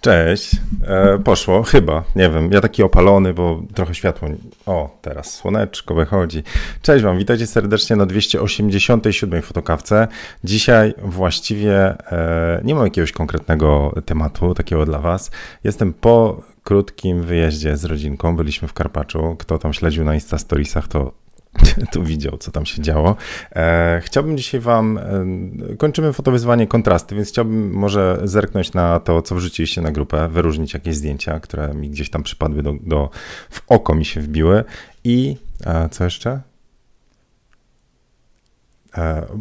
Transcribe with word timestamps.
Cześć. 0.00 0.50
E, 0.86 1.18
poszło, 1.18 1.62
chyba, 1.62 2.04
nie 2.16 2.30
wiem. 2.30 2.52
Ja 2.52 2.60
taki 2.60 2.82
opalony, 2.82 3.34
bo 3.34 3.62
trochę 3.74 3.94
światło. 3.94 4.28
O, 4.66 4.98
teraz 5.02 5.34
słoneczko 5.34 5.94
wychodzi. 5.94 6.42
Cześć 6.82 7.04
Wam, 7.04 7.18
witajcie 7.18 7.46
serdecznie 7.46 7.96
na 7.96 8.06
287 8.06 9.42
fotokawce. 9.42 10.08
Dzisiaj 10.44 10.94
właściwie 11.02 11.76
e, 12.12 12.60
nie 12.64 12.74
mam 12.74 12.84
jakiegoś 12.84 13.12
konkretnego 13.12 13.94
tematu 14.06 14.54
takiego 14.54 14.86
dla 14.86 14.98
Was. 14.98 15.30
Jestem 15.64 15.92
po 15.92 16.42
krótkim 16.62 17.22
wyjeździe 17.22 17.76
z 17.76 17.84
rodzinką. 17.84 18.36
Byliśmy 18.36 18.68
w 18.68 18.72
Karpaczu. 18.72 19.36
Kto 19.38 19.58
tam 19.58 19.72
śledził 19.72 20.04
na 20.04 20.14
Insta 20.14 20.38
Storiesach, 20.38 20.88
to 20.88 21.12
tu 21.92 22.04
widział, 22.04 22.38
co 22.38 22.50
tam 22.50 22.66
się 22.66 22.82
działo. 22.82 23.16
E, 23.56 24.00
chciałbym 24.04 24.36
dzisiaj 24.36 24.60
Wam, 24.60 24.98
e, 24.98 25.76
kończymy 25.76 26.12
fotowyzwanie 26.12 26.66
kontrasty, 26.66 27.14
więc 27.14 27.28
chciałbym 27.28 27.72
może 27.72 28.20
zerknąć 28.24 28.72
na 28.72 29.00
to, 29.00 29.22
co 29.22 29.34
wrzuciliście 29.34 29.80
na 29.80 29.90
grupę, 29.90 30.28
wyróżnić 30.28 30.74
jakieś 30.74 30.96
zdjęcia, 30.96 31.40
które 31.40 31.74
mi 31.74 31.90
gdzieś 31.90 32.10
tam 32.10 32.22
przypadły 32.22 32.62
do, 32.62 32.74
do 32.80 33.10
w 33.50 33.62
oko 33.68 33.94
mi 33.94 34.04
się 34.04 34.20
wbiły 34.20 34.64
i 35.04 35.36
e, 35.66 35.88
co 35.88 36.04
jeszcze? 36.04 36.40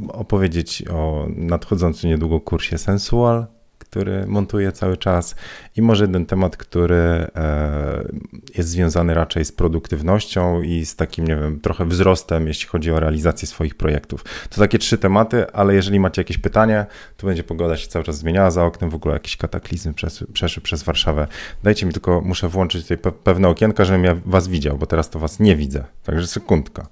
Opowiedzieć 0.08 0.84
o 0.88 1.27
nadchodzącym 1.35 2.10
niedługo 2.10 2.40
kursie 2.40 2.77
Sensual, 2.77 3.46
który 3.90 4.27
montuję 4.27 4.72
cały 4.72 4.98
czas 4.98 5.36
i 5.76 5.82
może 5.82 6.04
jeden 6.04 6.26
temat, 6.26 6.58
który 6.58 6.96
e, 6.96 7.27
jest 8.58 8.70
związany 8.70 9.13
raczej 9.13 9.46
z 9.46 9.52
produktywnością 9.52 10.62
i 10.62 10.86
z 10.86 10.96
takim, 10.96 11.27
nie 11.27 11.36
wiem, 11.36 11.60
trochę 11.60 11.86
wzrostem, 11.86 12.48
jeśli 12.48 12.68
chodzi 12.68 12.91
o 12.91 13.00
realizację 13.00 13.48
swoich 13.48 13.76
projektów. 13.76 14.23
To 14.50 14.62
takie 14.62 14.80
trzy 14.80 14.98
tematy, 14.98 15.52
ale 15.52 15.73
jeżeli 15.73 16.00
macie 16.00 16.22
jakieś 16.22 16.38
pytanie, 16.38 16.86
to 17.18 17.27
będzie 17.27 17.44
pogoda 17.44 17.77
się 17.77 17.88
cały 17.88 18.05
czas 18.05 18.18
zmieniała 18.18 18.52
za 18.52 18.66
oknem, 18.66 18.90
w 18.90 18.96
ogóle 18.96 19.13
jakiś 19.13 19.38
kataklizm 19.38 19.94
przeszły, 20.34 20.62
przez 20.63 20.84
Warszawę. 20.84 21.27
Dajcie 21.63 21.85
mi 21.85 21.94
tylko, 21.94 22.22
muszę 22.22 22.48
włączyć 22.48 22.88
tutaj 22.88 23.12
pewne 23.24 23.48
okienka, 23.48 23.85
żebym 23.85 24.04
ja 24.04 24.15
was 24.26 24.48
widział, 24.48 24.77
bo 24.77 24.85
teraz 24.85 25.10
to 25.10 25.20
was 25.20 25.40
nie 25.40 25.55
widzę. 25.55 25.84
Także 26.04 26.27
sekundka. 26.27 26.88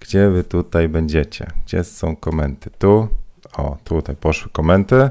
Gdzie 0.00 0.30
wy 0.30 0.44
tutaj 0.44 0.88
będziecie? 0.88 1.46
Gdzie 1.66 1.84
są 1.84 2.16
komenty? 2.16 2.70
Tu? 2.78 3.08
O, 3.56 3.76
tutaj 3.84 4.16
poszły 4.16 4.50
komenty. 4.52 5.10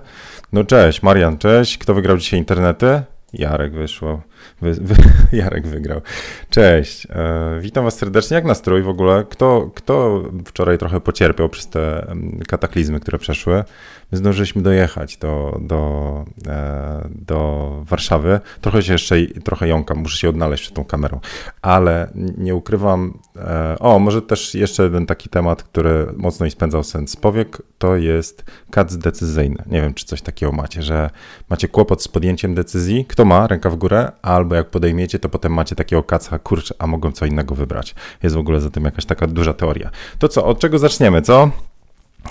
No 0.53 0.63
cześć, 0.63 1.03
Marian, 1.03 1.37
cześć. 1.37 1.77
Kto 1.77 1.93
wygrał 1.93 2.17
dzisiaj 2.17 2.39
internety? 2.39 3.01
Jarek 3.33 3.73
wyszło. 3.73 4.21
Wy, 4.61 4.73
wy, 4.73 4.95
Jarek 5.37 5.67
wygrał. 5.67 6.01
Cześć. 6.49 7.07
E, 7.09 7.59
witam 7.61 7.83
Was 7.83 7.97
serdecznie. 7.97 8.35
Jak 8.35 8.45
nastrój 8.45 8.81
w 8.81 8.89
ogóle? 8.89 9.25
Kto, 9.29 9.71
kto 9.75 10.23
wczoraj 10.45 10.77
trochę 10.77 11.01
pocierpiał 11.01 11.49
przez 11.49 11.67
te 11.67 12.15
kataklizmy, 12.47 12.99
które 12.99 13.17
przeszły? 13.19 13.63
My 14.11 14.17
zdążyliśmy 14.17 14.61
dojechać 14.61 15.17
do, 15.17 15.59
do, 15.61 16.25
e, 16.47 17.09
do 17.15 17.69
Warszawy. 17.85 18.39
Trochę 18.61 18.83
się 18.83 18.93
jeszcze, 18.93 19.15
trochę 19.43 19.67
jąkam, 19.67 19.97
muszę 19.97 20.17
się 20.17 20.29
odnaleźć 20.29 20.63
przed 20.63 20.75
tą 20.75 20.85
kamerą, 20.85 21.19
ale 21.61 22.11
nie 22.37 22.55
ukrywam. 22.55 23.19
E, 23.35 23.75
o, 23.79 23.99
może 23.99 24.21
też 24.21 24.55
jeszcze 24.55 24.83
jeden 24.83 25.05
taki 25.05 25.29
temat, 25.29 25.63
który 25.63 26.07
mocno 26.17 26.43
mi 26.43 26.51
spędzał 26.51 26.83
sens 26.83 27.15
powiek, 27.15 27.61
to 27.77 27.95
jest 27.95 28.45
kac 28.71 28.97
decyzyjny. 28.97 29.63
Nie 29.65 29.81
wiem, 29.81 29.93
czy 29.93 30.05
coś 30.05 30.21
takiego 30.21 30.51
macie, 30.51 30.83
że 30.83 31.09
macie 31.49 31.67
kłopot 31.67 32.03
z 32.03 32.07
podjęciem 32.07 32.55
decyzji. 32.55 33.05
Kto 33.05 33.25
ma? 33.25 33.47
Ręka 33.47 33.69
w 33.69 33.75
górę 33.75 34.11
albo 34.29 34.55
jak 34.55 34.69
podejmiecie, 34.69 35.19
to 35.19 35.29
potem 35.29 35.53
macie 35.53 35.75
takiego 35.75 36.03
kaca, 36.03 36.39
kurczę, 36.39 36.75
a 36.79 36.87
mogą 36.87 37.11
co 37.11 37.25
innego 37.25 37.55
wybrać. 37.55 37.95
Jest 38.23 38.35
w 38.35 38.39
ogóle 38.39 38.61
za 38.61 38.69
tym 38.69 38.85
jakaś 38.85 39.05
taka 39.05 39.27
duża 39.27 39.53
teoria. 39.53 39.89
To 40.19 40.27
co, 40.27 40.45
od 40.45 40.59
czego 40.59 40.79
zaczniemy, 40.79 41.21
co? 41.21 41.49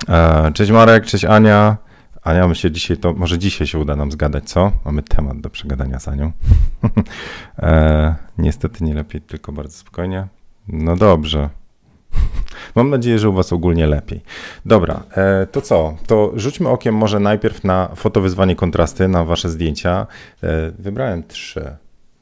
E, 0.09 0.51
cześć 0.55 0.71
Marek, 0.71 1.07
cześć 1.07 1.25
Ania. 1.25 1.77
Ania, 2.23 2.49
my 2.49 2.55
się 2.55 2.71
dzisiaj 2.71 2.97
to, 2.97 3.13
może 3.13 3.39
dzisiaj 3.39 3.67
się 3.67 3.79
uda 3.79 3.97
nam 3.97 4.13
zgadać, 4.13 4.51
co? 4.51 4.73
Mamy 4.85 5.03
temat 5.03 5.41
do 5.41 5.51
przegadania 5.51 6.01
z 6.01 6.09
Anią. 6.09 6.33
e, 7.59 8.15
niestety 8.39 8.85
nie 8.85 8.95
lepiej, 8.95 9.21
tylko 9.21 9.53
bardzo 9.53 9.79
spokojnie. 9.79 10.27
No 10.69 10.97
dobrze. 10.97 11.51
Mam 12.77 12.91
nadzieję, 12.91 13.19
że 13.19 13.29
u 13.29 13.33
Was 13.33 13.53
ogólnie 13.53 13.87
lepiej. 13.87 14.21
Dobra, 14.65 15.03
e, 15.11 15.47
to 15.47 15.61
co? 15.61 15.97
To 16.07 16.33
rzućmy 16.35 16.69
okiem 16.69 16.95
może 16.95 17.21
najpierw 17.21 17.65
na 17.65 17.89
fotowyzwanie 17.97 18.57
kontrasty, 18.57 19.09
na 19.09 19.25
Wasze 19.25 19.51
zdjęcia. 19.51 20.07
E, 20.43 20.71
wybrałem 20.79 21.23
trzy. 21.23 21.77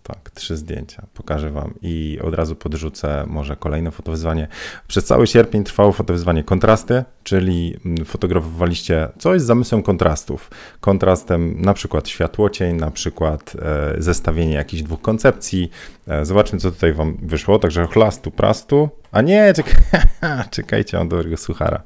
Tak, 0.06 0.30
trzy 0.30 0.56
zdjęcia 0.56 1.06
pokażę 1.14 1.50
Wam 1.50 1.74
i 1.82 2.18
od 2.22 2.34
razu 2.34 2.56
podrzucę 2.56 3.24
może 3.26 3.56
kolejne 3.56 3.90
fotowyzwanie. 3.90 4.48
Przez 4.88 5.04
cały 5.04 5.26
sierpień 5.26 5.64
trwało 5.64 5.92
fotowyzwanie 5.92 6.44
kontrasty, 6.44 7.04
czyli 7.24 7.76
mm, 7.84 8.04
fotografowaliście 8.04 9.08
coś 9.18 9.40
z 9.42 9.44
zamysłem 9.44 9.82
kontrastów. 9.82 10.50
Kontrastem 10.80 11.60
na 11.60 11.74
przykład 11.74 12.08
światłocień, 12.08 12.76
na 12.76 12.90
przykład 12.90 13.56
e, 13.62 14.02
zestawienie 14.02 14.54
jakichś 14.54 14.82
dwóch 14.82 15.00
koncepcji. 15.00 15.70
E, 16.08 16.24
zobaczmy, 16.24 16.58
co 16.58 16.70
tutaj 16.70 16.92
Wam 16.92 17.16
wyszło. 17.22 17.58
Także 17.58 17.86
chlastu, 17.86 18.30
prastu. 18.30 18.88
A 19.12 19.22
nie, 19.22 19.52
czekaj, 19.54 19.74
czekajcie, 20.50 20.98
mam 20.98 21.08
dobrego 21.08 21.36
suchara. 21.36 21.82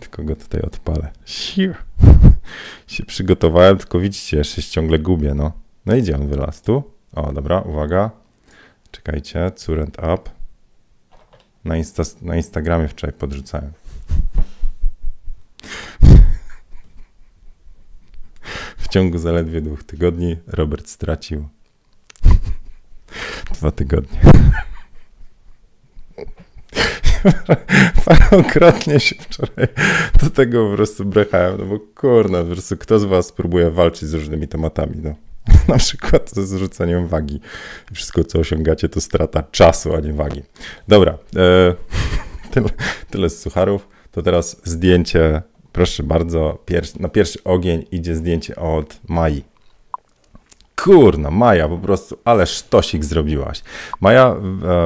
Tylko 0.00 0.22
go 0.22 0.36
tutaj 0.36 0.62
odpalę. 0.62 1.10
Siu. 1.24 1.72
się 2.86 3.04
przygotowałem, 3.04 3.78
tylko 3.78 3.98
widzicie, 3.98 4.36
jeszcze 4.36 4.62
się 4.62 4.70
ciągle 4.70 4.98
gubię, 4.98 5.34
no. 5.34 5.52
No 5.86 5.96
idzie 5.96 6.14
on 6.14 6.28
wylaz 6.28 6.62
tu. 6.62 7.01
O, 7.14 7.32
dobra, 7.32 7.60
uwaga. 7.60 8.10
Czekajcie, 8.90 9.50
current 9.66 9.98
up. 9.98 10.30
Na, 11.64 11.76
Insta, 11.76 12.02
na 12.22 12.36
Instagramie 12.36 12.88
wczoraj 12.88 13.12
podrzucałem. 13.12 13.72
W 18.76 18.88
ciągu 18.88 19.18
zaledwie 19.18 19.60
dwóch 19.60 19.84
tygodni 19.84 20.36
Robert 20.46 20.88
stracił 20.88 21.48
dwa 23.54 23.70
tygodnie. 23.70 24.20
Parokrotnie 28.04 29.00
się 29.00 29.14
wczoraj 29.14 29.68
do 30.22 30.30
tego 30.30 30.70
po 30.70 30.76
prostu 30.76 31.04
brechałem, 31.04 31.58
no 31.58 31.64
bo 31.66 31.78
kurna, 31.94 32.42
po 32.42 32.50
prostu 32.50 32.76
kto 32.76 32.98
z 32.98 33.04
was 33.04 33.32
próbuje 33.32 33.70
walczyć 33.70 34.08
z 34.08 34.14
różnymi 34.14 34.48
tematami, 34.48 34.96
no. 35.02 35.14
na 35.68 35.78
przykład 35.78 36.30
ze 36.30 36.46
zrzuceniem 36.46 37.06
wagi. 37.06 37.40
Wszystko, 37.92 38.24
co 38.24 38.38
osiągacie, 38.38 38.88
to 38.88 39.00
strata 39.00 39.42
czasu, 39.42 39.94
a 39.94 40.00
nie 40.00 40.12
wagi. 40.12 40.42
Dobra, 40.88 41.18
e, 41.36 41.74
tyle, 42.52 42.68
tyle 43.10 43.30
z 43.30 43.40
sucharów. 43.40 43.88
To 44.10 44.22
teraz 44.22 44.60
zdjęcie, 44.64 45.42
proszę 45.72 46.02
bardzo, 46.02 46.58
na 47.00 47.08
pierwszy 47.08 47.44
ogień 47.44 47.84
idzie 47.90 48.14
zdjęcie 48.14 48.56
od 48.56 49.00
Mai. 49.08 49.44
Kurna, 50.76 51.30
Maja, 51.30 51.68
po 51.68 51.78
prostu, 51.78 52.18
ale 52.24 52.46
sztosik 52.46 53.04
zrobiłaś. 53.04 53.62
Maja, 54.00 54.36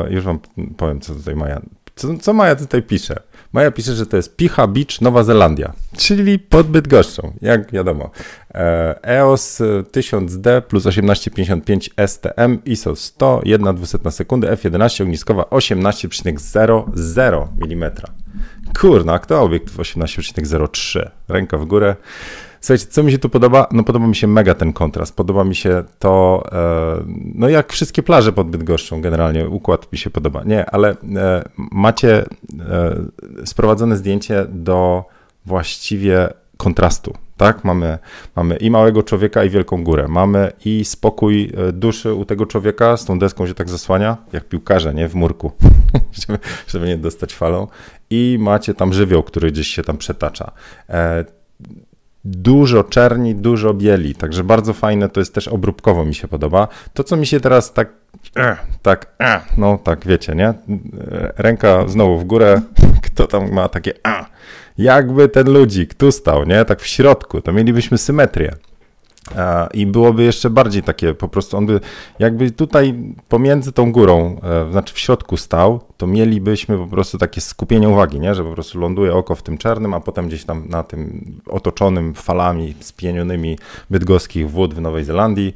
e, 0.06 0.12
już 0.12 0.24
wam 0.24 0.38
powiem, 0.76 1.00
co 1.00 1.14
tutaj 1.14 1.36
Maja, 1.36 1.60
co, 1.96 2.18
co 2.18 2.32
Maja 2.32 2.56
tutaj 2.56 2.82
pisze. 2.82 3.22
Maja 3.52 3.70
pisze, 3.70 3.94
że 3.94 4.06
to 4.06 4.16
jest 4.16 4.36
Picha 4.36 4.66
Beach, 4.66 5.00
Nowa 5.00 5.22
Zelandia, 5.22 5.72
czyli 5.96 6.38
pod 6.38 6.66
Bydgoszczą, 6.66 7.32
jak 7.42 7.72
wiadomo. 7.72 8.10
EOS 9.02 9.60
1000D 9.92 10.62
plus 10.62 10.84
1855 10.84 11.90
STM 12.06 12.58
ISO 12.64 12.96
100, 12.96 13.40
1 13.44 13.76
200 13.76 13.98
na 14.04 14.10
sekundę, 14.10 14.56
F11 14.56 15.02
ogniskowa 15.02 15.42
18,00 15.42 17.46
mm. 17.62 17.90
Kurna, 18.80 19.18
kto 19.18 19.42
obiekt 19.42 19.76
18,03? 19.76 21.10
Ręka 21.28 21.58
w 21.58 21.64
górę. 21.64 21.96
Słuchajcie, 22.66 22.86
co 22.86 23.02
mi 23.02 23.12
się 23.12 23.18
tu 23.18 23.28
podoba? 23.28 23.68
No 23.72 23.84
podoba 23.84 24.06
mi 24.06 24.16
się 24.16 24.26
mega 24.26 24.54
ten 24.54 24.72
kontrast. 24.72 25.16
Podoba 25.16 25.44
mi 25.44 25.54
się 25.54 25.84
to, 25.98 26.44
e, 26.52 27.04
no 27.34 27.48
jak 27.48 27.72
wszystkie 27.72 28.02
plaże 28.02 28.32
pod 28.32 28.50
Bydgoszczą 28.50 29.00
generalnie, 29.00 29.48
układ 29.48 29.92
mi 29.92 29.98
się 29.98 30.10
podoba. 30.10 30.42
Nie, 30.44 30.70
ale 30.70 30.90
e, 30.90 31.48
macie 31.56 32.24
e, 32.24 32.26
sprowadzone 33.44 33.96
zdjęcie 33.96 34.46
do 34.48 35.04
właściwie 35.44 36.28
kontrastu. 36.56 37.14
Tak, 37.36 37.64
mamy, 37.64 37.98
mamy 38.36 38.56
i 38.56 38.70
małego 38.70 39.02
człowieka, 39.02 39.44
i 39.44 39.50
wielką 39.50 39.84
górę. 39.84 40.08
Mamy 40.08 40.52
i 40.64 40.84
spokój 40.84 41.52
duszy 41.72 42.14
u 42.14 42.24
tego 42.24 42.46
człowieka, 42.46 42.96
z 42.96 43.04
tą 43.04 43.18
deską 43.18 43.46
się 43.46 43.54
tak 43.54 43.68
zasłania, 43.68 44.16
jak 44.32 44.48
piłkarze, 44.48 44.94
nie? 44.94 45.08
W 45.08 45.14
murku, 45.14 45.52
żeby, 46.26 46.38
żeby 46.66 46.86
nie 46.86 46.98
dostać 46.98 47.34
falą. 47.34 47.66
I 48.10 48.36
macie 48.40 48.74
tam 48.74 48.92
żywioł, 48.92 49.22
który 49.22 49.52
gdzieś 49.52 49.68
się 49.68 49.82
tam 49.82 49.96
przetacza 49.98 50.52
dużo 52.26 52.84
czerni, 52.84 53.34
dużo 53.34 53.74
bieli, 53.74 54.14
także 54.14 54.44
bardzo 54.44 54.72
fajne, 54.72 55.08
to 55.08 55.20
jest 55.20 55.34
też 55.34 55.48
obróbkowo 55.48 56.04
mi 56.04 56.14
się 56.14 56.28
podoba. 56.28 56.68
To, 56.94 57.04
co 57.04 57.16
mi 57.16 57.26
się 57.26 57.40
teraz 57.40 57.72
tak, 57.72 57.88
eh, 58.36 58.58
tak, 58.82 59.06
eh, 59.18 59.42
no 59.58 59.78
tak, 59.84 60.06
wiecie, 60.06 60.34
nie? 60.34 60.54
Ręka 61.36 61.88
znowu 61.88 62.18
w 62.18 62.24
górę, 62.24 62.60
kto 63.06 63.26
tam 63.26 63.52
ma 63.52 63.68
takie, 63.68 63.92
jakby 64.78 65.28
ten 65.28 65.52
ludzik 65.52 65.94
tu 65.94 66.12
stał, 66.12 66.44
nie? 66.44 66.64
Tak 66.64 66.80
w 66.80 66.86
środku, 66.86 67.40
to 67.40 67.52
mielibyśmy 67.52 67.98
symetrię. 67.98 68.52
I 69.74 69.86
byłoby 69.86 70.22
jeszcze 70.22 70.50
bardziej 70.50 70.82
takie, 70.82 71.14
po 71.14 71.28
prostu 71.28 71.56
on 71.56 71.66
by, 71.66 71.80
jakby 72.18 72.50
tutaj 72.50 72.94
pomiędzy 73.28 73.72
tą 73.72 73.92
górą, 73.92 74.40
e, 74.42 74.72
znaczy 74.72 74.94
w 74.94 74.98
środku 74.98 75.36
stał, 75.36 75.80
to 75.96 76.06
mielibyśmy 76.06 76.78
po 76.78 76.86
prostu 76.86 77.18
takie 77.18 77.40
skupienie 77.40 77.88
uwagi, 77.88 78.20
nie? 78.20 78.34
że 78.34 78.44
po 78.44 78.52
prostu 78.52 78.80
ląduje 78.80 79.14
oko 79.14 79.34
w 79.34 79.42
tym 79.42 79.58
czarnym, 79.58 79.94
a 79.94 80.00
potem 80.00 80.28
gdzieś 80.28 80.44
tam 80.44 80.68
na 80.68 80.82
tym 80.82 81.32
otoczonym 81.46 82.14
falami 82.14 82.74
spienionymi 82.80 83.58
bydgoskich 83.90 84.50
wód 84.50 84.74
w 84.74 84.80
Nowej 84.80 85.04
Zelandii 85.04 85.54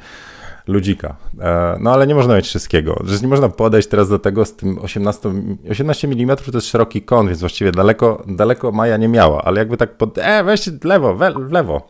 ludzika. 0.67 1.17
E, 1.41 1.77
no 1.81 1.93
ale 1.93 2.07
nie 2.07 2.15
można 2.15 2.37
mieć 2.37 2.47
wszystkiego. 2.47 3.03
Że 3.05 3.19
nie 3.19 3.29
można 3.29 3.49
podejść 3.49 3.89
teraz 3.89 4.09
do 4.09 4.19
tego 4.19 4.45
z 4.45 4.57
tym 4.57 4.79
18, 4.79 5.33
18 5.71 6.09
mm 6.09 6.37
to 6.37 6.43
jest 6.55 6.67
szeroki 6.67 7.03
kąt, 7.03 7.29
więc 7.29 7.41
właściwie 7.41 7.73
daleko, 7.73 8.23
daleko 8.27 8.73
Maja 8.73 8.97
nie 8.97 9.09
miała, 9.09 9.43
ale 9.43 9.59
jakby 9.59 9.77
tak 9.77 9.97
pod, 9.97 10.19
e, 10.19 10.45
weź 10.45 10.71
lewo, 10.85 11.15
we, 11.15 11.33
w 11.33 11.53
lewo. 11.53 11.89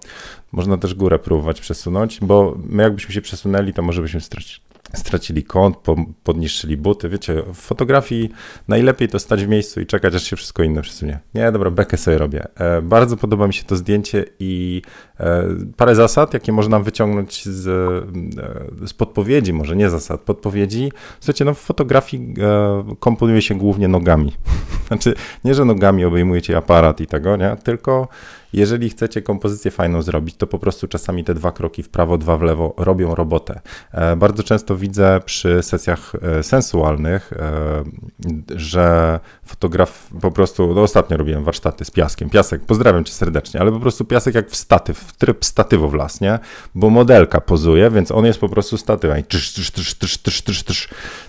Można 0.52 0.76
też 0.76 0.94
górę 0.94 1.18
próbować 1.18 1.60
przesunąć, 1.60 2.20
bo 2.22 2.58
my 2.68 2.82
jakbyśmy 2.82 3.14
się 3.14 3.20
przesunęli, 3.20 3.72
to 3.72 3.82
może 3.82 4.02
byśmy 4.02 4.20
stracili 4.20 4.70
stracili 4.94 5.44
kąt, 5.44 5.76
podniszczyli 6.24 6.76
buty. 6.76 7.08
Wiecie, 7.08 7.42
w 7.54 7.56
fotografii 7.56 8.30
najlepiej 8.68 9.08
to 9.08 9.18
stać 9.18 9.44
w 9.44 9.48
miejscu 9.48 9.80
i 9.80 9.86
czekać, 9.86 10.14
aż 10.14 10.22
się 10.22 10.36
wszystko 10.36 10.62
inne 10.62 10.82
przesunie. 10.82 11.18
Nie, 11.34 11.52
dobra, 11.52 11.70
bekę 11.70 11.96
sobie 11.96 12.18
robię. 12.18 12.44
E, 12.56 12.82
bardzo 12.82 13.16
podoba 13.16 13.46
mi 13.46 13.54
się 13.54 13.64
to 13.64 13.76
zdjęcie 13.76 14.24
i 14.38 14.82
e, 15.20 15.44
parę 15.76 15.94
zasad, 15.94 16.34
jakie 16.34 16.52
można 16.52 16.80
wyciągnąć 16.80 17.44
z, 17.44 17.68
e, 18.80 18.86
z 18.86 18.92
podpowiedzi, 18.92 19.52
może 19.52 19.76
nie 19.76 19.90
zasad, 19.90 20.20
podpowiedzi. 20.20 20.92
Słuchajcie, 21.20 21.44
no 21.44 21.54
w 21.54 21.58
fotografii 21.58 22.34
komponuje 23.00 23.42
się 23.42 23.54
głównie 23.54 23.88
nogami. 23.88 24.32
Znaczy, 24.88 25.14
nie, 25.44 25.54
że 25.54 25.64
nogami 25.64 26.04
obejmujecie 26.04 26.56
aparat 26.56 27.00
i 27.00 27.06
tego, 27.06 27.36
nie, 27.36 27.56
tylko 27.64 28.08
jeżeli 28.52 28.90
chcecie 28.90 29.22
kompozycję 29.22 29.70
fajną 29.70 30.02
zrobić, 30.02 30.36
to 30.36 30.46
po 30.46 30.58
prostu 30.58 30.88
czasami 30.88 31.24
te 31.24 31.34
dwa 31.34 31.52
kroki 31.52 31.82
w 31.82 31.88
prawo, 31.88 32.18
dwa 32.18 32.36
w 32.36 32.42
lewo 32.42 32.74
robią 32.76 33.14
robotę. 33.14 33.60
E, 33.92 34.16
bardzo 34.16 34.42
często 34.42 34.76
widzę 34.76 35.20
przy 35.24 35.62
sesjach 35.62 36.12
e, 36.22 36.42
sensualnych, 36.42 37.32
e, 37.32 37.84
że 38.56 39.20
fotograf 39.44 40.10
po 40.20 40.30
prostu, 40.30 40.74
no 40.74 40.82
ostatnio 40.82 41.16
robiłem 41.16 41.44
warsztaty 41.44 41.84
z 41.84 41.90
piaskiem. 41.90 42.30
Piasek, 42.30 42.62
pozdrawiam 42.62 43.04
cię 43.04 43.12
serdecznie, 43.12 43.60
ale 43.60 43.72
po 43.72 43.80
prostu 43.80 44.04
piasek 44.04 44.34
jak 44.34 44.50
w 44.50 44.56
statyw, 44.56 44.98
w 44.98 45.16
tryb 45.16 45.44
statywu 45.44 45.88
w 45.88 45.94
las, 45.94 46.20
nie? 46.20 46.38
Bo 46.74 46.90
modelka 46.90 47.40
pozuje, 47.40 47.90
więc 47.90 48.10
on 48.10 48.26
jest 48.26 48.40
po 48.40 48.48
prostu 48.48 48.76
statywem. 48.76 49.18
I 49.18 49.24
tysz, 49.24 49.52
tysz, 49.52 49.70
tysz, 49.70 49.94
tysz, 49.94 50.42
tysz, 50.42 50.62
tysz. 50.62 50.88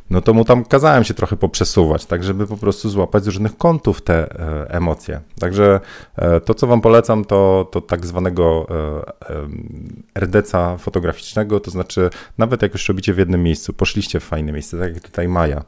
No 0.09 0.21
to 0.21 0.33
mu 0.33 0.45
tam 0.45 0.65
kazałem 0.65 1.03
się 1.03 1.13
trochę 1.13 1.37
poprzesuwać, 1.37 2.05
tak 2.05 2.23
żeby 2.23 2.47
po 2.47 2.57
prostu 2.57 2.89
złapać 2.89 3.23
z 3.23 3.27
różnych 3.27 3.57
kątów 3.57 4.01
te 4.01 4.27
emocje. 4.69 5.19
Także 5.39 5.79
to, 6.45 6.53
co 6.53 6.67
wam 6.67 6.81
polecam, 6.81 7.10
polecam 7.11 7.25
to, 7.25 7.67
to 7.71 7.81
tak 7.81 8.05
zwanego 8.05 8.67
e, 8.69 9.29
e, 9.29 9.47
RDC 10.19 10.77
fotograficznego, 10.79 11.59
to 11.59 11.71
znaczy 11.71 12.09
nawet 12.37 12.61
jak 12.61 12.73
już 12.73 12.87
robicie 12.87 13.13
w 13.13 13.17
jednym 13.17 13.43
miejscu, 13.43 13.73
poszliście 13.73 14.19
w 14.19 14.23
fajne 14.23 14.51
miejsce, 14.51 14.79
tak 14.79 14.93
jak 14.93 15.03
tutaj 15.03 15.27
Maja, 15.27 15.63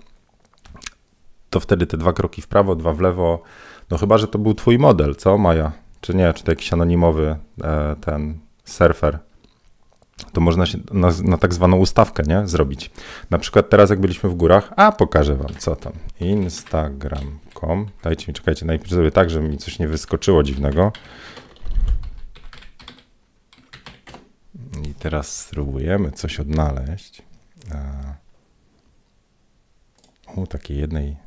to 1.50 1.60
wtedy 1.60 1.88
te 1.88 1.98
dwa 1.98 2.14
kroki 2.14 2.42
w 2.42 2.48
prawo, 2.48 2.76
dwa 2.76 2.94
w 2.94 3.02
lewo, 3.02 3.42
no 3.90 3.98
chyba, 3.98 4.18
że 4.18 4.28
to 4.28 4.40
był 4.40 4.54
twój 4.54 4.80
model, 4.80 5.16
co 5.16 5.38
Maja? 5.38 5.72
Czy 6.02 6.16
nie? 6.16 6.34
Czy 6.34 6.44
to 6.44 6.52
jakiś 6.52 6.74
anonimowy 6.74 7.36
e, 7.64 7.96
ten 8.02 8.40
surfer? 8.66 9.20
to 10.34 10.42
można 10.42 10.66
się 10.66 10.78
na, 10.92 11.10
na, 11.24 11.38
tak 11.38 11.54
zwaną 11.54 11.78
ustawkę 11.78 12.24
nie? 12.28 12.48
zrobić. 12.48 12.92
Na 13.30 13.38
przykład 13.38 13.70
teraz, 13.70 13.90
jak 13.90 14.00
byliśmy 14.00 14.30
w 14.30 14.36
górach, 14.36 14.74
a 14.76 14.92
pokażę 14.92 15.36
wam, 15.36 15.52
co 15.58 15.76
tam. 15.76 15.94
Instagram.com. 16.20 17.86
Dajcie 18.04 18.26
mi, 18.28 18.34
czekajcie, 18.34 18.66
najpierw 18.66 18.92
sobie 18.92 19.12
tak, 19.12 19.30
żeby 19.30 19.50
mi 19.50 19.58
coś 19.58 19.80
nie 19.80 19.88
wyskoczyło 19.88 20.44
dziwnego. 20.44 20.92
I 24.82 24.94
teraz 24.94 25.38
spróbujemy 25.38 26.12
coś 26.12 26.40
odnaleźć. 26.40 27.22
U 30.36 30.48
takiej 30.48 30.78
jednej 30.78 31.18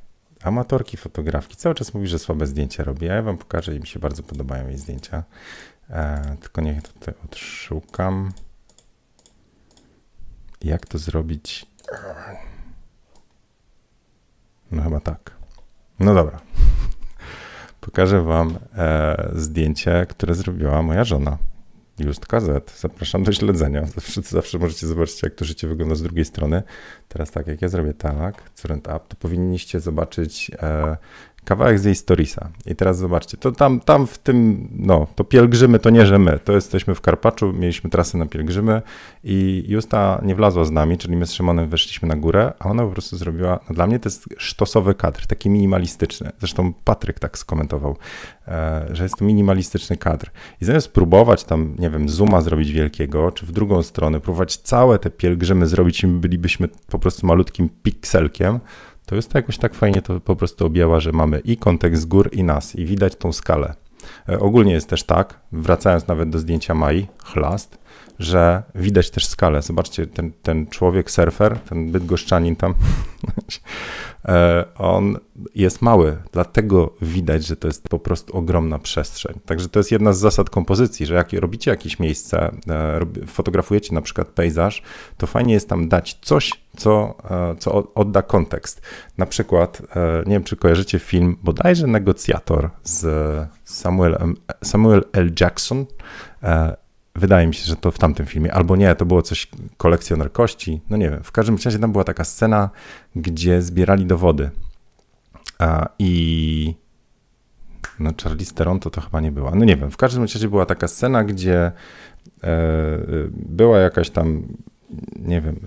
amatorki 0.42 0.96
fotografki. 0.96 1.56
Cały 1.56 1.74
czas 1.74 1.94
mówi, 1.94 2.08
że 2.08 2.18
słabe 2.18 2.46
zdjęcia 2.46 2.84
robi. 2.84 3.06
Ja 3.06 3.22
wam 3.22 3.38
pokażę 3.38 3.76
i 3.76 3.80
mi 3.80 3.86
się 3.86 4.00
bardzo 4.00 4.22
podobają 4.22 4.68
jej 4.68 4.78
zdjęcia. 4.78 5.24
E, 5.90 6.36
tylko 6.40 6.60
niech 6.60 6.82
tutaj 6.82 7.14
odszukam. 7.24 8.32
Jak 10.64 10.86
to 10.86 10.98
zrobić? 10.98 11.66
No 14.70 14.82
chyba 14.82 15.00
tak. 15.00 15.36
No 16.00 16.14
dobra. 16.14 16.40
Pokażę 17.80 18.22
wam 18.22 18.58
e, 18.74 19.30
zdjęcie, 19.34 20.06
które 20.08 20.34
zrobiła 20.34 20.82
moja 20.82 21.04
żona. 21.04 21.38
Just 21.98 22.26
KZ. 22.26 22.78
Zapraszam 22.80 23.22
do 23.22 23.32
śledzenia. 23.32 23.86
Zawsze, 23.86 24.22
zawsze 24.22 24.58
możecie 24.58 24.86
zobaczyć, 24.86 25.22
jak 25.22 25.34
to 25.34 25.44
życie 25.44 25.68
wygląda 25.68 25.94
z 25.94 26.02
drugiej 26.02 26.24
strony. 26.24 26.62
Teraz 27.08 27.30
tak, 27.30 27.46
jak 27.46 27.62
ja 27.62 27.68
zrobię 27.68 27.94
tak, 27.94 28.50
current 28.54 28.86
up, 28.86 29.00
to 29.08 29.16
powinniście 29.16 29.80
zobaczyć 29.80 30.50
e, 30.62 30.96
kawałek 31.46 31.78
z 31.78 31.84
jej 31.84 31.94
storiesa. 31.94 32.48
I 32.66 32.76
teraz 32.76 32.98
zobaczcie, 32.98 33.36
to 33.36 33.52
tam, 33.52 33.80
tam 33.80 34.06
w 34.06 34.18
tym, 34.18 34.68
no, 34.72 35.06
to 35.14 35.24
pielgrzymy 35.24 35.78
to 35.78 35.90
nie, 35.90 36.06
że 36.06 36.18
my, 36.18 36.38
to 36.44 36.52
jesteśmy 36.52 36.94
w 36.94 37.00
Karpaczu, 37.00 37.52
mieliśmy 37.52 37.90
trasę 37.90 38.18
na 38.18 38.26
pielgrzymy 38.26 38.82
i 39.24 39.64
Justa 39.68 40.20
nie 40.24 40.34
wlazła 40.34 40.64
z 40.64 40.70
nami, 40.70 40.98
czyli 40.98 41.16
my 41.16 41.26
z 41.26 41.32
Szymonem 41.32 41.68
weszliśmy 41.68 42.08
na 42.08 42.16
górę, 42.16 42.52
a 42.58 42.68
ona 42.68 42.82
po 42.82 42.90
prostu 42.90 43.16
zrobiła, 43.16 43.60
no 43.68 43.74
dla 43.74 43.86
mnie 43.86 43.98
to 43.98 44.06
jest 44.06 44.28
sztosowy 44.38 44.94
kadr, 44.94 45.26
taki 45.26 45.50
minimalistyczny. 45.50 46.32
Zresztą 46.38 46.72
Patryk 46.84 47.18
tak 47.18 47.38
skomentował, 47.38 47.96
e, 48.48 48.86
że 48.90 49.02
jest 49.02 49.16
to 49.16 49.24
minimalistyczny 49.24 49.96
kadr. 49.96 50.30
I 50.60 50.64
zamiast 50.64 50.92
próbować 50.92 51.44
tam, 51.44 51.74
nie 51.78 51.90
wiem, 51.90 52.08
zooma 52.08 52.40
zrobić 52.40 52.72
wielkiego, 52.72 53.32
czy 53.32 53.46
w 53.46 53.52
drugą 53.52 53.82
stronę, 53.82 54.20
próbować 54.20 54.56
całe 54.56 54.98
te 54.98 55.10
pielgrzymy 55.10 55.66
zrobić 55.66 56.02
i 56.02 56.06
bylibyśmy 56.06 56.68
po 56.86 56.98
prostu 56.98 57.26
malutkim 57.26 57.68
pikselkiem, 57.82 58.60
to 59.06 59.14
jest 59.14 59.30
to 59.30 59.38
jakoś 59.38 59.58
tak 59.58 59.74
fajnie 59.74 60.02
to 60.02 60.20
po 60.20 60.36
prostu 60.36 60.66
objęła, 60.66 61.00
że 61.00 61.12
mamy 61.12 61.38
i 61.38 61.56
kontekst 61.56 62.02
z 62.02 62.06
gór, 62.06 62.30
i 62.32 62.44
nas, 62.44 62.76
i 62.76 62.84
widać 62.84 63.16
tą 63.16 63.32
skalę. 63.32 63.74
E, 64.28 64.38
ogólnie 64.38 64.72
jest 64.72 64.88
też 64.88 65.04
tak, 65.04 65.40
wracając 65.52 66.06
nawet 66.06 66.30
do 66.30 66.38
zdjęcia 66.38 66.74
Mai, 66.74 67.06
chlast, 67.24 67.78
że 68.18 68.62
widać 68.74 69.10
też 69.10 69.26
skalę. 69.26 69.62
Zobaczcie, 69.62 70.06
ten, 70.06 70.32
ten 70.42 70.66
człowiek, 70.66 71.10
surfer, 71.10 71.58
ten 71.58 71.92
bydgoszczanin 71.92 72.56
tam, 72.56 72.74
e, 74.24 74.64
on 74.78 75.16
jest 75.54 75.82
mały, 75.82 76.16
dlatego 76.32 76.94
widać, 77.02 77.46
że 77.46 77.56
to 77.56 77.68
jest 77.68 77.88
po 77.88 77.98
prostu 77.98 78.36
ogromna 78.36 78.78
przestrzeń. 78.78 79.40
Także 79.46 79.68
to 79.68 79.78
jest 79.80 79.92
jedna 79.92 80.12
z 80.12 80.18
zasad 80.18 80.50
kompozycji, 80.50 81.06
że 81.06 81.14
jak 81.14 81.32
robicie 81.32 81.70
jakieś 81.70 81.98
miejsce, 81.98 82.52
e, 82.68 83.00
fotografujecie 83.26 83.94
na 83.94 84.00
przykład 84.00 84.28
pejzaż, 84.28 84.82
to 85.16 85.26
fajnie 85.26 85.54
jest 85.54 85.68
tam 85.68 85.88
dać 85.88 86.18
coś, 86.22 86.52
co, 86.76 87.14
e, 87.30 87.56
co 87.58 87.94
odda 87.94 88.22
kontekst. 88.22 88.82
Na 89.18 89.26
przykład, 89.26 89.82
nie 90.26 90.32
wiem, 90.32 90.44
czy 90.44 90.56
kojarzycie 90.56 90.98
film 90.98 91.36
bodajże 91.42 91.86
Negocjator 91.86 92.70
z 92.82 93.06
Samuel, 93.64 94.34
Samuel 94.64 95.04
L. 95.12 95.32
Jackson 95.40 95.86
Wydaje 97.16 97.46
mi 97.46 97.54
się, 97.54 97.64
że 97.64 97.76
to 97.76 97.90
w 97.90 97.98
tamtym 97.98 98.26
filmie, 98.26 98.54
albo 98.54 98.76
nie, 98.76 98.94
to 98.94 99.06
było 99.06 99.22
coś 99.22 99.48
kolekcjoner 99.76 100.32
kości, 100.32 100.80
no 100.90 100.96
nie 100.96 101.10
wiem. 101.10 101.22
W 101.22 101.32
każdym 101.32 101.56
razie 101.64 101.78
tam 101.78 101.92
była 101.92 102.04
taka 102.04 102.24
scena, 102.24 102.70
gdzie 103.16 103.62
zbierali 103.62 104.06
dowody. 104.06 104.50
A, 105.58 105.88
I 105.98 106.74
no 108.00 108.10
Charlie 108.22 108.46
Theron 108.46 108.80
to 108.80 108.90
to 108.90 109.00
chyba 109.00 109.20
nie 109.20 109.32
była. 109.32 109.54
No 109.54 109.64
nie 109.64 109.76
wiem, 109.76 109.90
w 109.90 109.96
każdym 109.96 110.22
razie 110.22 110.48
była 110.48 110.66
taka 110.66 110.88
scena, 110.88 111.24
gdzie 111.24 111.72
e, 112.44 112.52
była 113.32 113.78
jakaś 113.78 114.10
tam, 114.10 114.42
nie 115.16 115.40
wiem, 115.40 115.60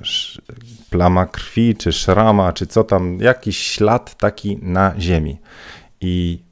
plama 0.89 1.25
krwi, 1.25 1.75
czy 1.75 1.91
szrama, 1.91 2.53
czy 2.53 2.67
co 2.67 2.83
tam, 2.83 3.17
jakiś 3.19 3.57
ślad 3.57 4.17
taki 4.17 4.57
na 4.61 4.93
ziemi. 4.99 5.37
I 6.01 6.43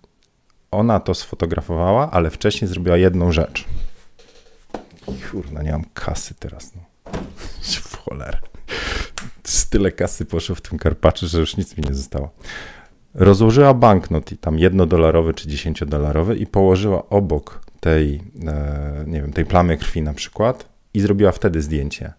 ona 0.71 0.99
to 0.99 1.13
sfotografowała, 1.13 2.11
ale 2.11 2.29
wcześniej 2.29 2.67
zrobiła 2.67 2.97
jedną 2.97 3.31
rzecz. 3.31 3.65
Kurna, 5.31 5.61
nie 5.63 5.71
mam 5.71 5.85
kasy 5.93 6.33
teraz. 6.39 6.75
No. 6.75 6.81
W 7.61 7.97
cholerę. 7.97 8.37
Tyle 9.69 9.91
kasy 9.91 10.25
poszło 10.25 10.55
w 10.55 10.61
tym 10.61 10.79
Karpaczu, 10.79 11.27
że 11.27 11.39
już 11.39 11.57
nic 11.57 11.77
mi 11.77 11.83
nie 11.89 11.95
zostało. 11.95 12.31
Rozłożyła 13.13 13.73
banknot, 13.73 14.29
tam 14.41 14.59
jednodolarowy 14.59 15.33
czy 15.33 15.47
dziesięciodolarowy 15.47 16.35
i 16.35 16.47
położyła 16.47 17.09
obok 17.09 17.61
tej, 17.79 18.21
e, 18.47 19.03
nie 19.07 19.21
wiem, 19.21 19.33
tej 19.33 19.45
plamy 19.45 19.77
krwi 19.77 20.01
na 20.01 20.13
przykład 20.13 20.69
i 20.93 20.99
zrobiła 20.99 21.31
wtedy 21.31 21.61
zdjęcie. 21.61 22.13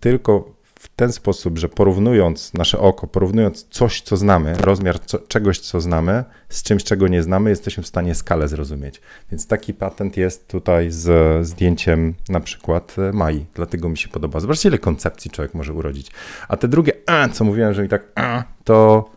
Tylko 0.00 0.51
w 0.82 0.88
ten 0.88 1.12
sposób, 1.12 1.58
że 1.58 1.68
porównując 1.68 2.54
nasze 2.54 2.78
oko, 2.78 3.06
porównując 3.06 3.66
coś, 3.70 4.00
co 4.00 4.16
znamy, 4.16 4.54
rozmiar 4.54 5.00
co, 5.00 5.18
czegoś, 5.18 5.58
co 5.58 5.80
znamy, 5.80 6.24
z 6.48 6.62
czymś, 6.62 6.84
czego 6.84 7.08
nie 7.08 7.22
znamy, 7.22 7.50
jesteśmy 7.50 7.82
w 7.82 7.86
stanie 7.86 8.14
skalę 8.14 8.48
zrozumieć. 8.48 9.00
Więc 9.30 9.46
taki 9.46 9.74
patent 9.74 10.16
jest 10.16 10.48
tutaj 10.48 10.90
z 10.90 11.46
zdjęciem 11.46 12.14
na 12.28 12.40
przykład 12.40 12.96
e, 12.98 13.12
Mai, 13.12 13.46
dlatego 13.54 13.88
mi 13.88 13.98
się 13.98 14.08
podoba. 14.08 14.40
Zobaczcie, 14.40 14.68
ile 14.68 14.78
koncepcji 14.78 15.30
człowiek 15.30 15.54
może 15.54 15.72
urodzić. 15.72 16.10
A 16.48 16.56
te 16.56 16.68
drugie, 16.68 16.92
a, 17.06 17.28
co 17.28 17.44
mówiłem, 17.44 17.74
że 17.74 17.82
mi 17.82 17.88
tak, 17.88 18.02
a, 18.14 18.44
to 18.64 19.10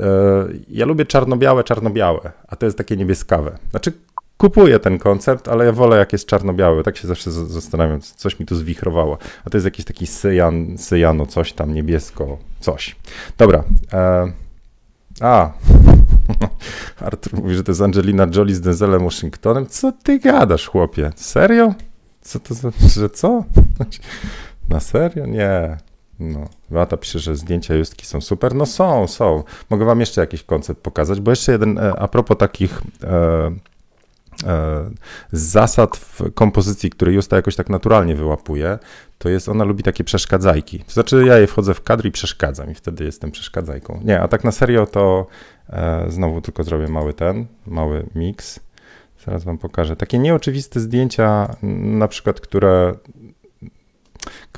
e, 0.00 0.04
ja 0.68 0.86
lubię 0.86 1.06
czarno-białe, 1.06 1.64
czarno-białe, 1.64 2.32
a 2.48 2.56
to 2.56 2.66
jest 2.66 2.78
takie 2.78 2.96
niebieskawe. 2.96 3.58
Znaczy, 3.70 3.92
kupuję 4.40 4.78
ten 4.78 4.98
koncept, 4.98 5.48
ale 5.48 5.64
ja 5.64 5.72
wolę 5.72 5.98
jak 5.98 6.12
jest 6.12 6.26
czarno-biały. 6.26 6.82
Tak 6.82 6.96
się 6.96 7.08
zawsze 7.08 7.30
zastanawiam, 7.30 8.00
coś 8.00 8.38
mi 8.40 8.46
tu 8.46 8.56
zwichrowało. 8.56 9.18
A 9.44 9.50
to 9.50 9.56
jest 9.56 9.64
jakiś 9.64 9.84
taki 9.84 10.06
syjan, 10.06 10.78
syjano, 10.78 11.26
coś 11.26 11.52
tam, 11.52 11.74
niebiesko, 11.74 12.38
coś. 12.60 12.96
Dobra. 13.38 13.64
E, 13.92 14.32
a, 15.20 15.50
Artur 17.06 17.40
mówi, 17.42 17.54
że 17.54 17.64
to 17.64 17.70
jest 17.70 17.80
Angelina 17.80 18.26
Jolie 18.34 18.54
z 18.54 18.60
Denzelem 18.60 19.04
Washingtonem. 19.04 19.66
Co 19.66 19.92
ty 19.92 20.18
gadasz, 20.18 20.66
chłopie? 20.66 21.10
Serio? 21.16 21.74
Co 22.20 22.40
to 22.40 22.54
za, 22.54 22.70
że 22.96 23.10
co? 23.10 23.44
Na 24.70 24.80
serio? 24.80 25.26
Nie. 25.26 25.76
No, 26.20 26.48
Beata 26.70 26.96
pisze, 26.96 27.18
że 27.18 27.36
zdjęcia 27.36 27.74
Justki 27.74 28.06
są 28.06 28.20
super. 28.20 28.54
No 28.54 28.66
są, 28.66 29.06
są. 29.06 29.42
Mogę 29.70 29.84
wam 29.84 30.00
jeszcze 30.00 30.20
jakiś 30.20 30.42
koncept 30.42 30.80
pokazać, 30.80 31.20
bo 31.20 31.30
jeszcze 31.30 31.52
jeden, 31.52 31.78
e, 31.78 31.98
a 31.98 32.08
propos 32.08 32.38
takich 32.38 32.82
e, 33.02 33.50
e, 34.46 34.90
zasad 35.32 35.96
w 35.96 36.34
kompozycji, 36.34 36.90
które 36.90 37.12
Justa 37.12 37.36
jakoś 37.36 37.56
tak 37.56 37.70
naturalnie 37.70 38.14
wyłapuje, 38.14 38.78
to 39.18 39.28
jest, 39.28 39.48
ona 39.48 39.64
lubi 39.64 39.82
takie 39.82 40.04
przeszkadzajki. 40.04 40.78
To 40.78 40.92
znaczy 40.92 41.24
ja 41.26 41.38
jej 41.38 41.46
wchodzę 41.46 41.74
w 41.74 41.82
kadr 41.82 42.06
i 42.06 42.10
przeszkadzam 42.10 42.70
i 42.70 42.74
wtedy 42.74 43.04
jestem 43.04 43.30
przeszkadzajką. 43.30 44.00
Nie, 44.04 44.20
a 44.20 44.28
tak 44.28 44.44
na 44.44 44.52
serio 44.52 44.86
to 44.86 45.26
e, 45.68 46.04
znowu 46.08 46.40
tylko 46.40 46.64
zrobię 46.64 46.88
mały 46.88 47.14
ten, 47.14 47.46
mały 47.66 48.06
mix. 48.14 48.60
Zaraz 49.24 49.44
wam 49.44 49.58
pokażę. 49.58 49.96
Takie 49.96 50.18
nieoczywiste 50.18 50.80
zdjęcia, 50.80 51.56
na 51.82 52.08
przykład, 52.08 52.40
które 52.40 52.94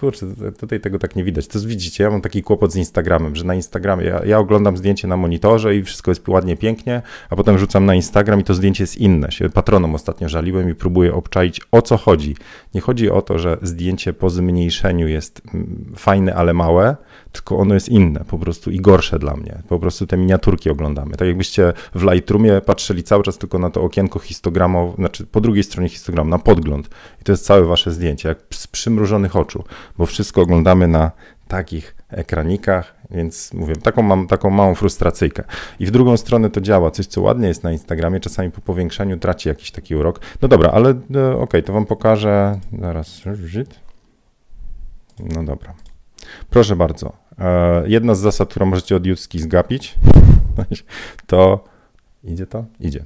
Kurczę, 0.01 0.27
tutaj 0.59 0.81
tego 0.81 0.99
tak 0.99 1.17
nie 1.17 1.25
widać. 1.25 1.47
To 1.47 1.59
widzicie, 1.61 2.05
ja 2.05 2.11
mam 2.11 2.21
taki 2.21 2.43
kłopot 2.43 2.73
z 2.73 2.77
Instagramem, 2.77 3.37
że 3.37 3.45
na 3.45 3.55
Instagramie 3.55 4.05
ja, 4.05 4.25
ja, 4.25 4.39
oglądam 4.39 4.77
zdjęcie 4.77 5.09
na 5.09 5.17
monitorze 5.17 5.77
i 5.77 5.83
wszystko 5.83 6.11
jest 6.11 6.29
ładnie, 6.29 6.57
pięknie, 6.57 7.03
a 7.31 7.37
potem 7.37 7.59
rzucam 7.59 7.87
na 7.87 7.95
Instagram 7.95 8.41
i 8.41 8.45
to 8.45 8.55
zdjęcie 8.55 8.83
jest 8.83 8.97
inne. 8.97 9.33
Się 9.33 9.51
patronom 9.51 9.95
ostatnio 9.95 10.29
żaliłem 10.29 10.71
i 10.71 10.75
próbuję 10.75 11.15
obczaić 11.15 11.61
o 11.73 11.83
co 11.83 11.97
chodzi. 11.97 12.37
Nie 12.75 12.81
chodzi 12.81 13.11
o 13.11 13.23
to, 13.23 13.39
że 13.39 13.59
zdjęcie 13.63 14.13
po 14.13 14.31
zmniejszeniu 14.31 15.09
jest 15.09 15.43
mm, 15.55 15.93
fajne, 15.97 16.35
ale 16.35 16.55
małe, 16.55 16.97
tylko 17.33 17.57
ono 17.57 17.75
jest 17.75 17.89
inne 17.89 18.25
po 18.29 18.39
prostu 18.39 18.71
i 18.71 18.81
gorsze 18.81 19.19
dla 19.19 19.37
mnie. 19.37 19.63
Po 19.69 19.79
prostu 19.79 20.07
te 20.07 20.17
miniaturki 20.17 20.71
oglądamy. 20.71 21.17
Tak 21.17 21.29
jakbyście 21.29 21.73
w 21.95 22.03
Lightroomie 22.03 22.61
patrzyli 22.61 23.03
cały 23.03 23.23
czas 23.23 23.39
tylko 23.39 23.59
na 23.59 23.71
to 23.71 23.83
okienko 23.83 24.19
histogramowe, 24.19 24.95
znaczy 24.97 25.27
po 25.27 25.41
drugiej 25.41 25.65
stronie 25.65 25.89
histogramu, 25.89 26.31
na 26.31 26.39
podgląd. 26.39 26.91
I 27.21 27.25
to 27.25 27.33
jest 27.33 27.45
całe 27.45 27.65
wasze 27.65 27.93
zdjęcie, 27.93 28.29
jak 28.29 28.39
z 28.51 28.67
przymrużonych 28.67 29.37
oczu, 29.37 29.52
bo 29.99 30.07
wszystko 30.07 30.41
oglądamy 30.41 30.89
na 30.89 31.11
takich 31.49 31.95
ekranikach, 32.09 32.95
więc 33.11 33.53
mówię, 33.55 33.77
taką 33.77 34.03
mam 34.03 34.27
taką 34.27 34.51
małą 34.51 34.75
frustracyjkę. 34.75 35.45
I 35.81 35.87
w 35.87 35.91
drugą 35.91 36.17
stronę 36.17 36.51
to 36.51 36.61
działa, 36.61 36.91
coś 36.91 37.07
co 37.07 37.21
ładnie 37.21 37.49
jest 37.49 37.63
na 37.63 37.73
Instagramie, 37.73 38.21
czasami 38.21 38.51
po 38.51 38.61
powiększaniu 38.61 39.19
traci 39.19 39.49
jakiś 39.49 39.71
taki 39.71 39.97
urok. 39.97 40.21
No 40.43 40.49
dobra, 40.49 40.71
ale 40.71 40.91
e, 40.91 40.93
okej, 40.93 41.35
okay, 41.35 41.63
to 41.63 41.73
wam 41.73 41.87
pokażę, 41.87 42.61
zaraz, 42.81 43.21
no 45.19 45.45
dobra. 45.45 45.75
Proszę 46.51 46.77
bardzo, 46.77 47.13
e, 47.39 47.83
jedna 47.89 48.15
z 48.15 48.21
zasad, 48.21 48.51
którą 48.51 48.67
możecie 48.67 48.97
od 48.97 49.07
Jutski 49.07 49.39
zgapić, 49.39 49.95
to 51.27 51.65
idzie 52.25 52.47
to? 52.47 52.65
Idzie. 52.81 53.05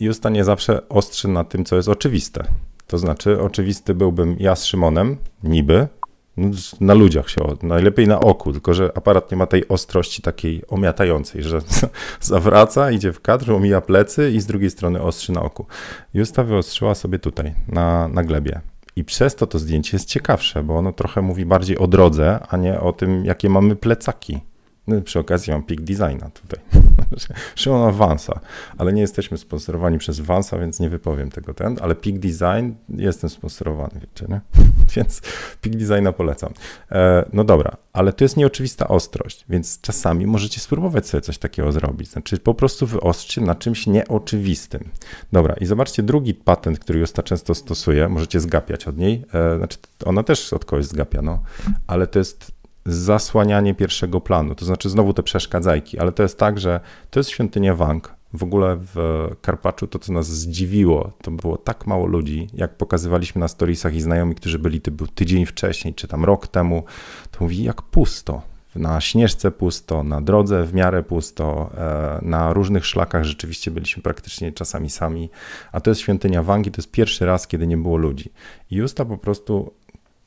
Justa 0.00 0.30
nie 0.30 0.44
zawsze 0.44 0.88
ostrzy 0.88 1.28
na 1.28 1.44
tym, 1.44 1.64
co 1.64 1.76
jest 1.76 1.88
oczywiste. 1.88 2.44
To 2.90 2.98
znaczy, 2.98 3.40
oczywisty 3.40 3.94
byłbym 3.94 4.36
ja 4.38 4.56
z 4.56 4.64
Szymonem, 4.64 5.16
niby, 5.42 5.88
no, 6.36 6.50
na 6.80 6.94
ludziach 6.94 7.30
się, 7.30 7.40
najlepiej 7.62 8.08
na 8.08 8.20
oku, 8.20 8.52
tylko 8.52 8.74
że 8.74 8.92
aparat 8.94 9.30
nie 9.30 9.36
ma 9.36 9.46
tej 9.46 9.68
ostrości 9.68 10.22
takiej 10.22 10.62
omiatającej, 10.68 11.42
że 11.42 11.60
zawraca, 12.20 12.90
idzie 12.90 13.12
w 13.12 13.20
kadr, 13.20 13.52
omija 13.52 13.80
plecy 13.80 14.30
i 14.30 14.40
z 14.40 14.46
drugiej 14.46 14.70
strony 14.70 15.02
ostrzy 15.02 15.32
na 15.32 15.42
oku. 15.42 15.66
Justa 16.14 16.44
wyostrzyła 16.44 16.94
sobie 16.94 17.18
tutaj, 17.18 17.54
na, 17.68 18.08
na 18.08 18.24
glebie. 18.24 18.60
I 18.96 19.04
przez 19.04 19.34
to 19.34 19.46
to 19.46 19.58
zdjęcie 19.58 19.90
jest 19.92 20.08
ciekawsze, 20.08 20.62
bo 20.62 20.78
ono 20.78 20.92
trochę 20.92 21.22
mówi 21.22 21.46
bardziej 21.46 21.78
o 21.78 21.86
drodze, 21.86 22.38
a 22.48 22.56
nie 22.56 22.80
o 22.80 22.92
tym, 22.92 23.24
jakie 23.24 23.48
mamy 23.48 23.76
plecaki. 23.76 24.40
No, 24.86 25.00
przy 25.00 25.18
okazji 25.18 25.52
mam 25.52 25.62
Peak 25.62 25.80
Designa 25.80 26.30
tutaj. 26.30 26.89
Szymona 27.54 27.92
Vansa, 27.92 28.40
ale 28.78 28.92
nie 28.92 29.00
jesteśmy 29.00 29.38
sponsorowani 29.38 29.98
przez 29.98 30.20
Vansa, 30.20 30.58
więc 30.58 30.80
nie 30.80 30.90
wypowiem 30.90 31.30
tego 31.30 31.54
ten, 31.54 31.76
ale 31.82 31.94
Peak 31.94 32.18
Design 32.18 32.72
jestem 32.88 33.30
sponsorowany, 33.30 34.00
wiecie, 34.00 34.26
nie? 34.28 34.40
więc 34.96 35.22
Peak 35.60 35.76
Designa 35.76 36.12
polecam. 36.12 36.52
E, 36.92 37.24
no 37.32 37.44
dobra, 37.44 37.76
ale 37.92 38.12
to 38.12 38.24
jest 38.24 38.36
nieoczywista 38.36 38.88
ostrość, 38.88 39.44
więc 39.48 39.80
czasami 39.80 40.26
możecie 40.26 40.60
spróbować 40.60 41.06
sobie 41.06 41.20
coś 41.20 41.38
takiego 41.38 41.72
zrobić. 41.72 42.10
Znaczy 42.10 42.38
po 42.38 42.54
prostu 42.54 42.86
wyostrzcie 42.86 43.40
na 43.40 43.54
czymś 43.54 43.86
nieoczywistym. 43.86 44.88
Dobra, 45.32 45.54
i 45.54 45.66
zobaczcie 45.66 46.02
drugi 46.02 46.34
patent, 46.34 46.78
który 46.78 46.98
Justa 46.98 47.22
często 47.22 47.54
stosuje, 47.54 48.08
możecie 48.08 48.40
zgapiać 48.40 48.88
od 48.88 48.96
niej, 48.96 49.24
e, 49.34 49.56
znaczy 49.56 49.78
ona 50.04 50.22
też 50.22 50.52
od 50.52 50.64
kogoś 50.64 50.84
zgapia, 50.84 51.22
no, 51.22 51.42
ale 51.86 52.06
to 52.06 52.18
jest 52.18 52.59
zasłanianie 52.86 53.74
pierwszego 53.74 54.20
planu, 54.20 54.54
to 54.54 54.64
znaczy 54.64 54.90
znowu 54.90 55.12
te 55.12 55.22
przeszkadzajki, 55.22 55.98
ale 55.98 56.12
to 56.12 56.22
jest 56.22 56.38
tak, 56.38 56.60
że 56.60 56.80
to 57.10 57.20
jest 57.20 57.30
świątynia 57.30 57.74
Wang. 57.74 58.14
W 58.32 58.42
ogóle 58.42 58.76
w 58.80 58.96
Karpaczu 59.40 59.86
to, 59.86 59.98
co 59.98 60.12
nas 60.12 60.26
zdziwiło, 60.26 61.12
to 61.22 61.30
było 61.30 61.56
tak 61.56 61.86
mało 61.86 62.06
ludzi, 62.06 62.48
jak 62.54 62.76
pokazywaliśmy 62.76 63.40
na 63.40 63.48
storiesach 63.48 63.94
i 63.94 64.00
znajomi, 64.00 64.34
którzy 64.34 64.58
byli 64.58 64.80
typu 64.80 65.06
tydzień 65.06 65.46
wcześniej, 65.46 65.94
czy 65.94 66.08
tam 66.08 66.24
rok 66.24 66.48
temu, 66.48 66.84
to 67.30 67.38
mówi 67.40 67.64
jak 67.64 67.82
pusto. 67.82 68.42
Na 68.74 69.00
śnieżce 69.00 69.50
pusto, 69.50 70.04
na 70.04 70.20
drodze 70.20 70.64
w 70.64 70.74
miarę 70.74 71.02
pusto, 71.02 71.70
e, 71.76 72.18
na 72.22 72.52
różnych 72.52 72.86
szlakach 72.86 73.24
rzeczywiście 73.24 73.70
byliśmy 73.70 74.02
praktycznie 74.02 74.52
czasami 74.52 74.90
sami, 74.90 75.30
a 75.72 75.80
to 75.80 75.90
jest 75.90 76.00
świątynia 76.00 76.42
Wangi, 76.42 76.70
to 76.70 76.78
jest 76.78 76.90
pierwszy 76.90 77.26
raz, 77.26 77.46
kiedy 77.46 77.66
nie 77.66 77.76
było 77.76 77.96
ludzi. 77.96 78.32
I 78.70 78.76
Justa 78.76 79.04
po 79.04 79.18
prostu 79.18 79.72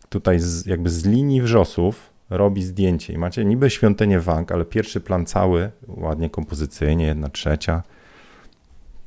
tutaj 0.10 0.40
z, 0.40 0.66
jakby 0.66 0.90
z 0.90 1.06
linii 1.06 1.42
wrzosów 1.42 2.13
robi 2.38 2.64
zdjęcie 2.64 3.14
i 3.14 3.18
macie 3.18 3.46
niby 3.46 3.70
świątynię 3.70 4.20
Wang, 4.20 4.52
ale 4.52 4.66
pierwszy 4.66 5.02
plan 5.02 5.26
cały, 5.26 5.72
ładnie 5.88 6.30
kompozycyjnie, 6.30 7.06
jedna 7.06 7.30
trzecia. 7.30 7.84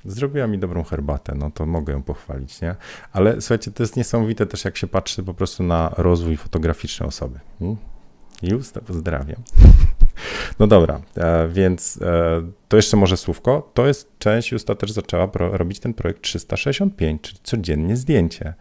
Zrobiła 0.05 0.47
mi 0.47 0.59
dobrą 0.59 0.85
herbatę, 0.85 1.35
no 1.35 1.51
to 1.51 1.67
mogę 1.67 1.93
ją 1.93 2.03
pochwalić, 2.03 2.61
nie? 2.61 2.75
Ale 3.13 3.41
słuchajcie, 3.41 3.71
to 3.71 3.83
jest 3.83 3.97
niesamowite 3.97 4.47
też, 4.47 4.65
jak 4.65 4.77
się 4.77 4.87
patrzy 4.87 5.23
po 5.23 5.35
prostu 5.35 5.63
na 5.63 5.91
rozwój 5.97 6.37
fotograficzny 6.37 7.07
osoby. 7.07 7.39
Hmm? 7.59 7.77
Już 8.43 8.71
pozdrawiam. 8.87 9.43
No 10.59 10.67
dobra, 10.67 11.01
e, 11.17 11.49
więc 11.49 11.99
e, 12.03 12.43
to 12.69 12.77
jeszcze 12.77 12.97
może 12.97 13.17
słówko. 13.17 13.71
To 13.75 13.87
jest 13.87 14.19
część, 14.19 14.53
Justa 14.53 14.75
też 14.75 14.93
zaczęła 14.93 15.31
robić 15.35 15.81
ten 15.81 15.95
projekt 15.95 16.23
365, 16.23 17.23
czyli 17.23 17.39
codziennie 17.43 17.97
zdjęcie. 17.97 18.55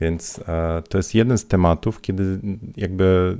Więc 0.00 0.40
e, 0.48 0.82
to 0.88 0.98
jest 0.98 1.14
jeden 1.14 1.38
z 1.38 1.46
tematów, 1.46 2.00
kiedy 2.00 2.40
jakby 2.76 3.36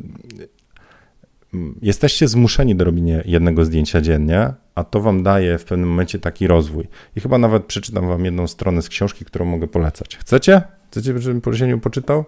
jesteście 1.82 2.28
zmuszeni 2.28 2.76
do 2.76 2.84
robienia 2.84 3.22
jednego 3.24 3.64
zdjęcia 3.64 4.00
dziennie, 4.00 4.52
a 4.74 4.84
to 4.84 5.00
wam 5.00 5.22
daje 5.22 5.58
w 5.58 5.64
pewnym 5.64 5.88
momencie 5.88 6.18
taki 6.18 6.46
rozwój. 6.46 6.88
I 7.16 7.20
chyba 7.20 7.38
nawet 7.38 7.64
przeczytam 7.64 8.08
wam 8.08 8.24
jedną 8.24 8.46
stronę 8.46 8.82
z 8.82 8.88
książki, 8.88 9.24
którą 9.24 9.44
mogę 9.44 9.68
polecać. 9.68 10.16
Chcecie? 10.16 10.62
Chcecie, 10.90 11.18
żebym 11.18 11.40
po 11.40 11.54
się 11.54 11.80
poczytał? 11.80 12.24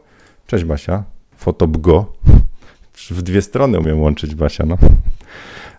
Cześć 0.47 0.64
Basia. 0.64 1.04
Fotobgo. 1.37 2.12
W 3.11 3.23
dwie 3.23 3.43
strony 3.43 3.78
umiem 3.78 4.00
łączyć 4.00 4.35
Basia, 4.35 4.66
no. 4.66 4.78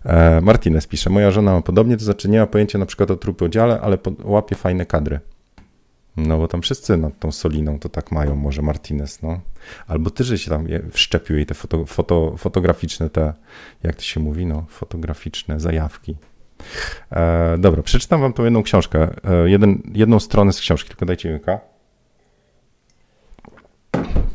E, 0.06 0.42
Martinez 0.42 0.88
pisze, 0.88 1.10
moja 1.10 1.32
żona 1.32 1.52
ma 1.52 1.62
podobnie, 1.62 1.98
to 1.98 2.28
nie 2.28 2.40
ma 2.40 2.48
pojęcia 2.48 2.80
na 2.80 2.86
przykład 2.86 3.12
o 3.12 3.16
trójpodziale, 3.16 3.82
ale 3.82 3.98
łapie 4.24 4.56
fajne 4.56 4.86
kadry. 4.86 5.20
No 6.18 6.38
bo 6.38 6.48
tam 6.48 6.62
wszyscy 6.62 6.98
nad 6.98 7.20
tą 7.20 7.32
Soliną 7.32 7.80
to 7.80 7.90
tak 7.90 8.12
mają, 8.12 8.36
może 8.36 8.62
Martinez, 8.62 9.22
no. 9.22 9.40
Albo 9.88 10.10
ty, 10.10 10.24
że 10.24 10.38
się 10.38 10.50
tam 10.50 10.68
wszczepił 10.92 11.36
jej 11.36 11.46
te 11.46 11.54
foto, 11.54 11.86
foto, 11.86 12.38
fotograficzne, 12.38 13.10
te, 13.10 13.34
jak 13.84 13.96
to 13.96 14.02
się 14.02 14.20
mówi, 14.20 14.46
no, 14.46 14.66
fotograficzne 14.70 15.60
zajawki. 15.60 16.16
E, 17.12 17.58
dobra, 17.58 17.84
przeczytam 17.84 18.22
wam 18.22 18.34
tą 18.34 18.44
jedną 18.44 18.64
książkę, 18.64 19.10
e, 19.24 19.50
jeden, 19.50 19.82
jedną 19.94 20.20
stronę 20.20 20.54
z 20.54 20.60
książki, 20.60 20.90
tylko 20.90 21.06
dajcie 21.06 21.34
łyka. 21.34 21.60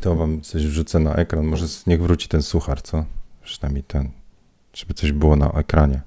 To 0.01 0.15
wam 0.15 0.41
coś 0.41 0.67
wrzucę 0.67 0.99
na 0.99 1.15
ekran, 1.15 1.45
może 1.45 1.65
niech 1.87 2.01
wróci 2.01 2.27
ten 2.27 2.41
suchar, 2.41 2.81
co? 2.81 3.05
Przynajmniej 3.43 3.83
ten, 3.83 4.11
żeby 4.73 4.93
coś 4.93 5.11
było 5.11 5.35
na 5.35 5.51
ekranie. 5.51 6.01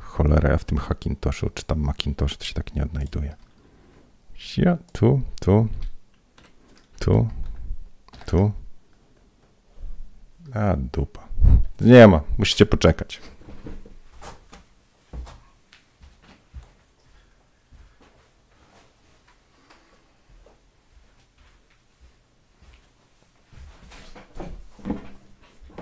Cholera, 0.00 0.50
ja 0.50 0.56
w 0.56 0.64
tym 0.64 0.78
Hackintoshu, 0.78 1.50
czy 1.50 1.64
tam 1.64 1.80
Macintosh, 1.80 2.36
to 2.36 2.44
się 2.44 2.54
tak 2.54 2.74
nie 2.74 2.82
odnajduje. 2.82 3.36
Ja, 4.40 4.78
tu, 4.92 5.20
tu, 5.40 5.68
tu, 6.98 7.28
tu. 8.26 8.52
A 10.54 10.76
dupa. 10.76 11.28
Nie 11.80 12.06
ma, 12.06 12.20
musicie 12.38 12.66
poczekać. 12.66 13.20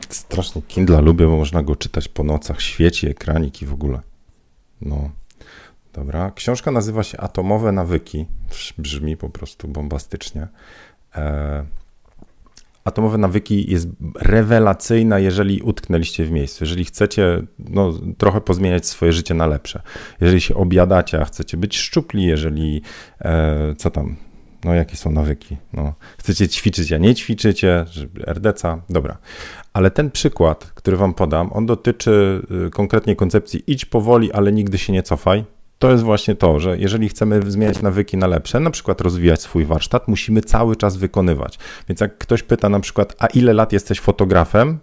Strasznie 0.09 0.63
Kindle 0.63 1.01
lubię, 1.01 1.27
bo 1.27 1.37
można 1.37 1.63
go 1.63 1.77
czytać 1.77 2.09
po 2.09 2.25
nocach, 2.25 2.61
świeci 2.61 3.09
ekranik 3.09 3.63
i 3.63 3.67
w 3.67 3.73
ogóle. 3.73 4.01
No. 4.81 5.11
Dobra. 5.99 6.31
Książka 6.35 6.71
nazywa 6.71 7.03
się 7.03 7.19
Atomowe 7.19 7.73
nawyki. 7.73 8.27
Brzmi 8.79 9.17
po 9.17 9.29
prostu 9.29 9.69
bombastycznie. 9.69 10.49
E, 11.17 11.67
Atomowe 12.85 13.19
nawyki 13.19 13.71
jest 13.71 13.89
rewelacyjna, 14.21 15.19
jeżeli 15.19 15.63
utknęliście 15.63 16.25
w 16.25 16.31
miejscu. 16.31 16.65
Jeżeli 16.65 16.85
chcecie 16.85 17.43
no, 17.59 17.93
trochę 18.19 18.41
pozmieniać 18.41 18.87
swoje 18.87 19.13
życie 19.13 19.35
na 19.35 19.47
lepsze. 19.47 19.83
Jeżeli 20.21 20.41
się 20.41 20.55
obiadacie, 20.55 21.21
a 21.21 21.25
chcecie 21.25 21.57
być 21.57 21.79
szczupli, 21.79 22.25
jeżeli 22.25 22.83
e, 23.21 23.75
co 23.79 23.91
tam, 23.91 24.17
No 24.65 24.75
jakie 24.75 24.97
są 24.97 25.13
nawyki? 25.13 25.57
No, 25.73 25.95
chcecie 26.19 26.49
ćwiczyć, 26.49 26.93
a 26.93 26.99
nie 26.99 27.15
ćwiczycie, 27.15 27.85
RDC, 28.27 28.81
dobra. 28.91 29.19
Ale 29.73 29.91
ten 29.91 30.11
przykład, 30.11 30.65
który 30.65 30.97
wam 30.97 31.15
podam, 31.15 31.53
on 31.53 31.67
dotyczy 31.67 32.43
y, 32.67 32.71
konkretnie 32.71 33.17
koncepcji 33.17 33.63
idź 33.67 33.85
powoli, 33.85 34.33
ale 34.33 34.53
nigdy 34.53 34.79
się 34.79 34.93
nie 34.93 35.03
cofaj. 35.03 35.45
To 35.79 35.91
jest 35.91 36.05
właśnie 36.05 36.35
to, 36.35 36.61
że 36.61 36.79
jeżeli 36.79 37.09
chcemy 37.09 37.51
zmieniać 37.51 37.83
nawyki 37.83 38.17
na 38.17 38.27
lepsze, 38.27 38.61
na 38.61 38.71
przykład 38.71 39.01
rozwijać 39.01 39.43
swój 39.43 39.65
warsztat, 39.65 40.09
musimy 40.09 40.41
cały 40.41 40.77
czas 40.77 40.97
wykonywać. 40.97 41.59
Więc 41.89 42.01
jak 42.01 42.19
ktoś 42.19 42.43
pyta 42.43 42.69
na 42.69 42.81
przykład, 42.81 43.17
a 43.19 43.27
ile 43.27 43.53
lat 43.53 43.73
jesteś 43.73 44.01
fotografem? 44.01 44.79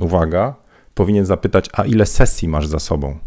Uwaga, 0.00 0.54
powinien 0.94 1.24
zapytać, 1.24 1.70
a 1.72 1.84
ile 1.84 2.06
sesji 2.06 2.48
masz 2.48 2.66
za 2.66 2.78
sobą? 2.78 3.18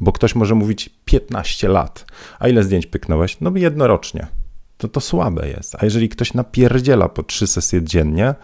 Bo 0.00 0.12
ktoś 0.12 0.34
może 0.34 0.54
mówić 0.54 0.90
15 1.04 1.68
lat. 1.68 2.04
A 2.38 2.48
ile 2.48 2.62
zdjęć 2.62 2.86
pyknąłeś? 2.86 3.40
No 3.40 3.52
jednorocznie. 3.54 4.26
To 4.76 4.88
to 4.88 5.00
słabe 5.00 5.48
jest. 5.48 5.74
A 5.74 5.84
jeżeli 5.84 6.08
ktoś 6.08 6.34
napierdziela 6.34 7.08
po 7.08 7.22
trzy 7.22 7.46
sesje 7.46 7.82
dziennie, 7.82 8.34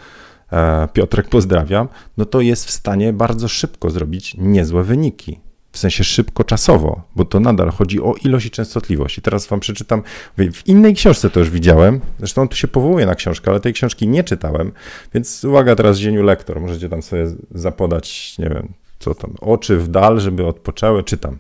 e, 0.53 0.89
Piotrek 0.93 1.29
pozdrawiam, 1.29 1.89
no 2.17 2.25
to 2.25 2.41
jest 2.41 2.65
w 2.65 2.71
stanie 2.71 3.13
bardzo 3.13 3.49
szybko 3.49 3.91
zrobić 3.91 4.35
niezłe 4.39 4.83
wyniki. 4.83 5.41
W 5.73 5.79
sensie 5.79 6.05
szybko 6.05 6.45
czasowo, 6.45 7.03
bo 7.17 7.25
to 7.25 7.41
nadal 7.41 7.71
chodzi 7.71 8.01
o 8.01 8.15
ilość 8.25 8.47
i 8.47 8.51
częstotliwość. 8.51 9.19
I 9.19 9.23
teraz 9.23 9.47
wam 9.47 9.61
przeczytam, 9.61 10.03
w 10.39 10.67
innej 10.67 10.95
książce 10.95 11.31
to 11.31 11.41
już 11.41 11.51
widziałem, 11.51 12.01
zresztą 12.19 12.49
tu 12.49 12.57
się 12.57 12.69
powołuje 12.69 13.07
na 13.07 13.15
książkę, 13.15 13.51
ale 13.51 13.61
tej 13.61 13.73
książki 13.73 14.09
nie 14.09 14.25
czytałem, 14.25 14.73
więc 15.15 15.45
uwaga 15.45 15.77
teraz 15.77 15.99
zieniu 15.99 16.23
lektor, 16.23 16.61
możecie 16.61 16.89
tam 16.89 17.03
sobie 17.03 17.27
zapodać, 17.51 18.39
nie 18.39 18.49
wiem, 18.49 18.73
co 18.99 19.15
tam, 19.15 19.35
oczy 19.41 19.77
w 19.77 19.89
dal, 19.89 20.21
żeby 20.21 20.47
odpoczęły, 20.47 21.03
czytam. 21.03 21.39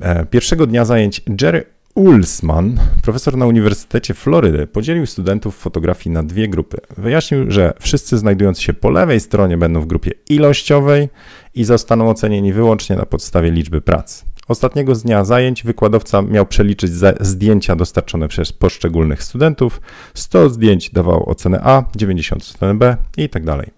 E, 0.00 0.26
pierwszego 0.26 0.66
dnia 0.66 0.84
zajęć 0.84 1.22
Jerry 1.40 1.64
Ulsman, 1.94 2.78
profesor 3.02 3.36
na 3.36 3.46
Uniwersytecie 3.46 4.14
Florydy, 4.14 4.66
podzielił 4.66 5.06
studentów 5.06 5.56
fotografii 5.56 6.14
na 6.14 6.22
dwie 6.22 6.48
grupy. 6.48 6.78
Wyjaśnił, 6.96 7.50
że 7.50 7.72
wszyscy 7.80 8.18
znajdujący 8.18 8.62
się 8.62 8.72
po 8.72 8.90
lewej 8.90 9.20
stronie 9.20 9.56
będą 9.56 9.80
w 9.80 9.86
grupie 9.86 10.10
ilościowej 10.28 11.08
i 11.54 11.64
zostaną 11.64 12.10
ocenieni 12.10 12.52
wyłącznie 12.52 12.96
na 12.96 13.06
podstawie 13.06 13.50
liczby 13.50 13.80
prac. 13.80 14.24
Ostatniego 14.48 14.94
z 14.94 15.02
dnia 15.02 15.24
zajęć 15.24 15.62
wykładowca 15.62 16.22
miał 16.22 16.46
przeliczyć 16.46 16.90
zdjęcia 17.20 17.76
dostarczone 17.76 18.28
przez 18.28 18.52
poszczególnych 18.52 19.22
studentów. 19.22 19.80
100 20.14 20.50
zdjęć 20.50 20.90
dawał 20.90 21.30
ocenę 21.30 21.60
A, 21.62 21.84
90 21.96 22.42
ocenę 22.54 22.74
B 22.74 22.96
i 23.16 23.28
tak 23.28 23.44
dalej. 23.44 23.70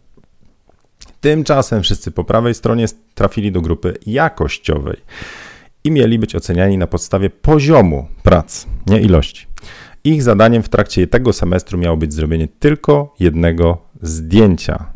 Tymczasem 1.20 1.82
wszyscy 1.82 2.10
po 2.10 2.24
prawej 2.24 2.54
stronie 2.54 2.86
trafili 3.14 3.52
do 3.52 3.60
grupy 3.60 3.94
jakościowej 4.06 4.96
i 5.84 5.90
mieli 5.90 6.18
być 6.18 6.34
oceniani 6.34 6.78
na 6.78 6.86
podstawie 6.86 7.30
poziomu 7.30 8.08
prac, 8.22 8.66
nie 8.86 9.00
ilości. 9.00 9.46
Ich 10.04 10.22
zadaniem 10.22 10.62
w 10.62 10.68
trakcie 10.68 11.06
tego 11.06 11.32
semestru 11.32 11.78
miało 11.78 11.96
być 11.96 12.14
zrobienie 12.14 12.48
tylko 12.48 13.14
jednego 13.20 13.78
zdjęcia. 14.02 14.86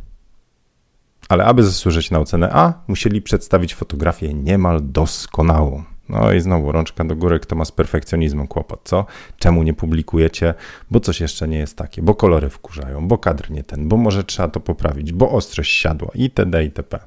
Ale 1.28 1.44
aby 1.44 1.64
zasłużyć 1.64 2.10
na 2.10 2.18
ocenę 2.18 2.50
A, 2.52 2.72
musieli 2.88 3.22
przedstawić 3.22 3.74
fotografię 3.74 4.34
niemal 4.34 4.80
doskonałą. 4.82 5.84
No 6.08 6.32
i 6.32 6.40
znowu 6.40 6.72
rączka 6.72 7.04
do 7.04 7.16
góry, 7.16 7.40
kto 7.40 7.56
ma 7.56 7.64
z 7.64 7.72
perfekcjonizmem 7.72 8.46
kłopot, 8.46 8.80
co? 8.84 9.06
Czemu 9.38 9.62
nie 9.62 9.74
publikujecie? 9.74 10.54
Bo 10.90 11.00
coś 11.00 11.20
jeszcze 11.20 11.48
nie 11.48 11.58
jest 11.58 11.76
takie, 11.76 12.02
bo 12.02 12.14
kolory 12.14 12.50
wkurzają, 12.50 13.08
bo 13.08 13.18
kadr 13.18 13.50
nie 13.50 13.64
ten, 13.64 13.88
bo 13.88 13.96
może 13.96 14.24
trzeba 14.24 14.48
to 14.48 14.60
poprawić, 14.60 15.12
bo 15.12 15.30
ostrość 15.30 15.72
siadła 15.72 16.10
itd. 16.14 16.64
itp. 16.64 16.98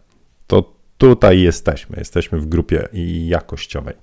Tutaj 1.01 1.41
jesteśmy, 1.41 1.97
jesteśmy 1.97 2.39
w 2.39 2.45
grupie 2.45 2.87
jakościowej. 3.25 3.95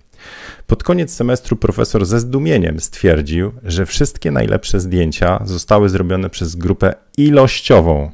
Pod 0.67 0.83
koniec 0.83 1.14
semestru 1.14 1.57
profesor 1.57 2.07
ze 2.07 2.21
zdumieniem 2.21 2.81
stwierdził, 2.81 3.52
że 3.62 3.87
wszystkie 3.87 4.31
najlepsze 4.31 4.81
zdjęcia 4.81 5.43
zostały 5.45 5.88
zrobione 5.88 6.31
przez 6.31 6.57
grupę 6.57 6.95
ilościową. 7.17 8.11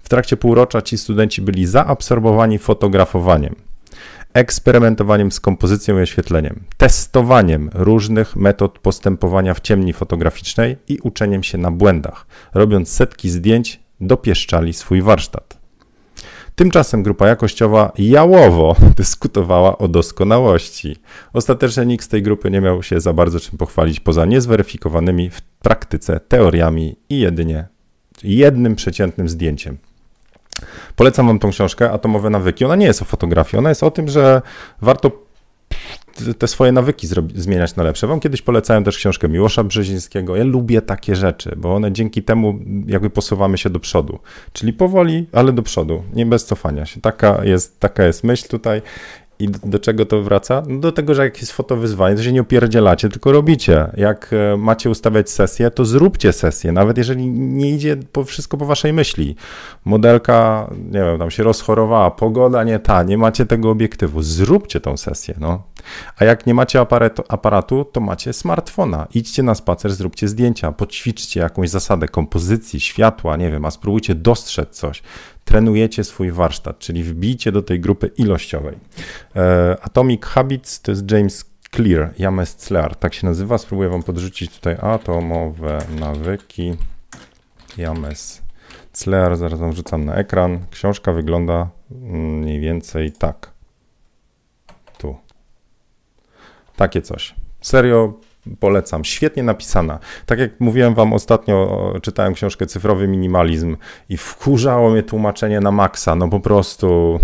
W 0.00 0.08
trakcie 0.08 0.36
półrocza 0.36 0.82
ci 0.82 0.98
studenci 0.98 1.42
byli 1.42 1.66
zaabsorbowani 1.66 2.58
fotografowaniem, 2.58 3.54
eksperymentowaniem 4.32 5.32
z 5.32 5.40
kompozycją 5.40 5.98
i 5.98 6.02
oświetleniem, 6.02 6.64
testowaniem 6.76 7.70
różnych 7.74 8.36
metod 8.36 8.78
postępowania 8.78 9.54
w 9.54 9.60
ciemni 9.60 9.92
fotograficznej 9.92 10.76
i 10.88 10.98
uczeniem 11.02 11.42
się 11.42 11.58
na 11.58 11.70
błędach. 11.70 12.26
Robiąc 12.54 12.88
setki 12.88 13.30
zdjęć, 13.30 13.80
dopieszczali 14.00 14.72
swój 14.72 15.02
warsztat. 15.02 15.59
Tymczasem 16.60 17.02
grupa 17.02 17.28
jakościowa 17.28 17.92
jałowo 17.98 18.76
dyskutowała 18.96 19.78
o 19.78 19.88
doskonałości. 19.88 20.96
Ostatecznie 21.32 21.86
nikt 21.86 22.04
z 22.04 22.08
tej 22.08 22.22
grupy 22.22 22.50
nie 22.50 22.60
miał 22.60 22.82
się 22.82 23.00
za 23.00 23.12
bardzo 23.12 23.40
czym 23.40 23.58
pochwalić 23.58 24.00
poza 24.00 24.24
niezweryfikowanymi 24.24 25.30
w 25.30 25.42
praktyce 25.42 26.20
teoriami 26.28 26.96
i 27.08 27.18
jedynie 27.18 27.68
jednym 28.22 28.76
przeciętnym 28.76 29.28
zdjęciem. 29.28 29.78
Polecam 30.96 31.26
wam 31.26 31.38
tą 31.38 31.50
książkę 31.50 31.90
Atomowe 31.90 32.30
nawyki. 32.30 32.64
Ona 32.64 32.76
nie 32.76 32.86
jest 32.86 33.02
o 33.02 33.04
fotografii, 33.04 33.58
ona 33.58 33.68
jest 33.68 33.82
o 33.82 33.90
tym, 33.90 34.08
że 34.08 34.42
warto 34.80 35.10
te 36.38 36.48
swoje 36.48 36.72
nawyki 36.72 37.06
zmieniać 37.34 37.76
na 37.76 37.82
lepsze. 37.82 38.06
Wam 38.06 38.20
kiedyś 38.20 38.42
polecałem 38.42 38.84
też 38.84 38.96
książkę 38.96 39.28
Miłosza 39.28 39.64
Brzezińskiego. 39.64 40.36
Ja 40.36 40.44
lubię 40.44 40.82
takie 40.82 41.16
rzeczy, 41.16 41.54
bo 41.56 41.74
one 41.74 41.92
dzięki 41.92 42.22
temu 42.22 42.58
jakby 42.86 43.10
posuwamy 43.10 43.58
się 43.58 43.70
do 43.70 43.80
przodu. 43.80 44.18
Czyli 44.52 44.72
powoli, 44.72 45.26
ale 45.32 45.52
do 45.52 45.62
przodu, 45.62 46.02
nie 46.12 46.26
bez 46.26 46.44
cofania 46.44 46.86
się. 46.86 47.00
Taka 47.00 47.44
jest, 47.44 47.80
taka 47.80 48.04
jest 48.04 48.24
myśl 48.24 48.48
tutaj 48.48 48.82
i 49.40 49.48
do 49.48 49.78
czego 49.78 50.06
to 50.06 50.22
wraca? 50.22 50.62
No 50.68 50.80
do 50.80 50.92
tego, 50.92 51.14
że 51.14 51.24
jak 51.24 51.40
jest 51.40 51.52
fotowyzwanie, 51.52 52.16
to 52.16 52.22
się 52.22 52.32
nie 52.32 52.40
opierdzielacie, 52.40 53.08
tylko 53.08 53.32
robicie. 53.32 53.90
Jak 53.96 54.30
e, 54.32 54.56
macie 54.56 54.90
ustawiać 54.90 55.30
sesję, 55.30 55.70
to 55.70 55.84
zróbcie 55.84 56.32
sesję, 56.32 56.72
nawet 56.72 56.98
jeżeli 56.98 57.26
nie 57.30 57.70
idzie 57.70 57.96
po 58.12 58.24
wszystko 58.24 58.56
po 58.56 58.66
waszej 58.66 58.92
myśli. 58.92 59.36
Modelka, 59.84 60.70
nie 60.90 61.00
wiem, 61.00 61.18
tam 61.18 61.30
się 61.30 61.42
rozchorowała, 61.42 62.10
pogoda 62.10 62.64
nie 62.64 62.78
ta, 62.78 63.02
nie 63.02 63.18
macie 63.18 63.46
tego 63.46 63.70
obiektywu, 63.70 64.22
zróbcie 64.22 64.80
tą 64.80 64.96
sesję, 64.96 65.34
no. 65.40 65.62
A 66.16 66.24
jak 66.24 66.46
nie 66.46 66.54
macie 66.54 66.80
aparatu, 66.80 67.22
aparatu, 67.28 67.84
to 67.84 68.00
macie 68.00 68.32
smartfona. 68.32 69.06
Idźcie 69.14 69.42
na 69.42 69.54
spacer, 69.54 69.92
zróbcie 69.92 70.28
zdjęcia, 70.28 70.72
poćwiczcie 70.72 71.40
jakąś 71.40 71.70
zasadę 71.70 72.08
kompozycji, 72.08 72.80
światła, 72.80 73.36
nie 73.36 73.50
wiem, 73.50 73.64
a 73.64 73.70
spróbujcie 73.70 74.14
dostrzec 74.14 74.70
coś 74.70 75.02
trenujecie 75.44 76.04
swój 76.04 76.32
warsztat, 76.32 76.78
czyli 76.78 77.04
wbijcie 77.04 77.52
do 77.52 77.62
tej 77.62 77.80
grupy 77.80 78.10
ilościowej. 78.16 78.76
E, 79.36 79.76
Atomic 79.82 80.24
Habits 80.24 80.80
to 80.80 80.92
jest 80.92 81.10
James 81.10 81.50
Clear, 81.74 82.14
James 82.18 82.56
Clear, 82.56 82.96
tak 82.96 83.14
się 83.14 83.26
nazywa. 83.26 83.58
Spróbuję 83.58 83.88
wam 83.88 84.02
podrzucić 84.02 84.54
tutaj 84.54 84.76
atomowe 84.80 85.78
nawyki. 86.00 86.74
James 87.76 88.42
Clear, 88.92 89.36
zaraz 89.36 89.60
wam 89.60 89.72
wrzucam 89.72 90.04
na 90.04 90.14
ekran. 90.14 90.66
Książka 90.70 91.12
wygląda 91.12 91.68
mniej 91.90 92.60
więcej 92.60 93.12
tak. 93.12 93.50
Tu. 94.98 95.16
Takie 96.76 97.02
coś. 97.02 97.34
Serio, 97.60 98.20
polecam. 98.60 99.04
Świetnie 99.04 99.42
napisana. 99.42 99.98
Tak 100.26 100.38
jak 100.38 100.60
mówiłem 100.60 100.94
wam 100.94 101.12
ostatnio, 101.12 101.78
czytałem 102.02 102.34
książkę 102.34 102.66
Cyfrowy 102.66 103.08
Minimalizm 103.08 103.76
i 104.08 104.16
wkurzało 104.16 104.90
mnie 104.90 105.02
tłumaczenie 105.02 105.60
na 105.60 105.70
maksa. 105.70 106.14
No 106.14 106.28
po 106.28 106.40
prostu 106.40 107.20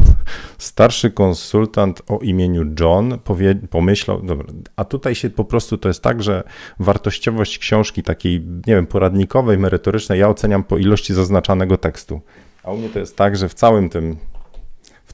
starszy 0.58 1.10
konsultant 1.10 2.02
o 2.08 2.18
imieniu 2.18 2.64
John 2.80 3.18
powie, 3.24 3.54
pomyślał, 3.70 4.22
dobra, 4.22 4.46
a 4.76 4.84
tutaj 4.84 5.14
się 5.14 5.30
po 5.30 5.44
prostu 5.44 5.78
to 5.78 5.88
jest 5.88 6.02
tak, 6.02 6.22
że 6.22 6.42
wartościowość 6.78 7.58
książki 7.58 8.02
takiej, 8.02 8.40
nie 8.66 8.74
wiem, 8.74 8.86
poradnikowej, 8.86 9.58
merytorycznej, 9.58 10.20
ja 10.20 10.28
oceniam 10.28 10.64
po 10.64 10.78
ilości 10.78 11.14
zaznaczanego 11.14 11.76
tekstu. 11.76 12.20
A 12.62 12.72
u 12.72 12.76
mnie 12.76 12.88
to 12.88 12.98
jest 12.98 13.16
tak, 13.16 13.36
że 13.36 13.48
w 13.48 13.54
całym 13.54 13.88
tym, 13.88 14.16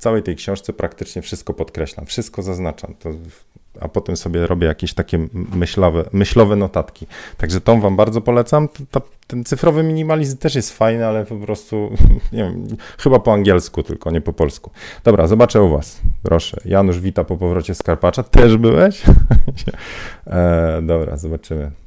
całej 0.03 0.23
tej 0.23 0.37
książce 0.37 0.73
praktycznie 0.73 1.23
wszystko 1.23 1.55
podkreślam, 1.55 2.07
wszystko 2.07 2.43
zaznaczam. 2.43 2.95
To 2.99 3.11
a 3.81 3.88
potem 3.88 4.17
sobie 4.17 4.47
robię 4.47 4.67
jakieś 4.67 4.95
takie 4.95 5.19
myślowe, 5.33 6.05
myślowe 6.12 6.57
notatki. 6.57 7.07
Także 7.37 7.61
tą 7.61 7.81
wam 7.81 7.97
bardzo 7.97 8.21
polecam. 8.21 8.69
Ten 9.27 9.45
cyfrowy 9.45 9.83
minimalizm 9.83 10.38
też 10.38 10.55
jest 10.55 10.77
fajny, 10.77 11.07
ale 11.07 11.27
po 11.27 11.37
prostu, 11.37 11.91
nie 12.33 12.45
wiem, 12.45 12.67
chyba 12.99 13.19
po 13.19 13.33
angielsku 13.33 13.83
tylko, 13.83 14.11
nie 14.11 14.21
po 14.21 14.33
polsku. 14.33 14.71
Dobra, 15.05 15.27
zobaczę 15.27 15.62
u 15.62 15.69
was. 15.69 16.01
Proszę. 16.23 16.61
Janusz 16.65 17.01
wita 17.01 17.25
po 17.25 17.37
powrocie 17.37 17.75
z 17.75 17.83
Karpacza. 17.83 18.23
Też 18.23 18.57
byłeś? 18.57 19.03
e, 20.27 20.83
dobra, 20.83 21.17
zobaczymy. 21.17 21.82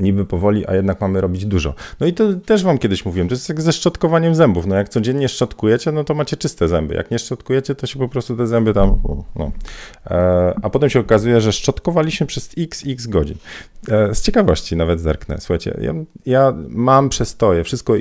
Niby 0.00 0.24
powoli, 0.24 0.66
a 0.66 0.74
jednak 0.74 1.00
mamy 1.00 1.20
robić 1.20 1.46
dużo. 1.46 1.74
No 2.00 2.06
i 2.06 2.12
to 2.12 2.34
też 2.34 2.64
wam 2.64 2.78
kiedyś 2.78 3.04
mówiłem, 3.04 3.28
to 3.28 3.34
jest 3.34 3.48
jak 3.48 3.60
ze 3.60 3.72
szczotkowaniem 3.72 4.34
zębów. 4.34 4.66
No 4.66 4.74
jak 4.74 4.88
codziennie 4.88 5.28
szczotkujecie, 5.28 5.92
no 5.92 6.04
to 6.04 6.14
macie 6.14 6.36
czyste 6.36 6.68
zęby. 6.68 6.94
Jak 6.94 7.10
nie 7.10 7.18
szczotkujecie, 7.18 7.74
to 7.74 7.86
się 7.86 7.98
po 7.98 8.08
prostu 8.08 8.36
te 8.36 8.46
zęby 8.46 8.74
tam, 8.74 9.02
no. 9.36 9.52
E, 10.06 10.54
a 10.62 10.70
potem 10.70 10.90
się 10.90 11.00
okazuje, 11.00 11.40
że 11.40 11.52
szczotkowaliśmy 11.52 12.26
przez 12.26 12.50
x, 12.58 12.84
x 12.86 13.06
godzin. 13.06 13.36
E, 13.88 14.14
z 14.14 14.22
ciekawości 14.22 14.76
nawet 14.76 15.00
zerknę. 15.00 15.36
Słuchajcie, 15.40 15.76
ja, 15.80 15.94
ja 16.26 16.54
mam 16.68 17.08
przestoje, 17.08 17.64
wszystko 17.64 17.94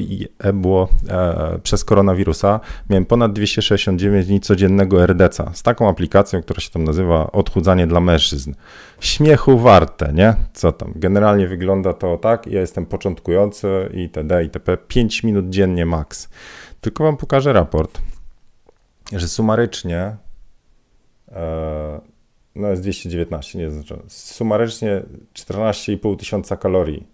było 0.54 0.90
e, 1.10 1.60
przez 1.64 1.86
koronawirusa. 1.86 2.60
Miałem 2.90 3.06
ponad 3.06 3.34
269 3.34 4.28
dni 4.28 4.40
codziennego 4.40 5.06
RDC 5.06 5.52
z 5.54 5.64
taką 5.64 5.90
aplikacją, 5.90 6.42
która 6.42 6.60
się 6.60 6.70
tam 6.70 6.84
nazywa 6.84 7.32
Odchudzanie 7.32 7.88
dla 7.88 8.00
mężczyzn. 8.00 8.54
Śmiechu 9.00 9.58
warte, 9.58 10.14
nie? 10.14 10.36
Co 10.54 10.72
tam? 10.72 10.94
Generalnie 10.96 11.48
wygląda 11.48 11.94
to 11.94 12.18
tak, 12.18 12.48
ja 12.48 12.62
jestem 12.62 12.86
początkujący 12.86 13.90
itd. 13.94 14.44
itp. 14.44 14.78
5 14.78 15.24
minut 15.24 15.50
dziennie 15.50 15.86
max. 15.86 16.30
Tylko 16.82 17.04
wam 17.04 17.18
pokażę 17.18 17.54
raport, 17.54 18.02
że 19.14 19.28
sumarycznie 19.28 20.16
e, 21.32 22.02
no 22.56 22.68
jest 22.68 22.82
219, 22.82 23.60
nie 23.60 23.72
znaczy. 23.72 24.00
Sumarycznie 24.08 25.02
14,5 25.34 26.18
tysiąca 26.18 26.58
kalorii. 26.58 27.08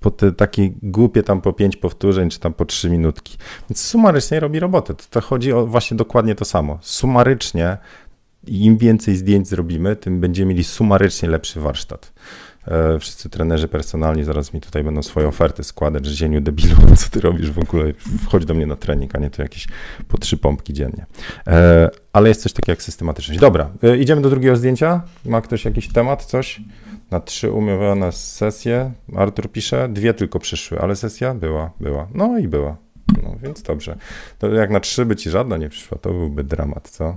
Po 0.00 0.10
te 0.10 0.32
takie 0.32 0.70
głupie 0.82 1.22
tam 1.22 1.40
po 1.40 1.52
5 1.52 1.76
powtórzeń, 1.76 2.30
czy 2.30 2.40
tam 2.40 2.52
po 2.52 2.64
3 2.64 2.90
minutki. 2.90 3.38
Więc 3.70 3.80
sumarycznie 3.80 4.40
robi 4.40 4.60
robotę. 4.60 4.94
To, 4.94 5.04
to 5.10 5.20
chodzi 5.20 5.52
o 5.52 5.66
właśnie 5.66 5.96
dokładnie 5.96 6.34
to 6.34 6.44
samo. 6.44 6.78
Sumarycznie 6.82 7.76
im 8.46 8.78
więcej 8.78 9.16
zdjęć 9.16 9.48
zrobimy, 9.48 9.96
tym 9.96 10.20
będziemy 10.20 10.48
mieli 10.48 10.64
sumarycznie 10.64 11.28
lepszy 11.28 11.60
warsztat. 11.60 12.12
E, 12.66 12.98
wszyscy 12.98 13.30
trenerzy 13.30 13.68
personalni 13.68 14.24
zaraz 14.24 14.54
mi 14.54 14.60
tutaj 14.60 14.84
będą 14.84 15.02
swoje 15.02 15.28
oferty 15.28 15.64
składać, 15.64 16.06
że 16.06 16.14
zieniu 16.14 16.40
debilu, 16.40 16.76
co 16.96 17.10
ty 17.10 17.20
robisz 17.20 17.50
w 17.50 17.58
ogóle, 17.58 17.92
wchodź 18.24 18.44
do 18.44 18.54
mnie 18.54 18.66
na 18.66 18.76
trening, 18.76 19.16
a 19.16 19.18
nie 19.18 19.30
to 19.30 19.42
jakieś 19.42 19.66
po 20.08 20.18
trzy 20.18 20.36
pompki 20.36 20.72
dziennie. 20.72 21.06
E, 21.46 21.90
ale 22.12 22.28
jest 22.28 22.42
coś 22.42 22.52
takiego 22.52 22.72
jak 22.72 22.82
systematyczność. 22.82 23.40
Dobra, 23.40 23.70
e, 23.82 23.96
idziemy 23.96 24.22
do 24.22 24.30
drugiego 24.30 24.56
zdjęcia. 24.56 25.02
Ma 25.24 25.40
ktoś 25.40 25.64
jakiś 25.64 25.88
temat, 25.88 26.24
coś? 26.24 26.60
Na 27.10 27.20
trzy 27.20 27.52
umówione 27.52 28.12
sesje, 28.12 28.92
Artur 29.16 29.52
pisze, 29.52 29.88
dwie 29.88 30.14
tylko 30.14 30.38
przyszły, 30.38 30.80
ale 30.80 30.96
sesja 30.96 31.34
była, 31.34 31.70
była. 31.80 32.08
No 32.14 32.38
i 32.38 32.48
była. 32.48 32.76
No 33.22 33.36
więc 33.42 33.62
dobrze. 33.62 33.96
To 34.38 34.48
jak 34.48 34.70
na 34.70 34.80
trzy 34.80 35.06
by 35.06 35.16
ci 35.16 35.30
żadna 35.30 35.56
nie 35.56 35.68
przyszła, 35.68 35.98
to 35.98 36.10
byłby 36.10 36.44
dramat, 36.44 36.90
co? 36.90 37.16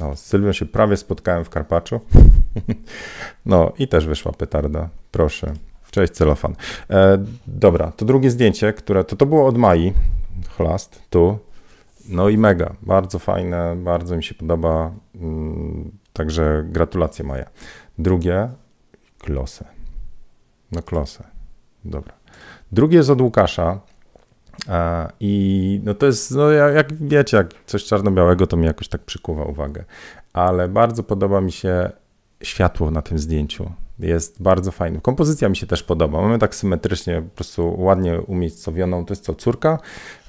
O, 0.00 0.16
z 0.16 0.20
Sylwią 0.20 0.52
się 0.52 0.66
prawie 0.66 0.96
spotkałem 0.96 1.44
w 1.44 1.50
Karpaczu. 1.50 2.00
no 3.46 3.72
i 3.78 3.88
też 3.88 4.06
wyszła 4.06 4.32
petarda. 4.32 4.88
Proszę. 5.10 5.52
Cześć, 5.90 6.12
celofan. 6.12 6.54
E, 6.90 7.24
dobra, 7.46 7.92
to 7.96 8.04
drugie 8.04 8.30
zdjęcie, 8.30 8.72
które 8.72 9.04
to, 9.04 9.16
to 9.16 9.26
było 9.26 9.46
od 9.46 9.58
Mai. 9.58 9.92
Chlast, 10.56 11.02
tu. 11.10 11.38
No 12.08 12.28
i 12.28 12.38
mega. 12.38 12.74
Bardzo 12.82 13.18
fajne, 13.18 13.76
bardzo 13.76 14.16
mi 14.16 14.24
się 14.24 14.34
podoba. 14.34 14.92
Mm, 15.14 15.90
także 16.12 16.64
gratulacje 16.66 17.24
Maja. 17.24 17.46
Drugie, 17.98 18.48
klosę. 19.18 19.64
No 20.72 20.82
klosę. 20.82 21.24
Dobra. 21.84 22.14
Drugie 22.72 22.96
jest 22.96 23.10
od 23.10 23.20
Łukasza. 23.20 23.80
I 25.20 25.80
no 25.84 25.94
to 25.94 26.06
jest, 26.06 26.30
no 26.30 26.50
jak 26.50 26.92
wiecie, 26.92 27.36
jak 27.36 27.54
coś 27.66 27.84
czarno-białego, 27.84 28.46
to 28.46 28.56
mi 28.56 28.66
jakoś 28.66 28.88
tak 28.88 29.00
przykuwa 29.00 29.44
uwagę. 29.44 29.84
Ale 30.32 30.68
bardzo 30.68 31.02
podoba 31.02 31.40
mi 31.40 31.52
się 31.52 31.90
światło 32.42 32.90
na 32.90 33.02
tym 33.02 33.18
zdjęciu. 33.18 33.72
Jest 33.98 34.42
bardzo 34.42 34.70
fajne. 34.70 35.00
Kompozycja 35.00 35.48
mi 35.48 35.56
się 35.56 35.66
też 35.66 35.82
podoba. 35.82 36.22
Mamy 36.22 36.38
tak 36.38 36.54
symetrycznie, 36.54 37.22
po 37.22 37.36
prostu 37.36 37.74
ładnie 37.78 38.20
umiejscowioną. 38.20 39.04
To 39.04 39.12
jest 39.12 39.24
co, 39.24 39.34
córka? 39.34 39.78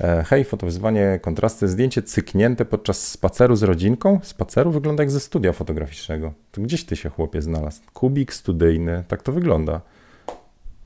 E, 0.01 0.23
hej, 0.23 0.43
fotowyzwanie, 0.43 1.19
kontrasty, 1.21 1.67
zdjęcie 1.67 2.01
cyknięte 2.01 2.65
podczas 2.65 3.07
spaceru 3.07 3.55
z 3.55 3.63
rodzinką. 3.63 4.19
Spaceru 4.23 4.71
wygląda 4.71 5.03
jak 5.03 5.11
ze 5.11 5.19
studia 5.19 5.53
fotograficznego. 5.53 6.33
To 6.51 6.61
gdzieś 6.61 6.85
ty 6.85 6.95
się 6.95 7.09
chłopie 7.09 7.41
znalazł. 7.41 7.81
Kubik 7.93 8.33
studyjny, 8.33 9.03
tak 9.07 9.21
to 9.21 9.31
wygląda. 9.31 9.81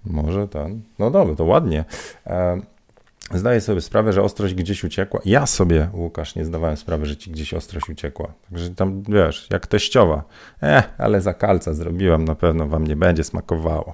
Może 0.06 0.48
ten. 0.48 0.82
No 1.00 1.12
dobra, 1.12 1.36
to 1.36 1.44
ładnie. 1.44 1.86
Zdaję 3.34 3.62
sobie 3.62 3.82
sprawę, 3.82 4.14
że 4.14 4.24
ostrość 4.24 4.54
gdzieś 4.54 4.84
uciekła. 4.84 5.22
Ja 5.26 5.46
sobie, 5.46 5.90
Łukasz, 5.94 6.36
nie 6.36 6.46
zdawałem 6.46 6.78
sprawy, 6.78 7.06
że 7.06 7.18
ci 7.18 7.32
gdzieś 7.32 7.54
ostrość 7.54 7.90
uciekła. 7.90 8.34
Także 8.50 8.70
tam, 8.70 9.04
wiesz, 9.04 9.48
jak 9.52 9.68
teściowa. 9.68 10.24
Eh, 10.64 10.84
ale 10.98 11.22
za 11.22 11.34
kalca 11.34 11.74
zrobiłam, 11.74 12.26
na 12.26 12.36
pewno 12.36 12.68
wam 12.68 12.88
nie 12.88 12.96
będzie 12.96 13.24
smakowało. 13.24 13.94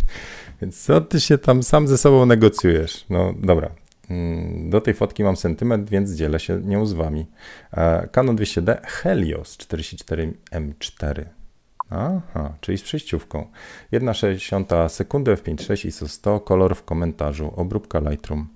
Więc 0.60 0.82
co 0.82 1.00
ty 1.00 1.20
się 1.20 1.38
tam 1.38 1.62
sam 1.62 1.88
ze 1.88 1.98
sobą 1.98 2.26
negocjujesz? 2.26 3.06
No 3.10 3.34
dobra. 3.42 3.70
Mm, 4.10 4.70
do 4.70 4.80
tej 4.80 4.94
fotki 4.94 5.24
mam 5.24 5.36
sentyment, 5.36 5.90
więc 5.90 6.10
dzielę 6.10 6.40
się 6.40 6.60
nią 6.60 6.86
z 6.86 6.92
wami. 6.92 7.26
E, 7.72 8.08
Canon 8.08 8.36
200D 8.36 8.76
Helios 8.82 9.58
44M4. 9.58 11.24
Aha, 11.90 12.54
czyli 12.60 12.78
z 12.78 12.82
przejściówką. 12.82 13.46
1,60 13.92 14.88
sekundy 14.88 15.34
f5.6 15.34 15.86
ISO 15.86 16.08
100, 16.08 16.40
kolor 16.40 16.76
w 16.76 16.84
komentarzu, 16.84 17.52
obróbka 17.56 17.98
Lightroom. 17.98 18.48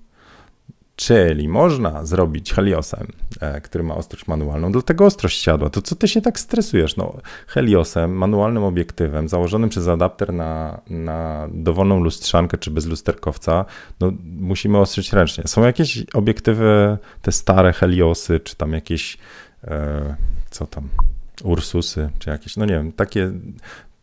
Czyli 0.98 1.48
można 1.48 2.04
zrobić 2.04 2.52
Heliosem, 2.52 3.06
e, 3.40 3.60
który 3.60 3.84
ma 3.84 3.94
ostrość 3.94 4.26
manualną, 4.26 4.72
dlatego 4.72 5.06
ostrość 5.06 5.42
siadła. 5.42 5.70
To 5.70 5.82
co 5.82 5.96
ty 5.96 6.08
się 6.08 6.20
tak 6.20 6.40
stresujesz? 6.40 6.96
No, 6.96 7.16
Heliosem, 7.46 8.12
manualnym 8.12 8.64
obiektywem, 8.64 9.28
założonym 9.28 9.70
przez 9.70 9.88
adapter 9.88 10.32
na, 10.32 10.80
na 10.90 11.48
dowolną 11.52 12.00
lustrzankę 12.00 12.58
czy 12.58 12.70
bez 12.70 12.86
lusterkowca, 12.86 13.64
no, 14.00 14.12
musimy 14.38 14.78
ostrzyć 14.78 15.12
ręcznie. 15.12 15.44
Są 15.46 15.64
jakieś 15.64 16.04
obiektywy, 16.14 16.98
te 17.22 17.32
stare 17.32 17.72
Heliosy, 17.72 18.40
czy 18.40 18.56
tam 18.56 18.72
jakieś, 18.72 19.18
e, 19.64 20.16
co 20.50 20.66
tam, 20.66 20.88
Ursusy, 21.44 22.10
czy 22.18 22.30
jakieś, 22.30 22.56
no 22.56 22.64
nie 22.64 22.74
wiem, 22.74 22.92
takie 22.92 23.32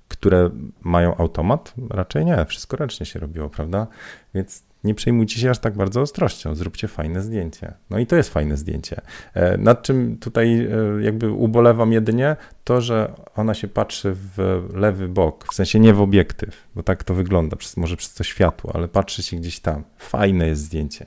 które 0.08 0.50
mają 0.82 1.18
automat? 1.18 1.74
Raczej 1.90 2.26
nie, 2.26 2.46
wszystko 2.46 2.78
ręcznie 2.78 3.06
się 3.06 3.20
robiło, 3.20 3.50
prawda? 3.50 3.88
Więc 4.34 4.64
nie 4.86 4.95
przejmujcie 4.95 5.39
się 5.39 5.50
aż 5.50 5.60
tak 5.60 5.76
bardzo 5.76 6.02
ostrością, 6.02 6.56
zróbcie 6.56 6.88
fajne 6.88 7.21
zdjęcie. 7.21 7.74
No 7.89 8.00
i 8.00 8.06
to 8.06 8.15
jest 8.15 8.30
fajne 8.30 8.58
zdjęcie. 8.58 9.02
E, 9.34 9.58
nad 9.58 9.82
czym 9.82 10.17
tutaj 10.17 10.60
e, 10.60 11.04
jakby 11.04 11.32
ubolewam 11.32 11.93
jedynie, 11.93 12.36
to, 12.63 12.82
że 12.82 13.13
ona 13.36 13.54
się 13.54 13.67
patrzy 13.67 14.15
w 14.15 14.63
lewy 14.74 15.08
bok, 15.08 15.45
w 15.52 15.56
sensie 15.56 15.80
nie 15.80 15.93
w 15.93 16.02
obiektyw, 16.02 16.67
bo 16.76 16.84
tak 16.84 17.04
to 17.04 17.13
wygląda, 17.13 17.56
przez, 17.56 17.78
może 17.78 17.98
przez 17.98 18.13
to 18.13 18.24
światło, 18.24 18.71
ale 18.76 18.88
patrzy 18.88 19.24
się 19.24 19.38
gdzieś 19.38 19.60
tam. 19.60 19.84
Fajne 19.98 20.48
jest 20.48 20.62
zdjęcie. 20.62 21.06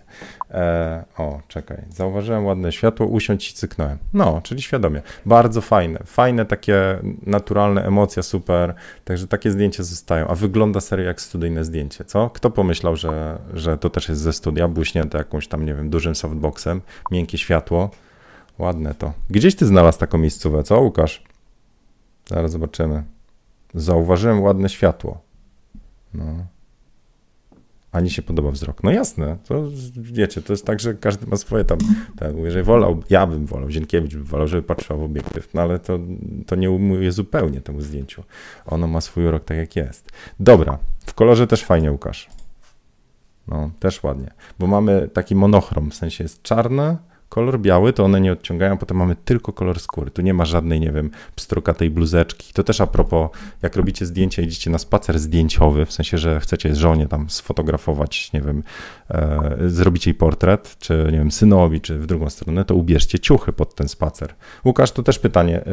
E, 0.50 1.04
o, 1.18 1.40
czekaj, 1.48 1.84
zauważyłem 1.90 2.46
ładne 2.46 2.72
światło, 2.72 3.06
usiądź 3.06 3.50
i 3.50 3.54
cyknąłem. 3.54 3.98
No, 4.12 4.40
czyli 4.44 4.62
świadomie. 4.62 5.02
Bardzo 5.26 5.60
fajne, 5.60 6.00
fajne 6.06 6.44
takie 6.44 6.98
naturalne 7.26 7.84
emocje, 7.84 8.22
super, 8.22 8.74
także 9.04 9.26
takie 9.26 9.50
zdjęcia 9.50 9.82
zostają, 9.82 10.28
a 10.28 10.34
wygląda 10.34 10.80
serio 10.80 11.06
jak 11.06 11.20
studyjne 11.20 11.64
zdjęcie, 11.64 12.04
co? 12.04 12.30
Kto 12.30 12.50
pomyślał, 12.50 12.96
że, 12.96 13.38
że 13.54 13.78
to 13.78 13.90
też 13.90 14.08
jest 14.08 14.20
ze 14.20 14.32
studia, 14.32 14.68
błyśnięte 14.68 15.18
jakąś 15.18 15.48
tam, 15.48 15.66
nie 15.66 15.74
wiem, 15.74 15.90
dużym 15.90 16.14
softboxem, 16.14 16.80
miękkie 17.10 17.38
światło, 17.38 17.90
ładne 18.58 18.94
to. 18.94 19.12
Gdzieś 19.30 19.56
ty 19.56 19.66
znalazł 19.66 19.98
taką 19.98 20.18
miejscówę, 20.18 20.62
co 20.62 20.80
Łukasz? 20.80 21.22
Zaraz 22.28 22.52
zobaczymy. 22.52 23.04
Zauważyłem 23.74 24.42
ładne 24.42 24.68
światło. 24.68 25.20
No. 26.14 26.24
Ani 27.98 28.10
się 28.10 28.22
podoba 28.22 28.50
wzrok. 28.50 28.82
No 28.82 28.90
jasne, 28.90 29.36
to 29.44 29.64
wiecie, 29.96 30.42
to 30.42 30.52
jest 30.52 30.66
tak, 30.66 30.80
że 30.80 30.94
każdy 30.94 31.26
ma 31.26 31.36
swoje 31.36 31.64
tam, 31.64 31.78
tak, 32.18 32.36
jeżeli 32.36 32.64
wolał, 32.64 33.02
ja 33.10 33.26
bym 33.26 33.46
wolał, 33.46 33.70
Zienkiewicz 33.70 34.16
by 34.16 34.24
wolał, 34.24 34.48
żeby 34.48 34.62
patrzył 34.62 34.98
w 34.98 35.02
obiektyw, 35.02 35.54
no 35.54 35.62
ale 35.62 35.78
to, 35.78 35.98
to 36.46 36.56
nie 36.56 36.70
umuje 36.70 37.12
zupełnie 37.12 37.60
temu 37.60 37.80
zdjęciu. 37.80 38.22
Ono 38.66 38.86
ma 38.86 39.00
swój 39.00 39.26
urok 39.26 39.44
tak 39.44 39.56
jak 39.56 39.76
jest. 39.76 40.12
Dobra, 40.40 40.78
w 41.06 41.14
kolorze 41.14 41.46
też 41.46 41.64
fajnie 41.64 41.92
Łukasz. 41.92 42.28
No, 43.48 43.70
też 43.80 44.02
ładnie, 44.02 44.30
bo 44.58 44.66
mamy 44.66 45.08
taki 45.12 45.34
monochrom, 45.34 45.90
w 45.90 45.94
sensie 45.94 46.24
jest 46.24 46.42
czarne, 46.42 46.96
kolor 47.28 47.60
biały, 47.60 47.92
to 47.92 48.04
one 48.04 48.20
nie 48.20 48.32
odciągają, 48.32 48.78
potem 48.78 48.96
mamy 48.96 49.16
tylko 49.24 49.52
kolor 49.52 49.80
skóry. 49.80 50.10
Tu 50.10 50.22
nie 50.22 50.34
ma 50.34 50.44
żadnej, 50.44 50.80
nie 50.80 50.92
wiem, 50.92 51.10
pstrokatej 51.36 51.90
bluzeczki. 51.90 52.52
To 52.52 52.64
też 52.64 52.80
a 52.80 52.86
propos, 52.86 53.30
jak 53.62 53.76
robicie 53.76 54.06
zdjęcia, 54.06 54.42
idziecie 54.42 54.70
na 54.70 54.78
spacer 54.78 55.18
zdjęciowy, 55.18 55.86
w 55.86 55.92
sensie, 55.92 56.18
że 56.18 56.40
chcecie 56.40 56.74
żonie 56.74 57.06
tam 57.06 57.30
sfotografować, 57.30 58.32
nie 58.32 58.40
wiem, 58.40 58.62
e, 59.10 59.56
zrobicie 59.66 60.10
jej 60.10 60.14
portret, 60.14 60.76
czy 60.78 61.08
nie 61.12 61.18
wiem, 61.18 61.30
synowi, 61.30 61.80
czy 61.80 61.98
w 61.98 62.06
drugą 62.06 62.30
stronę, 62.30 62.64
to 62.64 62.74
ubierzcie 62.74 63.18
ciuchy 63.18 63.52
pod 63.52 63.74
ten 63.74 63.88
spacer. 63.88 64.34
Łukasz, 64.64 64.92
to 64.92 65.02
też 65.02 65.18
pytanie, 65.18 65.60
e, 65.60 65.70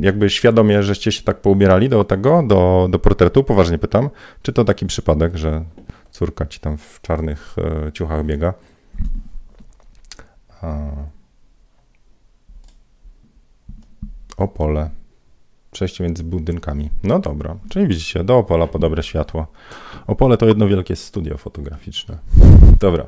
jakby 0.00 0.30
świadomie, 0.30 0.82
żeście 0.82 1.12
się 1.12 1.22
tak 1.22 1.40
poubierali 1.40 1.88
do 1.88 2.04
tego, 2.04 2.42
do, 2.46 2.88
do 2.90 2.98
portretu, 2.98 3.44
poważnie 3.44 3.78
pytam, 3.78 4.10
czy 4.42 4.52
to 4.52 4.64
taki 4.64 4.86
przypadek, 4.86 5.36
że 5.36 5.64
córka 6.10 6.46
ci 6.46 6.60
tam 6.60 6.78
w 6.78 7.00
czarnych 7.02 7.56
e, 7.58 7.92
ciuchach 7.92 8.26
biega? 8.26 8.54
Opole. 14.36 14.90
przejście 15.70 16.04
między 16.04 16.24
budynkami. 16.24 16.90
No 17.02 17.18
dobra, 17.18 17.56
czyli 17.68 17.86
widzicie, 17.88 18.24
do 18.24 18.38
Opola 18.38 18.66
po 18.66 18.78
dobre 18.78 19.02
światło. 19.02 19.46
Opole 20.06 20.36
to 20.36 20.46
jedno 20.46 20.68
wielkie 20.68 20.96
studio 20.96 21.36
fotograficzne. 21.36 22.18
Dobra, 22.80 23.06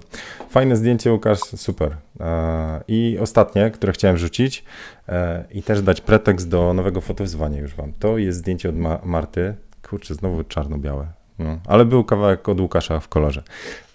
fajne 0.51 0.77
zdjęcie 0.77 1.13
Łukasz, 1.13 1.39
super. 1.39 1.97
E, 2.21 2.81
I 2.89 3.19
ostatnie, 3.21 3.71
które 3.71 3.93
chciałem 3.93 4.19
rzucić 4.19 4.65
e, 5.09 5.45
i 5.51 5.63
też 5.63 5.83
dać 5.83 6.01
pretekst 6.01 6.49
do 6.49 6.75
nowego 6.75 7.01
fotowyzwania 7.01 7.61
już 7.61 7.75
wam. 7.75 7.93
To 7.99 8.19
jest 8.19 8.39
zdjęcie 8.39 8.69
od 8.69 8.77
Ma 8.77 8.99
Marty. 9.05 9.55
Kurczę, 9.91 10.15
znowu 10.15 10.45
czarno-białe. 10.45 11.07
No, 11.39 11.59
ale 11.67 11.85
był 11.85 12.05
kawałek 12.05 12.49
od 12.49 12.61
Łukasza 12.61 13.01
w 13.01 13.09
kolorze. 13.09 13.43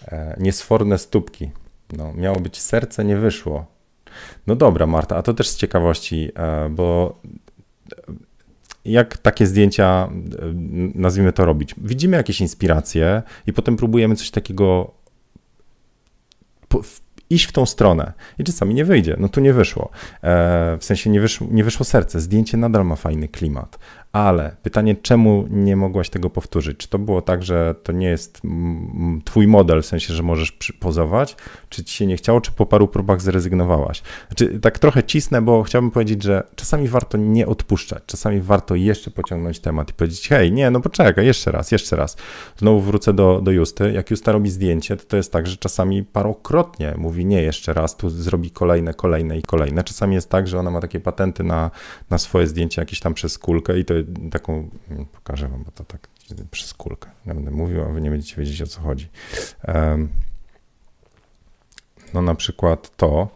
E, 0.08 0.36
niesforne 0.40 0.98
stópki. 0.98 1.50
No, 1.96 2.12
miało 2.12 2.40
być 2.40 2.60
serce, 2.60 3.04
nie 3.04 3.16
wyszło. 3.16 3.66
No 4.46 4.56
dobra, 4.56 4.86
Marta, 4.86 5.16
a 5.16 5.22
to 5.22 5.34
też 5.34 5.48
z 5.48 5.56
ciekawości, 5.56 6.30
bo 6.70 7.18
jak 8.84 9.18
takie 9.18 9.46
zdjęcia, 9.46 10.08
nazwijmy 10.94 11.32
to, 11.32 11.44
robić? 11.44 11.74
Widzimy 11.78 12.16
jakieś 12.16 12.40
inspiracje 12.40 13.22
i 13.46 13.52
potem 13.52 13.76
próbujemy 13.76 14.16
coś 14.16 14.30
takiego 14.30 14.94
iść 17.30 17.44
w 17.44 17.52
tą 17.52 17.66
stronę 17.66 18.12
i 18.38 18.44
czasami 18.44 18.74
nie 18.74 18.84
wyjdzie, 18.84 19.16
no 19.18 19.28
tu 19.28 19.40
nie 19.40 19.52
wyszło. 19.52 19.90
E, 20.22 20.76
w 20.80 20.84
sensie 20.84 21.10
nie 21.10 21.20
wyszło, 21.20 21.46
nie 21.50 21.64
wyszło 21.64 21.84
serce, 21.84 22.20
zdjęcie 22.20 22.56
nadal 22.56 22.84
ma 22.84 22.96
fajny 22.96 23.28
klimat, 23.28 23.78
ale 24.14 24.56
pytanie, 24.62 24.96
czemu 24.96 25.46
nie 25.50 25.76
mogłaś 25.76 26.10
tego 26.10 26.30
powtórzyć? 26.30 26.76
Czy 26.76 26.88
to 26.88 26.98
było 26.98 27.22
tak, 27.22 27.42
że 27.42 27.74
to 27.82 27.92
nie 27.92 28.08
jest 28.08 28.42
twój 29.24 29.46
model, 29.46 29.82
w 29.82 29.86
sensie, 29.86 30.14
że 30.14 30.22
możesz 30.22 30.52
pozować, 30.80 31.36
czy 31.68 31.84
ci 31.84 31.96
się 31.96 32.06
nie 32.06 32.16
chciało, 32.16 32.40
czy 32.40 32.52
po 32.52 32.66
paru 32.66 32.88
próbach 32.88 33.20
zrezygnowałaś? 33.20 34.02
Znaczy, 34.28 34.60
tak 34.60 34.78
trochę 34.78 35.02
cisnę, 35.02 35.42
bo 35.42 35.62
chciałbym 35.62 35.90
powiedzieć, 35.90 36.22
że 36.22 36.42
czasami 36.54 36.88
warto 36.88 37.18
nie 37.18 37.46
odpuszczać, 37.46 38.02
czasami 38.06 38.40
warto 38.40 38.74
jeszcze 38.74 39.10
pociągnąć 39.10 39.60
temat 39.60 39.90
i 39.90 39.92
powiedzieć, 39.92 40.28
hej, 40.28 40.52
nie, 40.52 40.70
no 40.70 40.80
poczekaj, 40.80 41.26
jeszcze 41.26 41.52
raz, 41.52 41.72
jeszcze 41.72 41.96
raz. 41.96 42.16
Znowu 42.56 42.80
wrócę 42.80 43.12
do, 43.12 43.40
do 43.42 43.50
Justy. 43.50 43.92
Jak 43.92 44.10
Justa 44.10 44.32
robi 44.32 44.50
zdjęcie, 44.50 44.96
to 44.96 45.04
to 45.04 45.16
jest 45.16 45.32
tak, 45.32 45.46
że 45.46 45.56
czasami 45.56 46.04
parokrotnie 46.04 46.94
mówi 46.98 47.26
nie, 47.26 47.42
jeszcze 47.42 47.72
raz, 47.72 47.96
tu 47.96 48.10
zrobi 48.10 48.50
kolejne, 48.50 48.94
kolejne 48.94 49.38
i 49.38 49.42
kolejne. 49.42 49.84
Czasami 49.84 50.14
jest 50.14 50.30
tak, 50.30 50.48
że 50.48 50.58
ona 50.58 50.70
ma 50.70 50.80
takie 50.80 51.00
patenty 51.00 51.44
na, 51.44 51.70
na 52.10 52.18
swoje 52.18 52.46
zdjęcie 52.46 52.82
jakieś 52.82 53.00
tam 53.00 53.14
przez 53.14 53.38
kulkę 53.38 53.78
i 53.78 53.84
to 53.84 53.94
taką, 54.30 54.70
pokażę 55.12 55.48
wam, 55.48 55.64
bo 55.64 55.70
to 55.70 55.84
tak 55.84 56.08
przez 56.50 56.74
kulkę. 56.74 57.10
Ja 57.26 57.34
będę 57.34 57.50
mówił, 57.50 57.82
a 57.82 57.88
wy 57.88 58.00
nie 58.00 58.10
będziecie 58.10 58.36
wiedzieć 58.36 58.62
o 58.62 58.66
co 58.66 58.80
chodzi. 58.80 59.08
No 62.14 62.22
na 62.22 62.34
przykład 62.34 62.96
to, 62.96 63.28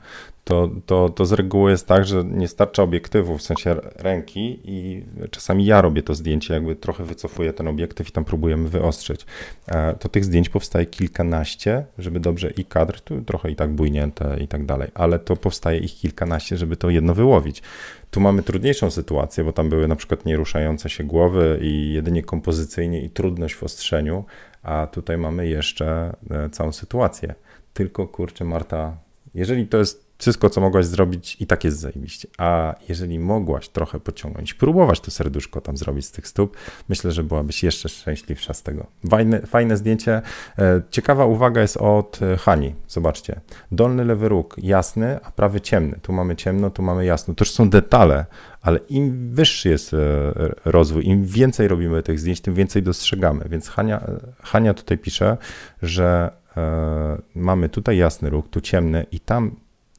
to, 0.48 0.70
to, 0.86 1.08
to 1.08 1.26
z 1.26 1.32
reguły 1.32 1.70
jest 1.70 1.86
tak, 1.86 2.04
że 2.04 2.24
nie 2.24 2.48
starcza 2.48 2.82
obiektywu, 2.82 3.38
w 3.38 3.42
sensie 3.42 3.76
ręki 3.96 4.60
i 4.64 5.04
czasami 5.30 5.66
ja 5.66 5.80
robię 5.80 6.02
to 6.02 6.14
zdjęcie, 6.14 6.54
jakby 6.54 6.76
trochę 6.76 7.04
wycofuję 7.04 7.52
ten 7.52 7.68
obiektyw 7.68 8.08
i 8.08 8.12
tam 8.12 8.24
próbujemy 8.24 8.68
wyostrzyć. 8.68 9.26
E, 9.66 9.94
to 9.94 10.08
tych 10.08 10.24
zdjęć 10.24 10.48
powstaje 10.48 10.86
kilkanaście, 10.86 11.84
żeby 11.98 12.20
dobrze 12.20 12.50
i 12.50 12.64
kadr, 12.64 13.00
tu 13.00 13.22
trochę 13.22 13.50
i 13.50 13.56
tak 13.56 13.70
bujnięte 13.70 14.36
i 14.40 14.48
tak 14.48 14.66
dalej, 14.66 14.88
ale 14.94 15.18
to 15.18 15.36
powstaje 15.36 15.78
ich 15.78 15.94
kilkanaście, 15.94 16.56
żeby 16.56 16.76
to 16.76 16.90
jedno 16.90 17.14
wyłowić. 17.14 17.62
Tu 18.10 18.20
mamy 18.20 18.42
trudniejszą 18.42 18.90
sytuację, 18.90 19.44
bo 19.44 19.52
tam 19.52 19.68
były 19.68 19.88
na 19.88 19.96
przykład 19.96 20.26
nieruszające 20.26 20.90
się 20.90 21.04
głowy 21.04 21.58
i 21.62 21.92
jedynie 21.92 22.22
kompozycyjnie 22.22 23.02
i 23.02 23.10
trudność 23.10 23.54
w 23.54 23.62
ostrzeniu, 23.62 24.24
a 24.62 24.86
tutaj 24.92 25.18
mamy 25.18 25.48
jeszcze 25.48 26.16
e, 26.30 26.50
całą 26.50 26.72
sytuację. 26.72 27.34
Tylko 27.74 28.06
kurczę, 28.06 28.44
Marta, 28.44 28.96
jeżeli 29.34 29.66
to 29.66 29.78
jest 29.78 30.07
wszystko, 30.18 30.50
co 30.50 30.60
mogłaś 30.60 30.86
zrobić, 30.86 31.36
i 31.40 31.46
tak 31.46 31.64
jest 31.64 31.80
zajebiście. 31.80 32.28
A 32.38 32.74
jeżeli 32.88 33.18
mogłaś 33.18 33.68
trochę 33.68 34.00
pociągnąć, 34.00 34.54
próbować 34.54 35.00
to 35.00 35.10
serduszko 35.10 35.60
tam 35.60 35.76
zrobić 35.76 36.06
z 36.06 36.10
tych 36.10 36.28
stóp, 36.28 36.56
myślę, 36.88 37.12
że 37.12 37.24
byłabyś 37.24 37.62
jeszcze 37.62 37.88
szczęśliwsza 37.88 38.54
z 38.54 38.62
tego. 38.62 38.86
Fajne, 39.10 39.40
fajne 39.40 39.76
zdjęcie. 39.76 40.22
E, 40.58 40.82
ciekawa 40.90 41.26
uwaga 41.26 41.60
jest 41.60 41.76
od 41.76 42.22
e, 42.22 42.36
Hani. 42.36 42.74
Zobaczcie. 42.88 43.40
Dolny 43.72 44.04
lewy 44.04 44.28
róg 44.28 44.56
jasny, 44.58 45.18
a 45.22 45.30
prawy 45.30 45.60
ciemny. 45.60 45.98
Tu 46.02 46.12
mamy 46.12 46.36
ciemno, 46.36 46.70
tu 46.70 46.82
mamy 46.82 47.04
jasno. 47.04 47.34
To 47.34 47.44
już 47.44 47.50
są 47.50 47.70
detale, 47.70 48.26
ale 48.62 48.78
im 48.88 49.34
wyższy 49.34 49.68
jest 49.68 49.94
e, 49.94 49.96
rozwój, 50.64 51.06
im 51.06 51.24
więcej 51.24 51.68
robimy 51.68 52.02
tych 52.02 52.20
zdjęć, 52.20 52.40
tym 52.40 52.54
więcej 52.54 52.82
dostrzegamy. 52.82 53.44
Więc 53.48 53.68
Hania, 53.68 54.06
Hania 54.42 54.74
tutaj 54.74 54.98
pisze, 54.98 55.36
że 55.82 56.30
mamy 57.34 57.68
tutaj 57.68 57.96
jasny 57.96 58.30
róg, 58.30 58.48
tu 58.48 58.60
ciemny 58.60 59.06
i 59.12 59.20
tam 59.20 59.56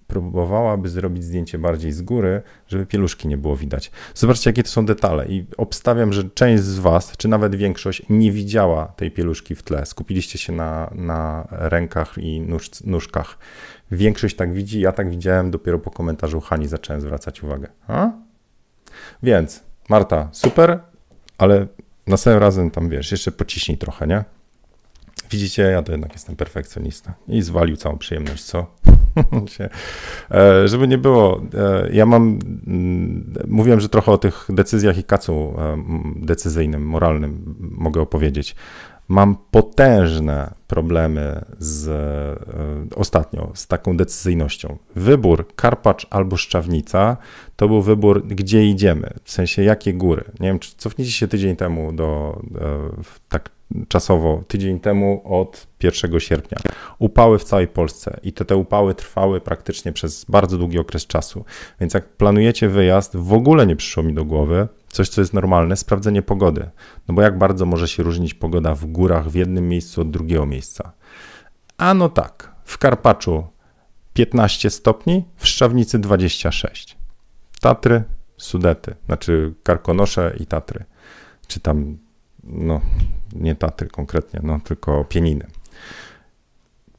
próbowałaby 0.09 0.89
zrobić 0.89 1.23
zdjęcie 1.23 1.57
bardziej 1.57 1.91
z 1.91 2.01
góry, 2.01 2.41
żeby 2.67 2.85
pieluszki 2.85 3.27
nie 3.27 3.37
było 3.37 3.55
widać. 3.55 3.91
Zobaczcie, 4.15 4.49
jakie 4.49 4.63
to 4.63 4.69
są 4.69 4.85
detale 4.85 5.27
i 5.27 5.45
obstawiam, 5.57 6.13
że 6.13 6.23
część 6.23 6.63
z 6.63 6.79
Was, 6.79 7.17
czy 7.17 7.27
nawet 7.27 7.55
większość, 7.55 8.01
nie 8.09 8.31
widziała 8.31 8.85
tej 8.85 9.11
pieluszki 9.11 9.55
w 9.55 9.63
tle. 9.63 9.85
Skupiliście 9.85 10.37
się 10.39 10.53
na, 10.53 10.91
na 10.95 11.47
rękach 11.51 12.17
i 12.17 12.41
nóż, 12.41 12.69
nóżkach. 12.85 13.37
Większość 13.91 14.35
tak 14.35 14.53
widzi, 14.53 14.81
ja 14.81 14.91
tak 14.91 15.09
widziałem, 15.09 15.51
dopiero 15.51 15.79
po 15.79 15.91
komentarzu 15.91 16.41
Hani 16.41 16.67
zacząłem 16.67 17.01
zwracać 17.01 17.43
uwagę. 17.43 17.67
A? 17.87 18.11
Więc, 19.23 19.63
Marta, 19.89 20.29
super, 20.31 20.79
ale 21.37 21.67
następnym 22.07 22.41
razem 22.41 22.71
tam, 22.71 22.89
wiesz, 22.89 23.11
jeszcze 23.11 23.31
pociśnij 23.31 23.77
trochę, 23.77 24.07
nie? 24.07 24.23
Widzicie, 25.31 25.63
ja 25.63 25.83
to 25.83 25.91
jednak 25.91 26.13
jestem 26.13 26.35
perfekcjonista 26.35 27.13
i 27.27 27.41
zwalił 27.41 27.77
całą 27.77 27.97
przyjemność, 27.97 28.43
co? 28.43 28.67
E, 30.31 30.67
żeby 30.67 30.87
nie 30.87 30.97
było, 30.97 31.41
e, 31.53 31.89
ja 31.91 32.05
mam, 32.05 32.39
mm, 32.67 33.33
mówiłem, 33.47 33.79
że 33.79 33.89
trochę 33.89 34.11
o 34.11 34.17
tych 34.17 34.45
decyzjach 34.49 34.97
i 34.97 35.03
kacu 35.03 35.33
e, 35.57 35.83
decyzyjnym, 36.15 36.87
moralnym 36.87 37.55
mogę 37.59 38.01
opowiedzieć. 38.01 38.55
Mam 39.07 39.37
potężne 39.51 40.53
problemy 40.67 41.45
z 41.59 41.89
ostatnio 42.95 43.51
z 43.53 43.67
taką 43.67 43.97
decyzyjnotą. 43.97 44.77
Wybór 44.95 45.47
Karpacz 45.55 46.07
albo 46.09 46.37
Szczawnica 46.37 47.17
to 47.55 47.67
był 47.67 47.81
wybór, 47.81 48.27
gdzie 48.27 48.65
idziemy, 48.65 49.09
w 49.23 49.31
sensie 49.31 49.63
jakie 49.63 49.93
góry. 49.93 50.23
Nie 50.39 50.47
wiem, 50.47 50.59
czy 50.59 50.75
cofnijcie 50.77 51.13
się 51.13 51.27
tydzień 51.27 51.55
temu 51.55 51.93
do 51.93 52.41
tak 53.29 53.49
czasowo 53.87 54.43
tydzień 54.47 54.79
temu 54.79 55.21
od 55.25 55.67
1 55.83 56.19
sierpnia. 56.19 56.57
Upały 56.99 57.39
w 57.39 57.43
całej 57.43 57.67
Polsce 57.67 58.19
i 58.23 58.33
te, 58.33 58.45
te 58.45 58.55
upały 58.55 58.95
trwały 58.95 59.41
praktycznie 59.41 59.93
przez 59.93 60.25
bardzo 60.25 60.57
długi 60.57 60.79
okres 60.79 61.07
czasu. 61.07 61.45
Więc 61.79 61.93
jak 61.93 62.09
planujecie 62.09 62.69
wyjazd, 62.69 63.17
w 63.17 63.33
ogóle 63.33 63.67
nie 63.67 63.75
przyszło 63.75 64.03
mi 64.03 64.13
do 64.13 64.25
głowy 64.25 64.67
coś, 64.87 65.09
co 65.09 65.21
jest 65.21 65.33
normalne, 65.33 65.77
sprawdzenie 65.77 66.21
pogody. 66.21 66.69
No 67.07 67.13
bo 67.13 67.21
jak 67.21 67.37
bardzo 67.37 67.65
może 67.65 67.87
się 67.87 68.03
różnić 68.03 68.33
pogoda 68.33 68.75
w 68.75 68.85
górach 68.85 69.29
w 69.29 69.35
jednym 69.35 69.69
miejscu 69.69 70.01
od 70.01 70.11
drugiego 70.11 70.45
miejsca? 70.45 70.91
Ano 71.77 72.09
tak, 72.09 72.55
w 72.63 72.77
Karpaczu 72.77 73.47
15 74.13 74.69
stopni, 74.69 75.25
w 75.35 75.47
Szczawnicy 75.47 75.99
26. 75.99 76.97
Tatry, 77.61 78.03
Sudety, 78.37 78.95
znaczy 79.05 79.53
Karkonosze 79.63 80.35
i 80.39 80.45
Tatry. 80.45 80.85
Czy 81.47 81.59
tam 81.59 81.97
no 82.43 82.81
nie 83.35 83.55
Tatry 83.55 83.87
konkretnie, 83.87 84.39
no 84.43 84.59
tylko 84.63 85.05
pieniny. 85.05 85.45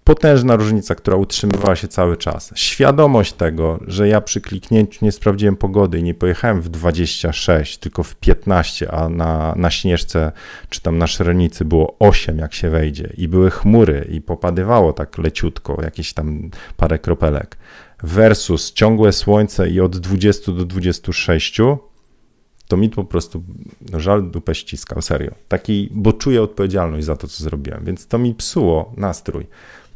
Potężna 0.05 0.57
różnica, 0.57 0.95
która 0.95 1.17
utrzymywała 1.17 1.77
się 1.77 1.89
cały 1.89 2.17
czas. 2.17 2.53
Świadomość 2.55 3.33
tego, 3.33 3.81
że 3.87 4.09
ja 4.09 4.21
przy 4.21 4.41
kliknięciu 4.41 5.05
nie 5.05 5.13
sprawdziłem 5.13 5.57
pogody 5.57 5.99
i 5.99 6.03
nie 6.03 6.15
pojechałem 6.15 6.63
w 6.63 6.69
26, 6.69 7.79
tylko 7.79 8.03
w 8.03 8.15
15, 8.15 8.93
a 8.93 9.09
na, 9.09 9.55
na 9.57 9.71
Śnieżce 9.71 10.33
czy 10.69 10.81
tam 10.81 10.99
na 10.99 11.07
Szrenicy 11.07 11.65
było 11.65 11.97
8, 11.99 12.39
jak 12.39 12.55
się 12.55 12.71
wejdzie, 12.71 13.13
i 13.17 13.29
były 13.29 13.51
chmury, 13.51 14.07
i 14.11 14.21
popadywało 14.21 14.93
tak 14.93 15.19
leciutko, 15.19 15.83
jakieś 15.83 16.13
tam 16.13 16.51
parę 16.77 16.99
kropelek, 16.99 17.57
versus 18.03 18.73
ciągłe 18.73 19.13
słońce 19.13 19.71
i 19.71 19.81
od 19.81 19.99
20 19.99 20.53
do 20.53 20.65
26, 20.65 21.61
to 22.71 22.77
mi 22.77 22.91
po 22.91 23.05
prostu 23.05 23.43
żal 23.97 24.31
dupę 24.31 24.55
ściskał, 24.55 25.03
serio. 25.03 25.35
Taki, 25.49 25.89
bo 25.93 26.13
czuję 26.13 26.43
odpowiedzialność 26.43 27.07
za 27.07 27.17
to, 27.17 27.29
co 27.29 27.45
zrobiłem, 27.45 27.85
więc 27.85 28.07
to 28.07 28.19
mi 28.19 28.35
psuło 28.35 28.93
nastrój. 28.97 29.47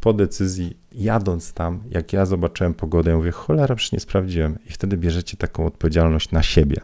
Po 0.00 0.12
decyzji, 0.12 0.76
jadąc 0.92 1.52
tam, 1.52 1.82
jak 1.90 2.12
ja 2.12 2.26
zobaczyłem 2.26 2.74
pogodę, 2.74 3.10
ja 3.10 3.16
mówię, 3.16 3.30
cholera, 3.30 3.74
przecież 3.74 3.92
nie 3.92 4.00
sprawdziłem. 4.00 4.58
I 4.66 4.72
wtedy 4.72 4.96
bierzecie 4.96 5.37
taką 5.37 5.66
odpowiedzialność 5.66 6.30
na 6.30 6.42
siebie. 6.42 6.80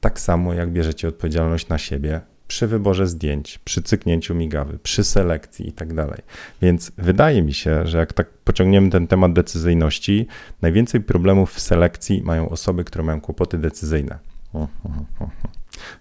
Tak 0.00 0.20
samo 0.20 0.54
jak 0.54 0.72
bierzecie 0.72 1.08
odpowiedzialność 1.08 1.68
na 1.68 1.78
siebie 1.78 2.20
przy 2.46 2.66
wyborze 2.66 3.06
zdjęć, 3.06 3.58
przy 3.64 3.82
cyknięciu 3.82 4.34
migawy, 4.34 4.78
przy 4.78 5.04
selekcji 5.04 5.68
i 5.68 5.72
tak 5.72 5.94
dalej. 5.94 6.22
Więc 6.62 6.92
wydaje 6.98 7.42
mi 7.42 7.54
się, 7.54 7.86
że 7.86 7.98
jak 7.98 8.12
tak 8.12 8.30
pociągniemy 8.30 8.90
ten 8.90 9.06
temat 9.06 9.32
decyzyjności, 9.32 10.26
najwięcej 10.62 11.00
problemów 11.00 11.54
w 11.54 11.60
selekcji 11.60 12.22
mają 12.22 12.48
osoby, 12.48 12.84
które 12.84 13.04
mają 13.04 13.20
kłopoty 13.20 13.58
decyzyjne 13.58 14.27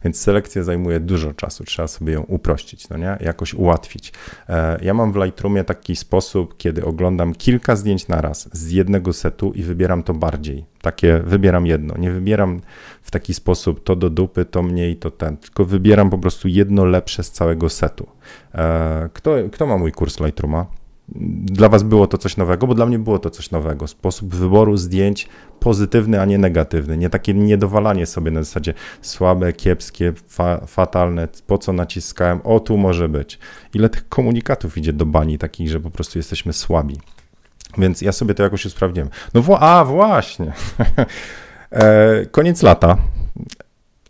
Więc 0.03 0.19
selekcja 0.19 0.63
zajmuje 0.63 0.99
dużo 0.99 1.33
czasu, 1.33 1.63
trzeba 1.63 1.87
sobie 1.87 2.13
ją 2.13 2.21
uprościć, 2.21 2.89
no 2.89 2.97
nie? 2.97 3.17
Jakoś 3.19 3.53
ułatwić. 3.53 4.13
E, 4.49 4.79
ja 4.81 4.93
mam 4.93 5.11
w 5.11 5.15
Lightroomie 5.15 5.63
taki 5.63 5.95
sposób, 5.95 6.57
kiedy 6.57 6.85
oglądam 6.85 7.33
kilka 7.33 7.75
zdjęć 7.75 8.07
na 8.07 8.21
raz 8.21 8.49
z 8.57 8.71
jednego 8.71 9.13
setu 9.13 9.51
i 9.51 9.63
wybieram 9.63 10.03
to 10.03 10.13
bardziej. 10.13 10.65
Takie 10.81 11.19
wybieram 11.19 11.65
jedno. 11.65 11.97
Nie 11.97 12.11
wybieram 12.11 12.61
w 13.01 13.11
taki 13.11 13.33
sposób 13.33 13.83
to 13.83 13.95
do 13.95 14.09
dupy, 14.09 14.45
to 14.45 14.63
mniej, 14.63 14.97
to 14.97 15.11
ten, 15.11 15.37
tylko 15.37 15.65
wybieram 15.65 16.09
po 16.09 16.17
prostu 16.17 16.47
jedno 16.47 16.85
lepsze 16.85 17.23
z 17.23 17.31
całego 17.31 17.69
setu. 17.69 18.07
E, 18.53 19.09
kto, 19.13 19.35
kto 19.51 19.65
ma 19.65 19.77
mój 19.77 19.91
kurs 19.91 20.19
Lightrooma? 20.19 20.65
Dla 21.57 21.69
Was 21.69 21.83
było 21.83 22.07
to 22.07 22.17
coś 22.17 22.37
nowego, 22.37 22.67
bo 22.67 22.75
dla 22.75 22.85
mnie 22.85 22.99
było 22.99 23.19
to 23.19 23.29
coś 23.29 23.51
nowego. 23.51 23.87
Sposób 23.87 24.35
wyboru 24.35 24.77
zdjęć 24.77 25.27
pozytywny, 25.59 26.21
a 26.21 26.25
nie 26.25 26.37
negatywny. 26.37 26.97
Nie 26.97 27.09
takie 27.09 27.33
niedowalanie 27.33 28.05
sobie 28.05 28.31
na 28.31 28.43
zasadzie 28.43 28.73
słabe, 29.01 29.53
kiepskie, 29.53 30.13
fa 30.27 30.65
fatalne, 30.67 31.27
po 31.47 31.57
co 31.57 31.73
naciskałem, 31.73 32.41
o 32.43 32.59
tu 32.59 32.77
może 32.77 33.09
być. 33.09 33.39
Ile 33.73 33.89
tych 33.89 34.09
komunikatów 34.09 34.77
idzie 34.77 34.93
do 34.93 35.05
bani 35.05 35.37
takich, 35.37 35.69
że 35.69 35.79
po 35.79 35.89
prostu 35.89 36.19
jesteśmy 36.19 36.53
słabi. 36.53 36.97
Więc 37.77 38.01
ja 38.01 38.11
sobie 38.11 38.33
to 38.33 38.43
jakoś 38.43 38.65
usprawniłem. 38.65 39.09
No 39.33 39.41
wła 39.41 39.59
a 39.59 39.85
właśnie. 39.85 40.53
e, 41.71 42.25
koniec 42.25 42.63
lata. 42.63 42.97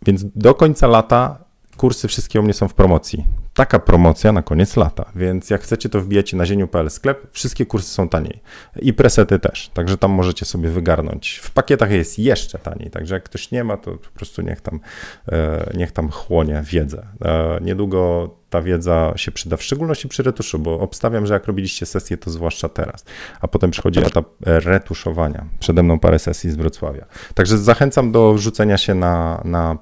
Więc 0.06 0.24
do 0.36 0.54
końca 0.54 0.86
lata 0.86 1.38
kursy 1.76 2.08
wszystkie 2.08 2.40
u 2.40 2.42
mnie 2.42 2.54
są 2.54 2.68
w 2.68 2.74
promocji 2.74 3.24
taka 3.58 3.78
promocja 3.78 4.32
na 4.32 4.42
koniec 4.42 4.76
lata, 4.76 5.10
więc 5.16 5.50
jak 5.50 5.62
chcecie, 5.62 5.88
to 5.88 6.00
wbijecie 6.00 6.36
na 6.36 6.46
zieniu.pl 6.46 6.90
sklep, 6.90 7.26
wszystkie 7.32 7.66
kursy 7.66 7.90
są 7.90 8.08
taniej 8.08 8.40
i 8.76 8.92
presety 8.92 9.38
też, 9.38 9.68
także 9.68 9.96
tam 9.96 10.10
możecie 10.10 10.44
sobie 10.44 10.68
wygarnąć. 10.68 11.40
W 11.42 11.50
pakietach 11.50 11.90
jest 11.90 12.18
jeszcze 12.18 12.58
taniej, 12.58 12.90
także 12.90 13.14
jak 13.14 13.24
ktoś 13.24 13.50
nie 13.50 13.64
ma, 13.64 13.76
to 13.76 13.90
po 13.90 14.10
prostu 14.14 14.42
niech 14.42 14.60
tam, 14.60 14.80
e, 15.28 15.70
niech 15.74 15.92
tam 15.92 16.10
chłonie 16.10 16.62
wiedzę. 16.64 17.06
E, 17.24 17.58
niedługo 17.62 18.30
ta 18.50 18.62
wiedza 18.62 19.12
się 19.16 19.32
przyda, 19.32 19.56
w 19.56 19.62
szczególności 19.62 20.08
przy 20.08 20.22
retuszu, 20.22 20.58
bo 20.58 20.80
obstawiam, 20.80 21.26
że 21.26 21.34
jak 21.34 21.46
robiliście 21.46 21.86
sesję, 21.86 22.16
to 22.16 22.30
zwłaszcza 22.30 22.68
teraz, 22.68 23.04
a 23.40 23.48
potem 23.48 23.70
przychodzi 23.70 24.00
etap 24.00 24.26
e, 24.46 24.60
retuszowania. 24.60 25.44
Przede 25.60 25.82
mną 25.82 25.98
parę 25.98 26.18
sesji 26.18 26.50
z 26.50 26.56
Wrocławia. 26.56 27.06
Także 27.34 27.58
zachęcam 27.58 28.12
do 28.12 28.38
rzucenia 28.38 28.78
się 28.78 28.94
na, 28.94 29.42
na 29.44 29.78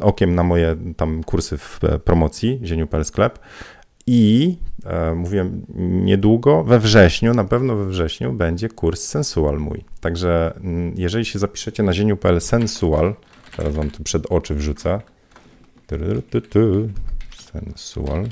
okiem 0.00 0.34
na 0.34 0.42
moje 0.42 0.76
tam 0.96 1.24
kursy 1.24 1.58
w 1.58 1.80
promocji, 2.04 2.60
zieniu.pl 2.64 3.04
sklep. 3.04 3.38
I 4.06 4.56
e, 4.86 5.14
mówiłem 5.14 5.66
niedługo, 6.04 6.64
we 6.64 6.78
wrześniu, 6.78 7.34
na 7.34 7.44
pewno 7.44 7.76
we 7.76 7.86
wrześniu 7.86 8.32
będzie 8.32 8.68
kurs 8.68 9.02
Sensual 9.02 9.58
mój. 9.58 9.84
Także 10.00 10.54
mm, 10.56 10.94
jeżeli 10.96 11.24
się 11.24 11.38
zapiszecie 11.38 11.82
na 11.82 11.92
zieniu.pl 11.92 12.40
Sensual, 12.40 13.14
teraz 13.56 13.74
wam 13.74 13.90
tu 13.90 14.02
przed 14.02 14.26
oczy 14.26 14.54
wrzucę. 14.54 15.00
Sensual. 17.52 18.28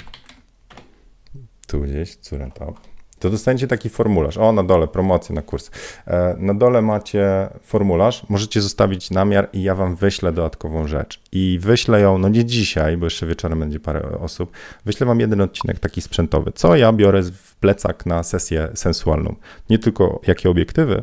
Tu 1.66 1.80
gdzieś, 1.80 2.16
córę 2.16 2.50
tam 2.54 2.74
to 3.18 3.30
dostaniecie 3.30 3.66
taki 3.66 3.88
formularz. 3.88 4.38
O, 4.38 4.52
na 4.52 4.62
dole, 4.62 4.88
promocja 4.88 5.34
na 5.34 5.42
kurs. 5.42 5.70
E, 6.06 6.36
na 6.38 6.54
dole 6.54 6.82
macie 6.82 7.48
formularz, 7.62 8.26
możecie 8.28 8.60
zostawić 8.60 9.10
namiar 9.10 9.48
i 9.52 9.62
ja 9.62 9.74
wam 9.74 9.96
wyślę 9.96 10.32
dodatkową 10.32 10.86
rzecz. 10.86 11.20
I 11.32 11.58
wyślę 11.62 12.00
ją, 12.00 12.18
no 12.18 12.28
nie 12.28 12.44
dzisiaj, 12.44 12.96
bo 12.96 13.06
jeszcze 13.06 13.26
wieczorem 13.26 13.60
będzie 13.60 13.80
parę 13.80 14.02
osób, 14.20 14.52
wyślę 14.84 15.06
wam 15.06 15.20
jeden 15.20 15.40
odcinek 15.40 15.78
taki 15.78 16.02
sprzętowy, 16.02 16.52
co 16.54 16.76
ja 16.76 16.92
biorę 16.92 17.22
w 17.22 17.56
plecak 17.56 18.06
na 18.06 18.22
sesję 18.22 18.68
sensualną. 18.74 19.34
Nie 19.70 19.78
tylko 19.78 20.20
jakie 20.26 20.50
obiektywy, 20.50 21.02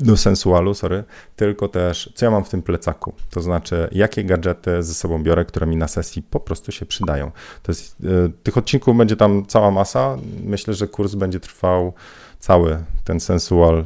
do 0.00 0.16
sensualu, 0.16 0.74
sorry, 0.74 1.04
tylko 1.36 1.68
też 1.68 2.12
co 2.14 2.26
ja 2.26 2.30
mam 2.30 2.44
w 2.44 2.48
tym 2.48 2.62
plecaku, 2.62 3.12
to 3.30 3.40
znaczy 3.40 3.88
jakie 3.92 4.24
gadżety 4.24 4.82
ze 4.82 4.94
sobą 4.94 5.22
biorę, 5.22 5.44
które 5.44 5.66
mi 5.66 5.76
na 5.76 5.88
sesji 5.88 6.22
po 6.22 6.40
prostu 6.40 6.72
się 6.72 6.86
przydają. 6.86 7.30
To 7.62 7.72
jest, 7.72 7.96
y, 8.00 8.32
tych 8.42 8.56
odcinków 8.56 8.96
będzie 8.96 9.16
tam 9.16 9.46
cała 9.46 9.70
masa, 9.70 10.16
myślę, 10.44 10.74
że 10.74 10.88
kurs 10.88 11.14
będzie 11.14 11.40
trwał 11.40 11.92
cały 12.40 12.78
ten 13.04 13.20
sensual 13.20 13.78
e, 13.78 13.84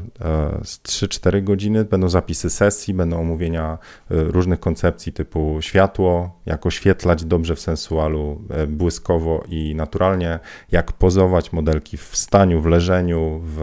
z 0.64 0.78
3-4 0.78 1.44
godziny. 1.44 1.84
Będą 1.84 2.08
zapisy 2.08 2.50
sesji, 2.50 2.94
będą 2.94 3.20
omówienia 3.20 3.72
e, 3.72 3.78
różnych 4.08 4.60
koncepcji 4.60 5.12
typu 5.12 5.58
światło, 5.60 6.40
jak 6.46 6.66
oświetlać 6.66 7.24
dobrze 7.24 7.56
w 7.56 7.60
sensualu, 7.60 8.40
e, 8.50 8.66
błyskowo 8.66 9.44
i 9.48 9.74
naturalnie, 9.74 10.38
jak 10.72 10.92
pozować 10.92 11.52
modelki 11.52 11.96
w 11.96 12.16
staniu, 12.16 12.60
w 12.60 12.66
leżeniu 12.66 13.40
w, 13.44 13.62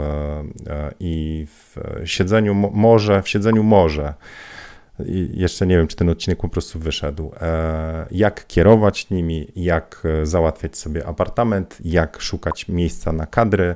i 0.99 1.47
w 1.49 1.77
siedzeniu 2.06 2.54
może, 2.54 3.21
w 3.21 3.30
siedzeniu 3.30 3.63
może. 3.63 4.13
I 5.06 5.30
jeszcze 5.34 5.67
nie 5.67 5.77
wiem, 5.77 5.88
czy 5.88 5.95
ten 5.95 6.10
odcinek 6.10 6.39
po 6.39 6.49
prostu 6.49 6.80
wyszedł. 6.80 7.32
Jak 8.12 8.47
kierować 8.47 9.10
nimi, 9.10 9.47
jak 9.56 10.04
załatwiać 10.23 10.77
sobie 10.77 11.08
apartament, 11.08 11.77
jak 11.84 12.21
szukać 12.21 12.67
miejsca 12.67 13.12
na 13.12 13.25
kadry, 13.25 13.75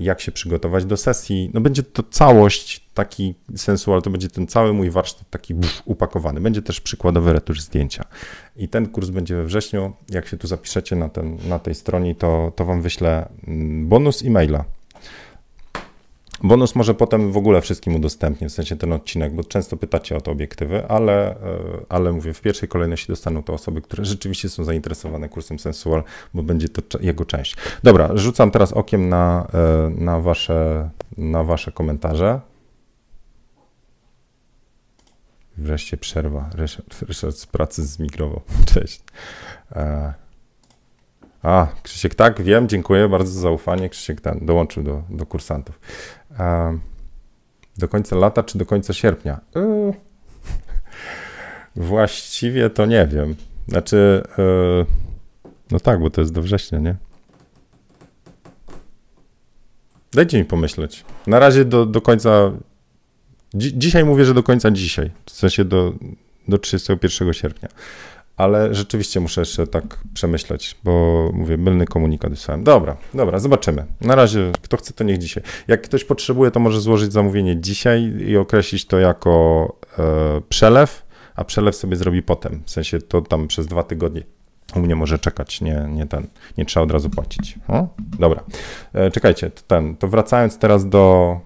jak 0.00 0.20
się 0.20 0.32
przygotować 0.32 0.84
do 0.84 0.96
sesji. 0.96 1.50
No 1.54 1.60
będzie 1.60 1.82
to 1.82 2.02
całość, 2.02 2.88
taki 2.94 3.34
sensual, 3.56 4.02
to 4.02 4.10
będzie 4.10 4.28
ten 4.28 4.46
cały 4.46 4.72
mój 4.72 4.90
warsztat 4.90 5.30
taki 5.30 5.54
buf, 5.54 5.82
upakowany. 5.84 6.40
Będzie 6.40 6.62
też 6.62 6.80
przykładowy 6.80 7.32
retusz 7.32 7.60
zdjęcia. 7.60 8.04
I 8.56 8.68
ten 8.68 8.88
kurs 8.88 9.10
będzie 9.10 9.36
we 9.36 9.44
wrześniu. 9.44 9.92
Jak 10.10 10.28
się 10.28 10.36
tu 10.36 10.46
zapiszecie 10.46 10.96
na, 10.96 11.08
ten, 11.08 11.38
na 11.48 11.58
tej 11.58 11.74
stronie, 11.74 12.14
to, 12.14 12.52
to 12.56 12.64
wam 12.64 12.82
wyślę 12.82 13.28
mm, 13.46 13.88
bonus 13.88 14.24
e-maila 14.24 14.64
Bonus 16.42 16.74
może 16.74 16.94
potem 16.94 17.32
w 17.32 17.36
ogóle 17.36 17.60
wszystkim 17.60 17.94
udostępnię, 17.94 18.48
w 18.48 18.52
sensie 18.52 18.76
ten 18.76 18.92
odcinek, 18.92 19.34
bo 19.34 19.44
często 19.44 19.76
pytacie 19.76 20.16
o 20.16 20.20
to 20.20 20.30
obiektywy, 20.30 20.88
ale, 20.88 21.30
e, 21.30 21.36
ale 21.88 22.12
mówię, 22.12 22.34
w 22.34 22.40
pierwszej 22.40 22.68
kolejności 22.68 23.08
dostaną 23.08 23.42
to 23.42 23.52
osoby, 23.52 23.82
które 23.82 24.04
rzeczywiście 24.04 24.48
są 24.48 24.64
zainteresowane 24.64 25.28
kursem 25.28 25.58
Sensual, 25.58 26.02
bo 26.34 26.42
będzie 26.42 26.68
to 26.68 26.98
jego 26.98 27.24
część. 27.24 27.56
Dobra, 27.82 28.10
rzucam 28.14 28.50
teraz 28.50 28.72
okiem 28.72 29.08
na, 29.08 29.46
e, 29.54 29.90
na, 29.90 30.20
wasze, 30.20 30.90
na 31.18 31.44
wasze 31.44 31.72
komentarze. 31.72 32.40
Wreszcie 35.56 35.96
przerwa. 35.96 36.50
Ryszard, 36.54 37.02
Ryszard 37.02 37.36
z 37.36 37.46
pracy 37.46 37.86
zmigrował. 37.86 38.40
Cześć. 38.74 39.02
E, 41.44 41.48
a, 41.48 41.66
Krzysiek, 41.82 42.14
tak, 42.14 42.42
wiem, 42.42 42.68
dziękuję 42.68 43.08
bardzo 43.08 43.32
za 43.32 43.40
zaufanie. 43.40 43.88
Krzysiek 43.88 44.20
ten 44.20 44.46
dołączył 44.46 44.82
do, 44.82 45.02
do 45.10 45.26
kursantów. 45.26 45.80
Do 47.78 47.88
końca 47.88 48.16
lata 48.16 48.42
czy 48.42 48.58
do 48.58 48.66
końca 48.66 48.92
sierpnia? 48.92 49.40
Yy. 49.54 49.92
Właściwie 51.76 52.70
to 52.70 52.86
nie 52.86 53.06
wiem. 53.06 53.34
Znaczy, 53.68 54.22
yy, 54.38 54.86
no 55.70 55.80
tak, 55.80 56.00
bo 56.00 56.10
to 56.10 56.20
jest 56.20 56.32
do 56.32 56.42
września, 56.42 56.78
nie? 56.78 56.96
Dajcie 60.12 60.38
mi 60.38 60.44
pomyśleć. 60.44 61.04
Na 61.26 61.38
razie 61.38 61.64
do, 61.64 61.86
do 61.86 62.00
końca. 62.00 62.52
Dzi 63.54 63.78
dzisiaj 63.78 64.04
mówię, 64.04 64.24
że 64.24 64.34
do 64.34 64.42
końca 64.42 64.70
dzisiaj. 64.70 65.10
W 65.26 65.30
sensie 65.30 65.64
do, 65.64 65.92
do 66.48 66.58
31 66.58 67.32
sierpnia 67.32 67.68
ale 68.38 68.74
rzeczywiście 68.74 69.20
muszę 69.20 69.40
jeszcze 69.40 69.66
tak 69.66 69.98
przemyśleć, 70.14 70.76
bo 70.84 71.30
mówię, 71.34 71.56
mylny 71.56 71.86
komunikat 71.86 72.30
wysłałem. 72.30 72.64
Dobra, 72.64 72.96
dobra, 73.14 73.38
zobaczymy. 73.38 73.84
Na 74.00 74.14
razie, 74.14 74.52
kto 74.62 74.76
chce, 74.76 74.92
to 74.92 75.04
niech 75.04 75.18
dzisiaj. 75.18 75.42
Jak 75.68 75.82
ktoś 75.82 76.04
potrzebuje, 76.04 76.50
to 76.50 76.60
może 76.60 76.80
złożyć 76.80 77.12
zamówienie 77.12 77.60
dzisiaj 77.60 78.02
i 78.02 78.36
określić 78.36 78.86
to 78.86 78.98
jako 78.98 79.76
e, 79.98 80.02
przelew, 80.48 81.06
a 81.34 81.44
przelew 81.44 81.76
sobie 81.76 81.96
zrobi 81.96 82.22
potem. 82.22 82.62
W 82.64 82.70
sensie 82.70 82.98
to 82.98 83.22
tam 83.22 83.48
przez 83.48 83.66
dwa 83.66 83.82
tygodnie 83.82 84.22
u 84.76 84.80
mnie 84.80 84.96
może 84.96 85.18
czekać, 85.18 85.60
nie, 85.60 85.86
nie 85.90 86.06
ten, 86.06 86.26
nie 86.58 86.64
trzeba 86.64 86.84
od 86.84 86.90
razu 86.90 87.10
płacić. 87.10 87.58
O? 87.68 87.88
Dobra, 88.18 88.44
e, 88.92 89.10
czekajcie, 89.10 89.50
to 89.50 89.62
ten, 89.66 89.96
to 89.96 90.08
wracając 90.08 90.58
teraz 90.58 90.88
do, 90.88 91.40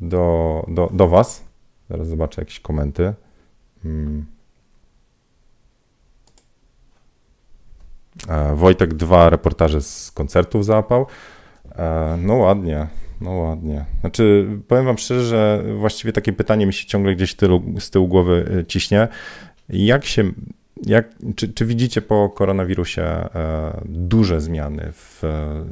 do, 0.00 0.64
do, 0.68 0.90
do 0.92 1.08
Was, 1.08 1.44
zaraz 1.90 2.08
zobaczę 2.08 2.42
jakieś 2.42 2.60
komenty. 2.60 3.14
Hmm. 3.82 4.26
Wojtek 8.54 8.94
dwa 8.94 9.30
reportaże 9.30 9.80
z 9.80 10.10
koncertów 10.10 10.64
załapał. 10.64 11.06
E, 11.76 12.16
no 12.22 12.34
ładnie, 12.34 12.86
no 13.20 13.30
ładnie. 13.30 13.84
Znaczy, 14.00 14.46
powiem 14.68 14.84
wam 14.84 14.98
szczerze, 14.98 15.24
że 15.24 15.64
właściwie 15.78 16.12
takie 16.12 16.32
pytanie 16.32 16.66
mi 16.66 16.72
się 16.72 16.86
ciągle 16.86 17.14
gdzieś 17.14 17.34
tylu, 17.34 17.62
z 17.78 17.90
tyłu 17.90 18.08
głowy 18.08 18.58
e, 18.60 18.64
ciśnie. 18.64 19.08
Jak 19.68 20.04
się, 20.04 20.32
jak, 20.86 21.08
czy, 21.36 21.52
czy 21.52 21.66
widzicie 21.66 22.02
po 22.02 22.28
koronawirusie 22.28 23.28
duże 23.84 24.40
zmiany 24.40 24.92
w 24.92 25.22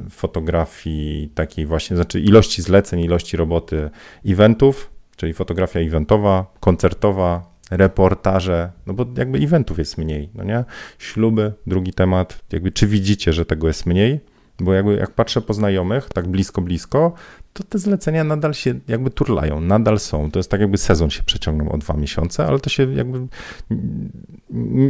fotografii 0.09 1.29
takiej 1.35 1.65
właśnie, 1.65 1.95
znaczy 1.95 2.19
ilości 2.19 2.61
zleceń, 2.61 2.99
ilości 2.99 3.37
roboty 3.37 3.89
eventów, 4.25 4.91
czyli 5.15 5.33
fotografia 5.33 5.79
eventowa, 5.79 6.45
koncertowa, 6.59 7.50
reportaże, 7.71 8.71
no 8.85 8.93
bo 8.93 9.05
jakby 9.17 9.39
eventów 9.39 9.79
jest 9.79 9.97
mniej, 9.97 10.29
no 10.35 10.43
nie? 10.43 10.63
Śluby, 10.99 11.53
drugi 11.67 11.93
temat, 11.93 12.39
jakby 12.53 12.71
czy 12.71 12.87
widzicie, 12.87 13.33
że 13.33 13.45
tego 13.45 13.67
jest 13.67 13.85
mniej? 13.85 14.19
bo 14.61 14.73
jakby 14.73 14.95
jak 14.95 15.11
patrzę 15.11 15.41
po 15.41 15.53
znajomych, 15.53 16.09
tak 16.09 16.27
blisko, 16.27 16.61
blisko, 16.61 17.13
to 17.53 17.63
te 17.63 17.77
zlecenia 17.77 18.23
nadal 18.23 18.53
się 18.53 18.79
jakby 18.87 19.09
turlają, 19.09 19.61
nadal 19.61 19.99
są. 19.99 20.31
To 20.31 20.39
jest 20.39 20.51
tak 20.51 20.61
jakby 20.61 20.77
sezon 20.77 21.09
się 21.09 21.23
przeciągnął 21.23 21.73
o 21.73 21.77
dwa 21.77 21.93
miesiące, 21.93 22.45
ale 22.45 22.59
to 22.59 22.69
się 22.69 22.93
jakby 22.93 23.27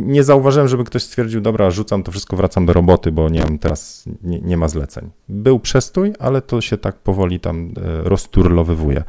nie 0.05 0.23
zauważyłem, 0.23 0.67
żeby 0.67 0.83
ktoś 0.83 1.03
stwierdził, 1.03 1.41
dobra, 1.41 1.71
rzucam 1.71 2.03
to 2.03 2.11
wszystko, 2.11 2.37
wracam 2.37 2.65
do 2.65 2.73
roboty, 2.73 3.11
bo 3.11 3.29
nie 3.29 3.43
mam 3.43 3.59
teraz, 3.59 4.05
nie, 4.23 4.39
nie 4.39 4.57
ma 4.57 4.67
zleceń. 4.67 5.09
Był 5.29 5.59
przestój, 5.59 6.13
ale 6.19 6.41
to 6.41 6.61
się 6.61 6.77
tak 6.77 6.95
powoli 6.95 7.39
tam 7.39 7.73
e, 7.77 8.09
rozturlowywuje. 8.09 9.03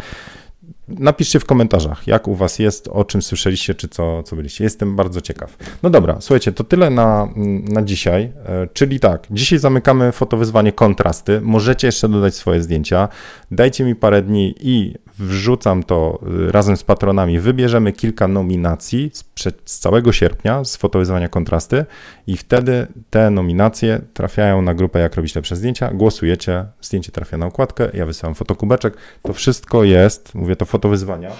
Napiszcie 0.99 1.40
w 1.40 1.45
komentarzach, 1.45 2.07
jak 2.07 2.28
u 2.28 2.34
Was 2.34 2.59
jest, 2.59 2.88
o 2.88 3.05
czym 3.05 3.22
słyszeliście, 3.22 3.74
czy 3.74 3.88
co, 3.88 4.22
co 4.22 4.36
byliście. 4.36 4.64
Jestem 4.64 4.97
bardzo 4.97 5.20
ciekaw. 5.20 5.57
No 5.82 5.90
dobra, 5.90 6.16
słuchajcie, 6.20 6.53
to 6.53 6.64
tyle 6.64 6.90
na, 6.90 7.28
na 7.68 7.82
dzisiaj. 7.82 8.22
E, 8.47 8.68
czyli 8.72 9.01
tak, 9.01 9.26
dzisiaj 9.30 9.59
zamykamy 9.59 10.12
fotowyzwanie 10.12 10.72
kontrasty. 10.72 11.40
Możecie 11.40 11.88
jeszcze 11.88 12.09
dodać 12.09 12.34
swoje 12.34 12.62
zdjęcia. 12.62 13.09
Dajcie 13.51 13.84
mi 13.84 13.95
parę 13.95 14.22
dni 14.22 14.55
i 14.61 14.95
wrzucam 15.18 15.82
to 15.82 16.20
y, 16.49 16.53
razem 16.53 16.76
z 16.76 16.82
patronami. 16.82 17.38
Wybierzemy 17.38 17.93
kilka 17.93 18.28
nominacji 18.28 19.11
z, 19.12 19.24
z 19.64 19.78
całego 19.78 20.12
sierpnia 20.12 20.64
z 20.64 20.76
fotowyzwania 20.76 21.28
kontrasty 21.28 21.84
i 22.26 22.36
wtedy 22.36 22.86
te 23.11 23.30
nominacje 23.30 24.01
trafiają 24.14 24.62
na 24.62 24.74
grupę 24.74 24.99
Jak 24.99 25.14
robić 25.14 25.34
lepsze 25.34 25.57
zdjęcia. 25.57 25.90
Głosujecie, 25.95 26.64
zdjęcie 26.80 27.12
trafia 27.12 27.36
na 27.36 27.47
okładkę, 27.47 27.90
ja 27.95 28.07
wysyłam 28.07 28.34
fotokubeczek. 28.34 28.97
To 29.22 29.32
wszystko 29.32 29.84
jest, 29.84 30.34
mówię 30.34 30.57
to 30.57 30.66
fotowyzwania, 30.82 31.30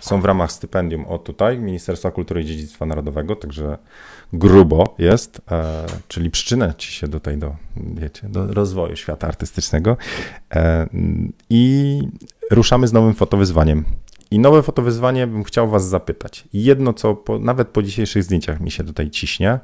są 0.00 0.20
w 0.20 0.24
ramach 0.24 0.52
stypendium 0.52 1.04
od 1.04 1.24
tutaj, 1.24 1.58
Ministerstwa 1.58 2.10
Kultury 2.10 2.40
i 2.40 2.44
Dziedzictwa 2.44 2.86
Narodowego, 2.86 3.36
także 3.36 3.78
grubo 4.32 4.94
jest, 4.98 5.40
e, 5.50 5.86
czyli 6.08 6.30
przyczyna 6.30 6.74
ci 6.74 6.92
się 6.92 7.08
tutaj 7.08 7.36
do, 7.36 7.56
wiecie, 7.76 8.28
do 8.28 8.46
rozwoju 8.46 8.96
świata 8.96 9.28
artystycznego. 9.28 9.96
E, 10.54 10.86
I 11.50 12.02
ruszamy 12.50 12.88
z 12.88 12.92
nowym 12.92 13.14
fotowyzwaniem. 13.14 13.84
I 14.30 14.38
nowe 14.38 14.62
fotowyzwanie 14.62 15.26
bym 15.26 15.44
chciał 15.44 15.68
Was 15.68 15.88
zapytać. 15.88 16.44
Jedno, 16.52 16.92
co 16.92 17.14
po, 17.14 17.38
nawet 17.38 17.68
po 17.68 17.82
dzisiejszych 17.82 18.24
zdjęciach 18.24 18.60
mi 18.60 18.70
się 18.70 18.84
tutaj 18.84 19.10
ciśnie, 19.10 19.58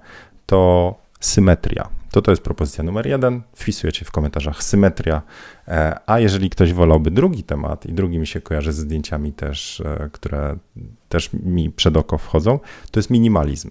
to 0.46 0.94
symetria. 1.20 1.88
To 2.10 2.22
to 2.22 2.30
jest 2.30 2.42
propozycja 2.42 2.84
numer 2.84 3.06
jeden. 3.06 3.42
Wpisujecie 3.54 4.04
w 4.04 4.10
komentarzach 4.10 4.62
symetria. 4.62 5.22
E, 5.68 5.98
a 6.06 6.20
jeżeli 6.20 6.50
ktoś 6.50 6.72
wolałby 6.72 7.10
drugi 7.10 7.42
temat 7.42 7.86
i 7.86 7.92
drugi 7.92 8.18
mi 8.18 8.26
się 8.26 8.40
kojarzy 8.40 8.72
z 8.72 8.76
zdjęciami 8.76 9.32
też, 9.32 9.80
e, 9.80 10.10
które 10.12 10.56
też 11.08 11.30
mi 11.32 11.70
przed 11.70 11.96
oko 11.96 12.18
wchodzą, 12.18 12.58
to 12.90 13.00
jest 13.00 13.10
minimalizm. 13.10 13.70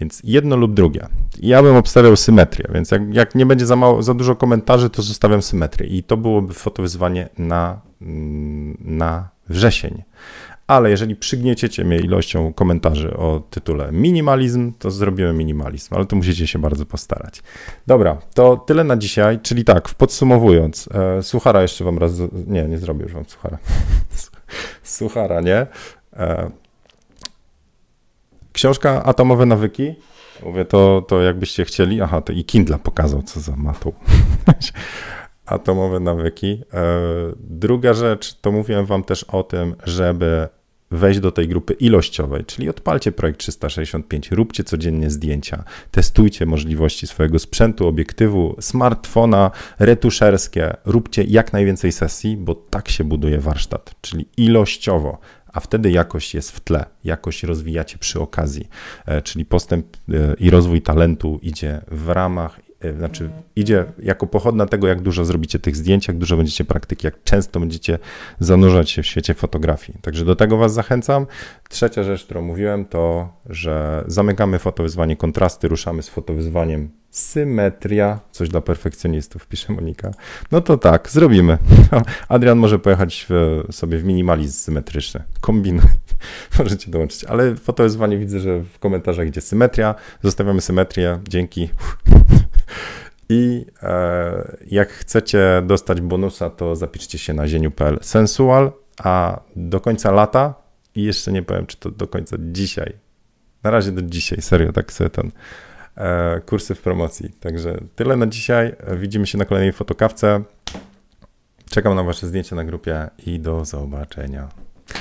Więc 0.00 0.20
jedno 0.24 0.56
lub 0.56 0.74
drugie. 0.74 1.06
Ja 1.38 1.62
bym 1.62 1.76
obstawiał 1.76 2.16
symetrię, 2.16 2.66
więc 2.74 2.90
jak, 2.90 3.14
jak 3.14 3.34
nie 3.34 3.46
będzie 3.46 3.66
za, 3.66 3.76
mało, 3.76 4.02
za 4.02 4.14
dużo 4.14 4.36
komentarzy, 4.36 4.90
to 4.90 5.02
zostawiam 5.02 5.42
symetrię. 5.42 5.86
I 5.86 6.02
to 6.02 6.16
byłoby 6.16 6.54
fotowyzwanie 6.54 7.28
na, 7.38 7.80
mm, 8.02 8.76
na 8.80 9.28
wrzesień 9.48 10.02
ale 10.70 10.90
jeżeli 10.90 11.16
przygnieciecie 11.16 11.84
mnie 11.84 11.96
ilością 11.96 12.52
komentarzy 12.52 13.16
o 13.16 13.42
tytule 13.50 13.92
minimalizm, 13.92 14.72
to 14.78 14.90
zrobimy 14.90 15.32
minimalizm, 15.32 15.94
ale 15.94 16.06
to 16.06 16.16
musicie 16.16 16.46
się 16.46 16.58
bardzo 16.58 16.86
postarać. 16.86 17.42
Dobra, 17.86 18.18
to 18.34 18.56
tyle 18.56 18.84
na 18.84 18.96
dzisiaj, 18.96 19.40
czyli 19.40 19.64
tak, 19.64 19.88
podsumowując, 19.88 20.88
e, 21.18 21.22
suchara 21.22 21.62
jeszcze 21.62 21.84
wam 21.84 21.98
raz, 21.98 22.12
nie, 22.46 22.62
nie 22.62 22.78
zrobię 22.78 23.02
już 23.02 23.12
wam 23.12 23.24
suchara. 23.24 23.58
suchara, 24.82 25.40
nie? 25.40 25.66
E, 26.12 26.50
książka 28.52 29.04
Atomowe 29.04 29.46
nawyki, 29.46 29.94
mówię 30.42 30.64
to, 30.64 31.02
to 31.08 31.22
jakbyście 31.22 31.64
chcieli, 31.64 32.02
aha, 32.02 32.20
to 32.20 32.32
i 32.32 32.44
Kindle 32.44 32.78
pokazał, 32.78 33.22
co 33.22 33.40
za 33.40 33.56
matą. 33.56 33.92
Atomowe 35.46 36.00
nawyki. 36.00 36.62
E, 36.74 36.82
druga 37.36 37.94
rzecz, 37.94 38.34
to 38.40 38.52
mówiłem 38.52 38.86
wam 38.86 39.04
też 39.04 39.24
o 39.24 39.42
tym, 39.42 39.76
żeby 39.84 40.48
wejść 40.90 41.20
do 41.20 41.32
tej 41.32 41.48
grupy 41.48 41.72
ilościowej, 41.72 42.44
czyli 42.44 42.68
odpalcie 42.68 43.12
projekt 43.12 43.40
365, 43.40 44.30
róbcie 44.30 44.64
codziennie 44.64 45.10
zdjęcia, 45.10 45.64
testujcie 45.90 46.46
możliwości 46.46 47.06
swojego 47.06 47.38
sprzętu, 47.38 47.86
obiektywu, 47.86 48.56
smartfona, 48.60 49.50
retuszerskie, 49.78 50.76
róbcie 50.84 51.22
jak 51.22 51.52
najwięcej 51.52 51.92
sesji, 51.92 52.36
bo 52.36 52.54
tak 52.54 52.88
się 52.88 53.04
buduje 53.04 53.38
warsztat, 53.38 53.94
czyli 54.00 54.28
ilościowo 54.36 55.18
a 55.52 55.60
wtedy 55.60 55.90
jakość 55.90 56.34
jest 56.34 56.50
w 56.50 56.60
tle, 56.60 56.84
jakość 57.04 57.42
rozwijacie 57.42 57.98
przy 57.98 58.20
okazji, 58.20 58.68
e, 59.06 59.22
czyli 59.22 59.44
postęp 59.44 59.86
e, 59.96 60.34
i 60.38 60.50
rozwój 60.50 60.82
talentu 60.82 61.38
idzie 61.42 61.80
w 61.90 62.08
ramach 62.08 62.60
znaczy 62.96 63.30
idzie 63.56 63.84
jako 64.02 64.26
pochodna 64.26 64.66
tego, 64.66 64.86
jak 64.86 65.00
dużo 65.00 65.24
zrobicie 65.24 65.58
tych 65.58 65.76
zdjęć, 65.76 66.08
jak 66.08 66.18
dużo 66.18 66.36
będziecie 66.36 66.64
praktyki, 66.64 67.06
jak 67.06 67.24
często 67.24 67.60
będziecie 67.60 67.98
zanurzać 68.38 68.90
się 68.90 69.02
w 69.02 69.06
świecie 69.06 69.34
fotografii. 69.34 69.98
Także 70.02 70.24
do 70.24 70.36
tego 70.36 70.56
Was 70.56 70.72
zachęcam. 70.74 71.26
Trzecia 71.68 72.02
rzecz, 72.02 72.24
którą 72.24 72.42
mówiłem, 72.42 72.84
to, 72.84 73.32
że 73.46 74.04
zamykamy 74.06 74.58
fotowyzwanie 74.58 75.16
kontrasty, 75.16 75.68
ruszamy 75.68 76.02
z 76.02 76.08
fotowyzwaniem 76.08 76.90
symetria, 77.10 78.20
coś 78.30 78.48
dla 78.48 78.60
perfekcjonistów, 78.60 79.46
pisze 79.46 79.72
Monika. 79.72 80.10
No 80.52 80.60
to 80.60 80.78
tak, 80.78 81.10
zrobimy. 81.10 81.58
Adrian 82.28 82.58
może 82.58 82.78
pojechać 82.78 83.26
w, 83.28 83.62
sobie 83.70 83.98
w 83.98 84.04
minimalizm 84.04 84.58
symetryczny. 84.58 85.22
Kombinuj. 85.40 85.84
Możecie 86.58 86.90
dołączyć. 86.90 87.24
Ale 87.24 87.56
fotowyzwanie 87.56 88.18
widzę, 88.18 88.40
że 88.40 88.60
w 88.60 88.78
komentarzach 88.78 89.26
idzie 89.26 89.40
symetria. 89.40 89.94
Zostawiamy 90.22 90.60
symetrię. 90.60 91.18
Dzięki. 91.28 91.70
I 93.28 93.66
e, 93.82 94.56
jak 94.66 94.88
chcecie 94.88 95.62
dostać 95.66 96.00
bonusa, 96.00 96.50
to 96.50 96.76
zapiszcie 96.76 97.18
się 97.18 97.34
na 97.34 97.48
zieniu.pl 97.48 97.98
sensual, 98.02 98.72
a 98.98 99.40
do 99.56 99.80
końca 99.80 100.10
lata, 100.10 100.54
i 100.94 101.02
jeszcze 101.02 101.32
nie 101.32 101.42
powiem, 101.42 101.66
czy 101.66 101.76
to 101.76 101.90
do 101.90 102.06
końca 102.06 102.36
dzisiaj, 102.38 102.92
na 103.62 103.70
razie 103.70 103.92
do 103.92 104.02
dzisiaj, 104.02 104.42
serio, 104.42 104.72
tak 104.72 104.92
sobie 104.92 105.10
ten, 105.10 105.30
e, 105.96 106.40
kursy 106.40 106.74
w 106.74 106.80
promocji. 106.82 107.30
Także 107.40 107.78
tyle 107.96 108.16
na 108.16 108.26
dzisiaj. 108.26 108.76
Widzimy 108.96 109.26
się 109.26 109.38
na 109.38 109.44
kolejnej 109.44 109.72
fotokawce. 109.72 110.42
Czekam 111.70 111.94
na 111.94 112.02
wasze 112.02 112.26
zdjęcia 112.26 112.56
na 112.56 112.64
grupie 112.64 113.08
i 113.26 113.40
do 113.40 113.64
zobaczenia. 113.64 114.48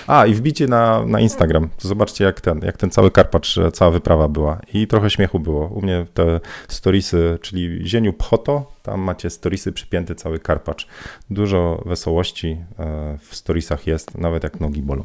A, 0.08 0.26
i 0.26 0.34
wbicie 0.34 0.68
na, 0.68 1.06
na 1.06 1.20
Instagram. 1.20 1.70
To 1.78 1.88
zobaczcie, 1.88 2.24
jak 2.24 2.42
ten, 2.42 2.60
jak 2.64 2.78
ten 2.78 2.90
cały 2.90 3.12
Karpacz, 3.12 3.56
cała 3.74 3.92
wyprawa 3.92 4.28
była. 4.28 4.62
I 4.74 4.88
trochę 4.88 5.10
śmiechu 5.10 5.40
było. 5.40 5.68
U 5.68 5.82
mnie 5.82 6.06
te 6.14 6.40
storiesy, 6.68 7.38
czyli 7.42 7.88
Zieniu 7.88 8.14
Pchoto, 8.14 8.72
tam 8.84 9.02
macie 9.02 9.30
storiesy 9.30 9.72
przypięty 9.72 10.16
cały 10.16 10.40
Karpacz. 10.40 10.88
Dużo 11.30 11.84
wesołości 11.86 12.58
e, 12.80 13.18
w 13.22 13.36
storiesach 13.36 13.88
jest, 13.88 14.18
nawet 14.18 14.44
jak 14.44 14.60
nogi 14.60 14.82
bolą. 14.82 15.04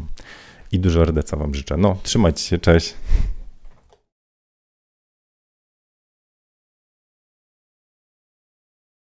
I 0.73 0.79
dużo 0.79 1.03
RDC 1.03 1.37
wam 1.37 1.55
życzę. 1.55 1.77
No, 1.77 1.97
trzymajcie 2.03 2.43
się, 2.43 2.59
cześć. 2.59 2.95